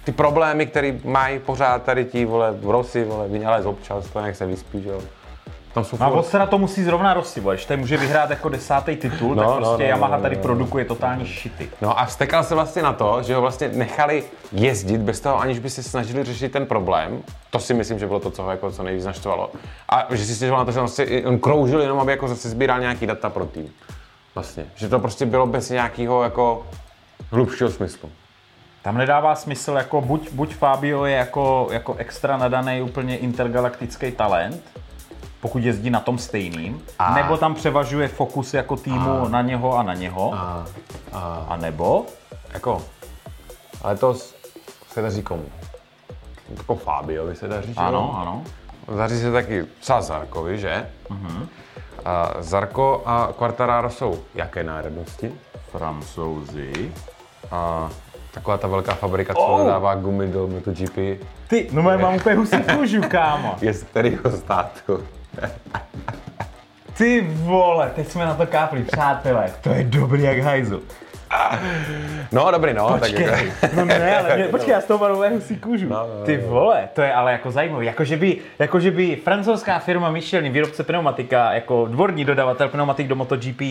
Ty 0.03 0.11
problémy, 0.11 0.65
které 0.65 0.93
mají 1.03 1.39
pořád 1.39 1.83
tady 1.83 2.05
ti, 2.05 2.25
vole, 2.25 2.51
v 2.51 2.69
Rossi, 2.69 3.03
vole, 3.03 3.27
Vinales 3.27 3.65
občas, 3.65 4.05
to 4.09 4.21
nech 4.21 4.37
se 4.37 4.45
vyspí, 4.45 4.81
že 4.81 4.89
jo. 4.89 5.01
Tam 5.73 5.83
jsou 5.83 5.97
No 5.99 6.05
a 6.05 6.09
furt- 6.09 6.17
on 6.17 6.23
se 6.23 6.39
na 6.39 6.45
to 6.45 6.57
musí 6.57 6.83
zrovna 6.83 7.13
rozsyvat, 7.13 7.59
že 7.59 7.67
tady 7.67 7.79
může 7.79 7.97
vyhrát 7.97 8.29
jako 8.29 8.49
desátý 8.49 8.95
titul, 8.95 9.35
No, 9.35 9.43
tak 9.43 9.49
no, 9.49 9.55
prostě 9.55 9.83
no, 9.83 9.89
Yamaha 9.89 10.15
no, 10.17 10.21
tady 10.21 10.35
no, 10.35 10.41
produkuje 10.41 10.85
totální 10.85 11.25
šity. 11.25 11.69
No 11.81 11.99
a 11.99 12.05
vztekal 12.05 12.43
se 12.43 12.55
vlastně 12.55 12.81
na 12.81 12.93
to, 12.93 13.23
že 13.23 13.35
ho 13.35 13.41
vlastně 13.41 13.69
nechali 13.73 14.23
jezdit 14.51 14.97
bez 15.01 15.19
toho, 15.19 15.39
aniž 15.39 15.59
by 15.59 15.69
se 15.69 15.83
snažili 15.83 16.23
řešit 16.23 16.51
ten 16.51 16.65
problém. 16.65 17.23
To 17.49 17.59
si 17.59 17.73
myslím, 17.73 17.99
že 17.99 18.07
bylo 18.07 18.19
to, 18.19 18.31
co 18.31 18.43
ho 18.43 18.51
jako 18.51 18.71
co 18.71 18.83
nejvíc 18.83 19.05
naštvalo. 19.05 19.51
A 19.89 20.07
že 20.15 20.25
si 20.25 20.35
stěžoval 20.35 20.59
na 20.61 20.65
to, 20.65 20.71
že 20.71 20.79
on, 20.79 20.87
si, 20.87 21.25
on 21.25 21.39
kroužil 21.39 21.81
jenom, 21.81 21.99
aby 21.99 22.11
jako 22.11 22.27
zase 22.27 22.49
sbíral 22.49 22.79
nějaký 22.79 23.07
data 23.07 23.29
pro 23.29 23.45
tým. 23.45 23.69
Vlastně. 24.35 24.65
Že 24.75 24.89
to 24.89 24.99
prostě 24.99 25.25
bylo 25.25 25.47
bez 25.47 25.69
nějakého 25.69 26.23
jako 26.23 26.67
hlubšího 27.31 27.69
smyslu. 27.69 28.09
Tam 28.81 28.97
nedává 28.97 29.35
smysl, 29.35 29.71
jako 29.71 30.01
buď, 30.01 30.31
buď 30.31 30.55
Fabio 30.55 31.05
je 31.05 31.15
jako, 31.15 31.67
jako 31.71 31.93
extra 31.93 32.37
nadaný 32.37 32.81
úplně 32.81 33.17
intergalaktický 33.17 34.11
talent, 34.11 34.61
pokud 35.41 35.63
jezdí 35.63 35.89
na 35.89 35.99
tom 35.99 36.17
stejným, 36.17 36.81
A- 36.99 37.13
nebo 37.13 37.37
tam 37.37 37.55
převažuje 37.55 38.07
fokus 38.07 38.53
jako 38.53 38.75
týmu 38.75 39.27
na 39.27 39.41
něho 39.41 39.77
a 39.77 39.83
na 39.83 39.93
něho, 39.93 40.33
A, 40.33 40.65
a 41.13 41.45
a 41.49 41.57
nebo 41.57 42.05
jako, 42.53 42.81
ale 43.81 43.95
to 43.97 44.13
se 44.91 45.01
daří 45.01 45.21
komu? 45.23 45.45
Jako 46.57 46.75
Fabiovi 46.75 47.35
se 47.35 47.47
daří, 47.47 47.73
že 47.73 47.79
jo? 47.81 47.87
ano, 47.87 48.17
ano. 48.21 48.43
Daří 48.97 49.19
se 49.19 49.31
taky 49.31 49.63
psa 49.79 50.01
Zarkovi, 50.01 50.57
že? 50.59 50.89
Uh-huh. 51.09 51.47
A 52.05 52.33
Zarko 52.39 53.03
a 53.05 53.29
Quartararo 53.37 53.89
jsou 53.89 54.19
jaké 54.35 54.63
národnosti? 54.63 55.31
Francouzi. 55.71 56.91
A 57.51 57.89
taková 58.33 58.57
ta 58.57 58.67
velká 58.67 58.93
fabrika, 58.93 59.33
co 59.33 59.39
Oh. 59.39 59.59
dodává 59.59 59.95
gumy 59.95 60.27
do 60.27 60.47
MotoGP, 60.47 60.95
Ty, 61.47 61.69
no 61.71 61.81
mám 61.81 62.15
úplně 62.15 62.35
husí 62.35 62.57
kůžu, 62.75 63.01
kámo. 63.07 63.55
je 63.61 63.73
z 63.73 63.83
kterého 63.83 64.31
státu? 64.37 65.03
Ty 66.97 67.27
vole, 67.29 67.91
teď 67.95 68.07
jsme 68.07 68.25
na 68.25 68.33
to 68.33 68.47
kápli, 68.47 68.83
přátelé. 68.83 69.51
To 69.61 69.69
je 69.69 69.83
dobrý 69.83 70.23
jak 70.23 70.39
hajzl. 70.39 70.81
No, 72.31 72.51
dobrý, 72.51 72.73
no. 72.73 72.97
Počkej, 72.99 73.51
Tak, 73.61 73.73
no 73.73 73.85
ne, 73.85 74.17
ale 74.17 74.35
mě, 74.35 74.45
počkej, 74.45 74.71
já 74.71 74.81
z 74.81 74.85
toho 74.85 75.13
úplně 75.13 75.29
husí 75.29 75.57
kůžu. 75.57 75.89
No, 75.89 76.07
no, 76.19 76.25
Ty 76.25 76.37
vole, 76.37 76.89
to 76.93 77.01
je 77.01 77.13
ale 77.13 77.31
jako 77.31 77.51
zajímavé. 77.51 77.85
Jakože 77.85 78.17
by, 78.17 78.37
jakože 78.59 78.91
by 78.91 79.15
francouzská 79.15 79.79
firma 79.79 80.11
Michelin, 80.11 80.53
výrobce 80.53 80.83
pneumatika, 80.83 81.53
jako 81.53 81.87
dvorní 81.87 82.25
dodavatel 82.25 82.69
pneumatik 82.69 83.07
do 83.07 83.15
MotoGP, 83.15 83.61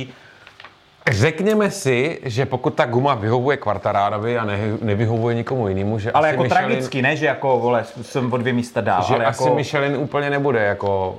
řekněme 1.11 1.71
si, 1.71 2.21
že 2.23 2.47
pokud 2.47 2.75
ta 2.75 2.85
guma 2.85 3.14
vyhovuje 3.14 3.57
Quartararovi 3.57 4.38
a 4.38 4.44
ne, 4.44 4.59
nevyhovuje 4.83 5.35
nikomu 5.35 5.68
jinému, 5.68 5.99
že 5.99 6.12
ale 6.12 6.29
jako 6.29 6.42
Michelin, 6.42 6.66
tragicky, 6.68 7.03
ne, 7.03 7.16
že 7.16 7.27
jako, 7.27 7.59
vole, 7.59 7.85
jsem 8.03 8.33
o 8.33 8.37
dvě 8.37 8.53
místa 8.53 8.81
dál, 8.81 9.03
že 9.09 9.14
ale 9.14 9.25
asi 9.25 9.42
jako... 9.42 9.55
Michelin 9.55 9.97
úplně 9.97 10.31
nebude 10.31 10.64
jako 10.64 11.16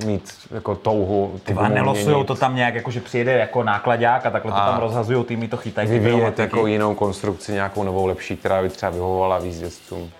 uh, 0.00 0.06
mít 0.06 0.32
jako 0.50 0.74
touhu 0.74 1.40
Tyva, 1.44 1.62
gumu 1.62 1.74
nelosujou 1.74 2.24
to 2.24 2.34
tam 2.34 2.56
nějak, 2.56 2.74
jako 2.74 2.90
že 2.90 3.00
přijede 3.00 3.32
jako 3.32 3.62
nákladák 3.62 4.26
a 4.26 4.30
takhle 4.30 4.52
to 4.52 4.58
A 4.58 4.70
tam 4.70 4.80
rozhazují, 4.80 5.24
týmy 5.24 5.48
to 5.48 5.56
chytají. 5.56 5.88
ty 5.88 5.98
vyvíjet 5.98 6.38
jako 6.38 6.66
jinou 6.66 6.94
konstrukci, 6.94 7.52
nějakou 7.52 7.82
novou 7.84 8.06
lepší, 8.06 8.36
která 8.36 8.62
by 8.62 8.68
třeba 8.68 8.90
vyhovovala 8.90 9.38
jezdcům. 9.44 10.10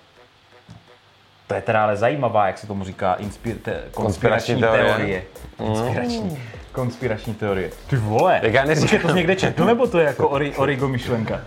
To 1.47 1.55
je 1.55 1.61
teda 1.61 1.83
ale 1.83 1.97
zajímavá, 1.97 2.47
jak 2.47 2.57
se 2.57 2.67
tomu 2.67 2.83
říká, 2.83 3.13
inspir, 3.13 3.55
te, 3.59 3.83
konspirační, 3.91 4.53
Konspirační 4.53 4.61
teorie. 4.61 4.95
teorie. 4.95 5.23
Konspirační, 5.57 6.39
konspirační 6.83 7.33
teorie. 7.33 7.69
Ty 7.89 7.95
vole, 7.95 8.39
Tak 8.41 8.53
já 8.53 8.65
neříkám- 8.65 8.99
to 9.01 9.15
někde 9.15 9.35
četl, 9.35 9.65
nebo 9.65 9.87
to 9.87 9.99
je 9.99 10.05
jako 10.05 10.29
ori, 10.29 10.55
origo 10.55 10.87
myšlenka? 10.87 11.41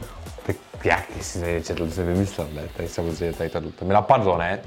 Tak 0.46 0.56
jak 0.84 1.04
jsi 1.20 1.38
to 1.40 1.46
nečetl, 1.46 1.86
to 1.86 1.92
jsem 1.92 2.06
vymyslel, 2.06 2.48
ne? 2.54 2.62
Tady 2.76 2.88
samozřejmě 2.88 3.32
tady 3.32 3.50
to, 3.50 3.60
to 3.60 3.84
mi 3.84 3.94
napadlo, 3.94 4.38
ne? 4.38 4.58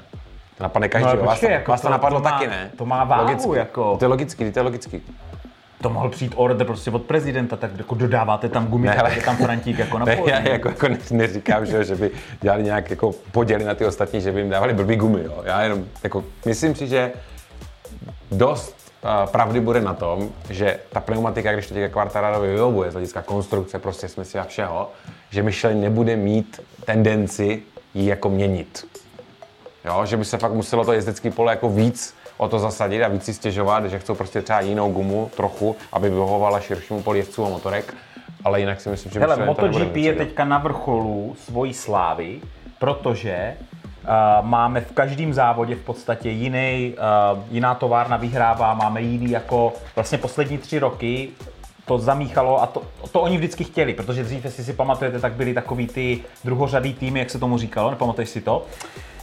To 0.58 0.64
napadne 0.64 0.90
každý, 0.90 1.10
No, 1.18 1.24
vás, 1.26 1.44
jako 1.44 1.72
vás 1.72 1.82
to, 1.82 1.88
to- 1.88 1.92
napadlo 1.92 2.20
to 2.20 2.24
má- 2.24 2.32
taky, 2.32 2.48
ne? 2.48 2.72
to 2.78 2.86
má 2.86 3.04
váhu, 3.04 3.24
logicky. 3.28 3.58
jako. 3.58 3.98
To 3.98 4.06
je 4.06 4.10
logický, 4.10 4.52
to 4.52 4.60
je 4.60 4.64
logický. 4.64 5.02
To 5.82 5.90
mohl 5.90 6.10
přijít 6.10 6.34
order 6.36 6.68
prostě 6.68 6.92
od 6.92 7.04
prezidenta, 7.04 7.56
tak 7.56 7.72
jako 7.78 7.96
dodáváte 7.96 8.50
tam 8.50 8.68
gumy, 8.68 8.88
Ne, 8.88 8.96
tak 8.96 9.06
ale- 9.06 9.16
je 9.16 9.22
tam 9.22 9.38
Frantík 9.38 9.80
jako 9.80 9.98
na 10.00 10.06
Ne, 10.06 10.18
já 10.26 10.40
jako, 10.50 10.68
jako 10.70 10.88
ne- 10.88 10.98
neříkám, 11.12 11.66
že, 11.66 11.84
že 11.84 11.96
by 11.96 12.12
dělali 12.42 12.64
nějak 12.64 12.90
jako 12.90 13.12
poděly 13.32 13.64
na 13.64 13.76
ty 13.76 13.86
ostatní, 13.86 14.22
že 14.22 14.32
by 14.32 14.40
jim 14.40 14.50
dávali 14.50 14.74
blbý 14.74 14.96
gumy, 14.96 15.24
jo. 15.24 15.42
Já 15.46 15.62
jenom 15.62 15.86
jako, 16.04 16.24
myslím 16.46 16.76
si, 16.76 16.88
že 16.88 17.12
dost 18.32 18.75
pravdy 19.32 19.60
bude 19.60 19.82
na 19.82 19.94
tom, 19.94 20.30
že 20.50 20.80
ta 20.92 21.00
pneumatika, 21.00 21.54
když 21.54 21.68
to 21.68 21.74
teďka 21.74 21.94
Quartararovi 21.94 22.48
vyhovuje 22.48 22.92
z 22.92 22.94
hlediska 22.94 23.22
konstrukce, 23.22 23.80
prostě 23.80 24.08
smysl 24.08 24.40
a 24.40 24.44
všeho, 24.44 24.92
že 25.30 25.44
Michelin 25.44 25.82
nebude 25.82 26.16
mít 26.16 26.62
tendenci 26.86 27.64
ji 27.94 28.06
jako 28.06 28.30
měnit. 28.30 28.88
Jo, 29.86 30.06
že 30.06 30.18
by 30.18 30.26
se 30.26 30.38
fakt 30.38 30.54
muselo 30.54 30.86
to 30.86 30.94
jezdecký 30.94 31.30
pole 31.30 31.54
jako 31.54 31.70
víc 31.70 32.16
o 32.38 32.48
to 32.48 32.60
zasadit 32.60 33.04
a 33.04 33.08
víc 33.08 33.24
si 33.24 33.34
stěžovat, 33.34 33.86
že 33.86 34.00
chcou 34.00 34.16
prostě 34.16 34.42
třeba 34.42 34.60
jinou 34.60 34.92
gumu 34.92 35.32
trochu, 35.36 35.76
aby 35.92 36.10
vyhovovala 36.10 36.60
širšímu 36.60 37.02
poli 37.02 37.20
jezdců 37.20 37.46
a 37.46 37.50
motorek, 37.50 37.94
ale 38.44 38.60
jinak 38.60 38.82
si 38.82 38.90
myslím, 38.90 39.12
že 39.12 39.20
Hele, 39.20 39.46
MotoGP 39.46 39.96
je 39.96 40.14
teďka 40.14 40.46
na 40.46 40.58
vrcholu 40.58 41.36
svojí 41.40 41.74
slávy, 41.74 42.42
protože 42.80 43.54
máme 44.42 44.82
v 44.82 44.92
každém 44.92 45.34
závodě 45.34 45.76
v 45.76 45.82
podstatě 45.82 46.30
jiný, 46.30 46.94
uh, 47.34 47.40
jiná 47.52 47.76
továrna 47.76 48.18
vyhrává, 48.18 48.74
máme 48.74 49.02
jiný 49.02 49.32
jako 49.32 49.74
vlastně 49.96 50.18
poslední 50.18 50.58
tři 50.58 50.80
roky 50.80 51.30
to 51.86 51.98
zamíchalo 51.98 52.62
a 52.64 52.68
to, 52.68 52.82
to 53.12 53.22
oni 53.22 53.38
vždycky 53.38 53.64
chtěli, 53.64 53.94
protože 53.94 54.24
dřív, 54.24 54.46
jestli 54.46 54.64
si 54.64 54.74
pamatujete, 54.74 55.20
tak 55.20 55.34
byly 55.34 55.54
takový 55.54 55.88
ty 55.88 56.20
druhořadý 56.44 56.94
týmy, 56.94 57.20
jak 57.20 57.30
se 57.30 57.40
tomu 57.40 57.58
říkalo, 57.58 57.90
nepamatuješ 57.90 58.30
si 58.30 58.42
to? 58.42 58.66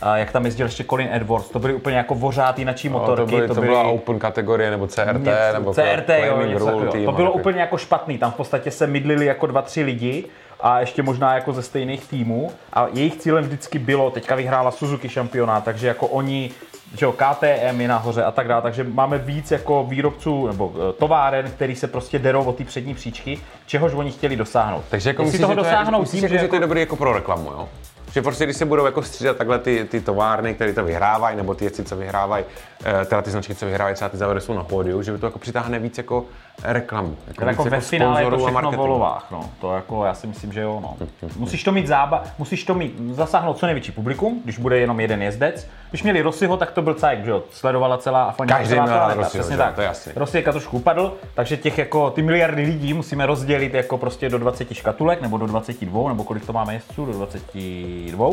Uh, 0.03 0.15
jak 0.15 0.33
tam 0.33 0.45
jezdil 0.45 0.67
ještě 0.67 0.85
Colin 0.85 1.09
Edwards, 1.13 1.49
to 1.49 1.59
byly 1.59 1.75
úplně 1.75 1.97
jako 1.97 2.15
vořát 2.15 2.59
jinačí 2.59 2.89
No, 2.89 2.99
motorky. 2.99 3.31
to, 3.31 3.37
byly, 3.37 3.49
to, 3.49 3.55
byly- 3.55 3.67
byla 3.67 3.83
open 3.83 4.19
kategorie, 4.19 4.71
nebo 4.71 4.87
CRT, 4.87 5.19
Něco- 5.19 5.53
nebo 5.53 5.75
CRT, 5.75 6.09
jo, 6.27 6.43
něco 6.47 6.71
Rule 6.71 6.87
tým, 6.87 7.05
To 7.05 7.13
bylo 7.13 7.33
úplně 7.33 7.61
jako 7.61 7.77
špatný, 7.79 8.19
tam 8.19 8.31
v 8.31 8.35
podstatě 8.35 8.71
se 8.71 8.87
mydlili 8.87 9.27
jako 9.27 9.47
dva, 9.47 9.63
tři 9.63 9.83
lidi 9.83 10.25
a 10.63 10.81
ještě 10.81 11.03
možná 11.03 11.35
jako 11.35 11.53
ze 11.53 11.63
stejných 11.63 12.09
týmů 12.09 12.53
a 12.73 12.87
jejich 12.93 13.17
cílem 13.17 13.45
vždycky 13.45 13.79
bylo, 13.79 14.11
teďka 14.11 14.35
vyhrála 14.35 14.71
Suzuki 14.71 15.09
šampionát, 15.09 15.65
takže 15.65 15.87
jako 15.87 16.07
oni 16.07 16.51
že 16.99 17.07
jo, 17.07 17.13
KTM 17.13 17.81
je 17.81 17.89
nahoře 17.89 18.25
a 18.25 18.31
tak 18.31 18.49
dále, 18.49 18.63
takže 18.63 18.85
máme 18.85 19.19
víc 19.19 19.51
jako 19.51 19.87
výrobců 19.89 20.47
nebo 20.47 20.73
eh, 20.77 20.93
továren, 20.93 21.51
který 21.51 21.77
se 21.77 21.87
prostě 21.87 22.19
derou 22.19 22.45
o 22.45 22.53
ty 22.53 22.65
přední 22.65 22.95
příčky, 22.95 23.41
čehož 23.67 23.93
oni 23.95 24.11
chtěli 24.11 24.37
dosáhnout. 24.37 24.85
Takže 24.91 25.11
jako 25.11 25.23
myslíš, 25.23 25.41
toho 25.41 25.53
že 25.53 25.61
to 25.61 25.67
je, 25.67 25.77
tím, 25.77 25.85
jako, 25.85 26.05
že 26.05 26.21
že 26.21 26.29
to 26.29 26.35
je 26.35 26.43
jako, 26.43 26.59
dobrý 26.59 26.81
jako 26.81 26.97
pro 26.97 27.13
reklamu, 27.13 27.51
jo? 27.51 27.69
Že 28.13 28.23
prostě, 28.23 28.45
když 28.45 28.57
se 28.57 28.65
budou 28.65 28.85
jako 28.85 29.03
střídat 29.03 29.37
takhle 29.37 29.59
ty, 29.59 29.85
ty 29.91 30.01
továrny, 30.01 30.55
které 30.55 30.73
to 30.73 30.85
vyhrávají, 30.85 31.37
nebo 31.37 31.55
ty 31.55 31.65
jezdci, 31.65 31.85
co 31.85 31.97
vyhrávají, 31.97 32.45
eh, 32.85 33.05
teda 33.05 33.23
ty 33.23 33.31
značky, 33.31 33.55
co 33.55 33.67
vyhrávají, 33.67 33.95
třeba 33.95 34.09
ty 34.09 34.17
závěry 34.17 34.41
jsou 34.41 34.55
na 34.55 34.65
pódiu, 34.65 35.03
že 35.03 35.13
by 35.13 35.19
to 35.19 35.27
jako 35.27 35.39
přitáhne 35.39 35.79
víc 35.79 35.99
jako 35.99 36.25
reklamu. 36.65 37.17
Tak 37.25 37.47
jako 37.47 37.65
víc 37.65 37.71
ve 37.71 37.81
finále 37.81 38.23
je 38.25 38.31
to 38.31 38.39
všechno 38.39 38.71
v 38.71 38.77
volovách, 38.77 39.27
no. 39.31 39.51
To 39.61 39.75
jako, 39.75 40.05
já 40.05 40.15
si 40.15 40.27
myslím, 40.27 40.53
že 40.53 40.61
jo, 40.61 40.81
no. 40.83 40.97
Musíš 41.37 41.65
to 41.65 41.73
mít 41.73 41.87
zába, 41.87 42.23
musíš 42.39 42.65
to 42.65 42.75
mít, 42.75 42.99
zasáhnout 43.11 43.59
co 43.59 43.67
největší 43.67 43.93
publikum, 43.93 44.41
když 44.45 44.59
bude 44.59 44.79
jenom 44.79 45.01
jeden 45.01 45.23
jezdec. 45.23 45.67
Když 45.91 46.03
měli 46.03 46.23
Rossiho, 46.23 46.57
tak 46.57 46.71
to 46.71 46.83
byl 46.83 46.95
cajk, 46.95 47.25
že 47.25 47.31
jo, 47.31 47.43
sledovala 47.51 47.99
celá 47.99 48.25
a 48.25 48.47
Každý 48.47 48.69
celá 48.75 48.85
měl 48.85 48.97
planeta, 48.97 49.21
Rossiho, 49.21 49.43
přesně 49.43 49.57
tak. 49.57 49.75
to 49.75 49.81
je 49.81 49.87
jasný. 49.87 50.13
Rossi 50.17 50.43
trošku 50.43 50.77
upadl, 50.77 51.17
takže 51.35 51.57
těch 51.57 51.79
jako 51.79 52.11
ty 52.11 52.23
miliardy 52.23 52.63
lidí 52.63 52.95
musíme 52.95 53.27
rozdělit 53.27 53.75
jako 53.75 53.99
prostě 53.99 54.29
do 54.29 54.39
20 54.39 54.75
škatulek, 54.75 55.23
nebo 55.23 55.39
do 55.39 55.47
22, 55.47 56.09
nebo 56.09 56.25
kolik 56.25 56.47
to 56.47 56.53
máme 56.53 56.75
jezdců, 56.75 57.07
do 57.07 57.13
22. 57.13 58.27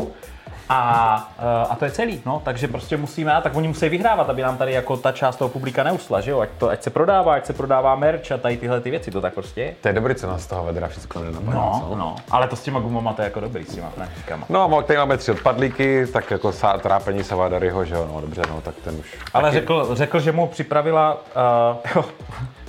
A, 0.72 1.32
eh, 1.38 1.66
a 1.70 1.76
to 1.76 1.84
je 1.84 1.90
celý, 1.90 2.22
no, 2.26 2.42
takže 2.44 2.68
prostě 2.68 2.96
musíme, 2.96 3.34
a 3.34 3.40
tak 3.40 3.56
oni 3.56 3.68
musí 3.68 3.88
vyhrávat, 3.88 4.30
aby 4.30 4.42
nám 4.42 4.56
tady 4.56 4.72
jako 4.72 4.96
ta 4.96 5.12
část 5.12 5.36
toho 5.36 5.48
publika 5.48 5.82
neusla, 5.82 6.20
že 6.20 6.30
jo, 6.30 6.40
ať, 6.40 6.48
to, 6.58 6.68
ať 6.68 6.82
se 6.82 6.90
prodává, 6.90 7.34
ať 7.34 7.46
se 7.46 7.52
prodává 7.52 7.94
merch 7.94 8.32
a 8.32 8.36
tady 8.36 8.56
tyhle 8.56 8.80
ty 8.80 8.90
věci, 8.90 9.10
to 9.10 9.20
tak 9.20 9.34
prostě 9.34 9.60
je. 9.60 9.74
To 9.80 9.88
je 9.88 9.94
dobrý, 9.94 10.14
co 10.14 10.26
nás 10.26 10.42
z 10.42 10.46
toho 10.46 10.64
vedra 10.64 10.88
všechno 10.88 11.24
nenapadá. 11.24 11.56
No, 11.56 11.86
co? 11.88 11.96
no, 11.96 12.16
ale 12.30 12.48
to 12.48 12.56
s 12.56 12.62
těma 12.62 12.80
gumama 12.80 13.12
to 13.12 13.22
je 13.22 13.24
jako 13.24 13.40
dobrý, 13.40 13.64
s 13.64 13.74
těma 13.74 13.90
franšíkama. 13.90 14.46
No, 14.48 14.78
a 14.78 14.82
tady 14.82 14.98
máme 14.98 15.16
tři 15.16 15.30
odpadlíky, 15.30 16.06
tak 16.06 16.30
jako 16.30 16.52
sá, 16.52 16.78
trápení 16.78 17.24
Savadaryho, 17.24 17.84
že 17.84 17.94
jo, 17.94 18.08
no 18.14 18.20
dobře, 18.20 18.42
no, 18.48 18.60
tak 18.60 18.74
ten 18.84 18.94
už. 18.94 19.18
Ale 19.34 19.52
řekl, 19.52 19.94
řekl, 19.94 20.20
že 20.20 20.32
mu 20.32 20.46
připravila, 20.46 21.14
uh, 21.14 21.76
jo, 21.96 22.04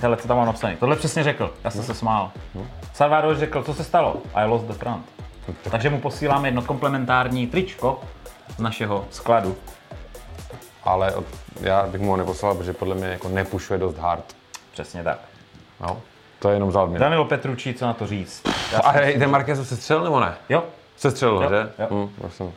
hele, 0.00 0.16
co 0.16 0.28
tam 0.28 0.36
mám 0.36 0.46
napsané, 0.46 0.76
tohle 0.76 0.96
přesně 0.96 1.24
řekl, 1.24 1.54
já 1.64 1.70
jsem 1.70 1.82
se 1.82 1.94
smál. 1.94 2.30
Salvador 2.92 3.36
řekl, 3.36 3.62
co 3.62 3.74
se 3.74 3.84
stalo? 3.84 4.16
I 4.34 4.48
lost 4.48 4.66
the 4.66 4.72
front. 4.72 5.21
Takže 5.70 5.90
mu 5.90 6.00
posíláme 6.00 6.48
jedno 6.48 6.62
komplementární 6.62 7.46
tričko 7.46 8.00
z 8.56 8.58
našeho 8.58 9.04
skladu. 9.10 9.56
Ale 10.84 11.14
já 11.60 11.86
bych 11.86 12.00
mu 12.00 12.10
ho 12.10 12.16
neposlal, 12.16 12.54
protože 12.54 12.72
podle 12.72 12.94
mě 12.94 13.06
jako 13.06 13.28
nepušuje 13.28 13.78
dost 13.78 13.98
hard. 13.98 14.36
Přesně 14.72 15.02
tak. 15.04 15.18
No, 15.80 16.00
to 16.38 16.48
je 16.48 16.56
jenom 16.56 16.72
za 16.72 16.82
odměnu. 16.82 17.00
Danilo 17.00 17.24
Petručí, 17.24 17.74
co 17.74 17.86
na 17.86 17.92
to 17.94 18.06
říct? 18.06 18.42
Já, 18.72 18.78
A 18.78 18.90
hej, 18.90 19.18
ten 19.18 19.30
Marquez 19.30 19.68
se 19.68 19.76
střelil 19.76 20.04
nebo 20.04 20.20
ne? 20.20 20.34
jo, 20.48 20.64
Se 20.96 21.10
střelil, 21.10 21.42
Jo, 21.42 21.48
že? 21.48 21.72
jo. 21.78 21.86
Hm, 21.90 22.10
prosím. 22.18 22.52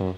Hm. 0.00 0.14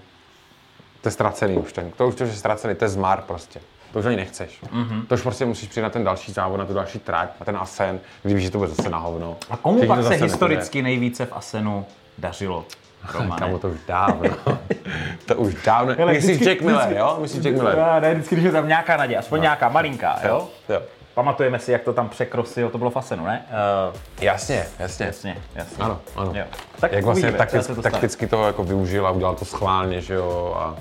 To 1.01 1.07
je 1.07 1.11
ztracený 1.11 1.57
už 1.57 1.73
ten. 1.73 1.91
To 1.91 2.07
už 2.07 2.15
to, 2.15 2.25
že 2.25 2.31
je 2.31 2.35
ztracený, 2.37 2.75
to 2.75 2.85
je 2.85 2.89
zmar 2.89 3.21
prostě. 3.21 3.59
To 3.93 3.99
už 3.99 4.05
ani 4.05 4.15
nechceš. 4.15 4.61
Mhm. 4.71 4.83
Mm-hmm. 4.83 5.07
To 5.07 5.15
už 5.15 5.21
prostě 5.21 5.45
musíš 5.45 5.69
přijít 5.69 5.83
na 5.83 5.89
ten 5.89 6.03
další 6.03 6.31
závod, 6.31 6.59
na 6.59 6.65
tu 6.65 6.73
další 6.73 6.99
trať, 6.99 7.29
na 7.39 7.45
ten 7.45 7.57
asen, 7.57 7.99
když 8.23 8.33
víš, 8.35 8.43
že 8.43 8.51
to 8.51 8.57
bude 8.57 8.69
zase 8.69 8.89
na 8.89 8.97
hovno. 8.97 9.37
a 9.49 9.57
komu 9.57 9.87
pak 9.87 10.03
se 10.03 10.13
historicky 10.13 10.81
nejvíce 10.81 11.25
v 11.25 11.33
Asenu 11.33 11.85
dařilo? 12.17 12.65
Romane? 13.13 13.39
Kamo, 13.39 13.59
to 13.59 13.67
už 13.69 13.79
dávno. 13.87 14.29
to 15.25 15.35
už 15.35 15.55
dávno. 15.65 15.93
Hele, 15.97 16.13
Myslíš 16.13 16.31
vždycky- 16.35 16.49
Jack 16.49 16.61
Miller, 16.61 16.81
vždycky- 16.85 16.99
jo? 16.99 17.17
Myslíš 17.21 17.43
Jack 17.45 17.55
Miller? 17.57 17.77
Já, 17.77 17.99
ne, 17.99 18.13
vždycky, 18.13 18.35
když 18.35 18.45
je 18.45 18.51
tam 18.51 18.67
nějaká 18.67 18.97
naděje, 18.97 19.17
aspoň 19.19 19.41
nějaká 19.41 19.69
malinká, 19.69 20.19
jo? 20.27 20.47
jo. 20.69 20.81
Pamatujeme 21.13 21.59
si, 21.59 21.71
jak 21.71 21.81
to 21.81 21.93
tam 21.93 22.09
překrosil, 22.09 22.69
to 22.69 22.77
bylo 22.77 22.89
v 22.89 22.97
Asenu, 22.97 23.25
ne? 23.25 23.45
Uh, 23.89 23.95
Jasně, 24.21 24.65
jasně. 24.79 25.05
jasně, 25.05 25.37
jasně. 25.55 25.83
Ano, 25.83 25.99
ano. 26.15 26.31
Jo. 26.35 26.43
Tak 26.79 26.91
Jak 26.91 27.03
vlastně 27.03 27.23
uvidíme, 27.23 27.37
taktic, 27.37 27.67
to 27.67 27.81
takticky 27.81 28.27
toho 28.27 28.47
jako 28.47 28.63
využil 28.63 29.07
a 29.07 29.11
udělal 29.11 29.35
to 29.35 29.45
schválně, 29.45 30.01
že 30.01 30.13
jo, 30.13 30.55
a 30.57 30.75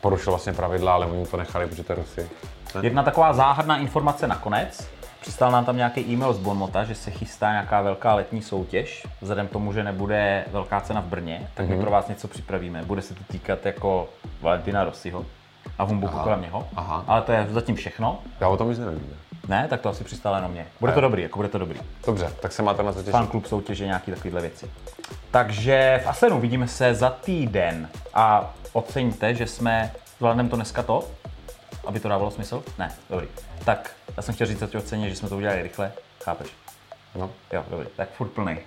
porušil 0.00 0.32
vlastně 0.32 0.52
pravidla, 0.52 0.92
ale 0.94 1.06
oni 1.06 1.26
to 1.26 1.36
nechali, 1.36 1.66
protože 1.66 1.82
to 1.82 1.92
je 1.92 1.96
Rusy. 1.96 2.28
Jedna 2.82 3.02
taková 3.02 3.32
záhadná 3.32 3.76
informace 3.78 4.26
nakonec. 4.26 4.88
Přistal 5.28 5.50
nám 5.52 5.64
tam 5.64 5.76
nějaký 5.76 6.00
e-mail 6.12 6.32
z 6.32 6.38
Bonmota, 6.38 6.84
že 6.84 6.94
se 6.94 7.10
chystá 7.10 7.50
nějaká 7.50 7.80
velká 7.82 8.14
letní 8.14 8.42
soutěž. 8.42 9.06
Vzhledem 9.20 9.48
k 9.48 9.50
tomu, 9.50 9.72
že 9.72 9.84
nebude 9.84 10.44
velká 10.52 10.80
cena 10.80 11.00
v 11.00 11.04
Brně, 11.04 11.48
tak 11.54 11.66
Mhm. 11.66 11.74
my 11.76 11.80
pro 11.82 11.90
vás 11.90 12.08
něco 12.08 12.28
připravíme. 12.28 12.82
Bude 12.84 13.02
se 13.02 13.14
to 13.14 13.20
týkat 13.24 13.66
jako 13.66 14.08
Valentina 14.40 14.84
Rossiho 14.84 15.26
a 15.78 15.82
humbuku 15.84 16.18
kolem 16.18 16.42
něho. 16.42 16.68
aha. 16.76 17.04
Ale 17.06 17.22
to 17.22 17.32
je 17.32 17.46
zatím 17.50 17.74
všechno. 17.76 18.18
Já 18.40 18.48
o 18.48 18.56
tom 18.56 18.68
nic 18.68 18.78
nevím. 18.78 19.16
Ne, 19.48 19.66
tak 19.70 19.80
to 19.80 19.88
asi 19.88 20.04
přistál 20.04 20.34
jenom 20.36 20.50
mě. 20.50 20.66
Bude 20.80 20.92
to 20.92 21.00
dobrý, 21.00 21.22
jako 21.22 21.38
bude 21.38 21.48
to 21.48 21.58
dobrý. 21.58 21.80
Dobře, 22.06 22.32
tak 22.42 22.52
se 22.52 22.62
máte 22.62 22.82
na 22.82 22.92
co 22.92 22.98
těšit. 22.98 23.12
Fanklub 23.12 23.46
soutěže, 23.46 23.86
nějaký 23.86 24.10
takovéhle 24.10 24.40
věci. 24.40 24.70
Takže 25.30 26.00
v 26.04 26.08
Asenu 26.08 26.40
vidíme 26.40 26.68
se 26.68 26.94
za 26.94 27.10
týden 27.10 27.88
a 28.14 28.54
oceňte, 28.72 29.34
že 29.34 29.46
jsme, 29.46 29.92
zvládneme 30.18 30.48
to 30.48 30.56
dneska 30.56 30.82
to, 30.82 31.04
aby 31.86 32.00
to 32.00 32.08
dávalo 32.08 32.30
smysl? 32.30 32.62
Ne, 32.78 32.92
dobrý. 33.10 33.26
Tak 33.64 33.90
já 34.18 34.22
jsem 34.22 34.34
chtěl 34.34 34.46
říct, 34.46 34.60
že 34.60 34.66
ti 34.66 34.76
oceně, 34.76 35.10
že 35.10 35.16
jsme 35.16 35.28
to 35.28 35.36
udělali 35.36 35.62
rychle, 35.62 35.92
chápeš? 36.24 36.48
No. 37.14 37.30
Jo, 37.52 37.64
dobrý, 37.70 37.86
tak 37.96 38.10
furt 38.10 38.28
plný. 38.28 38.58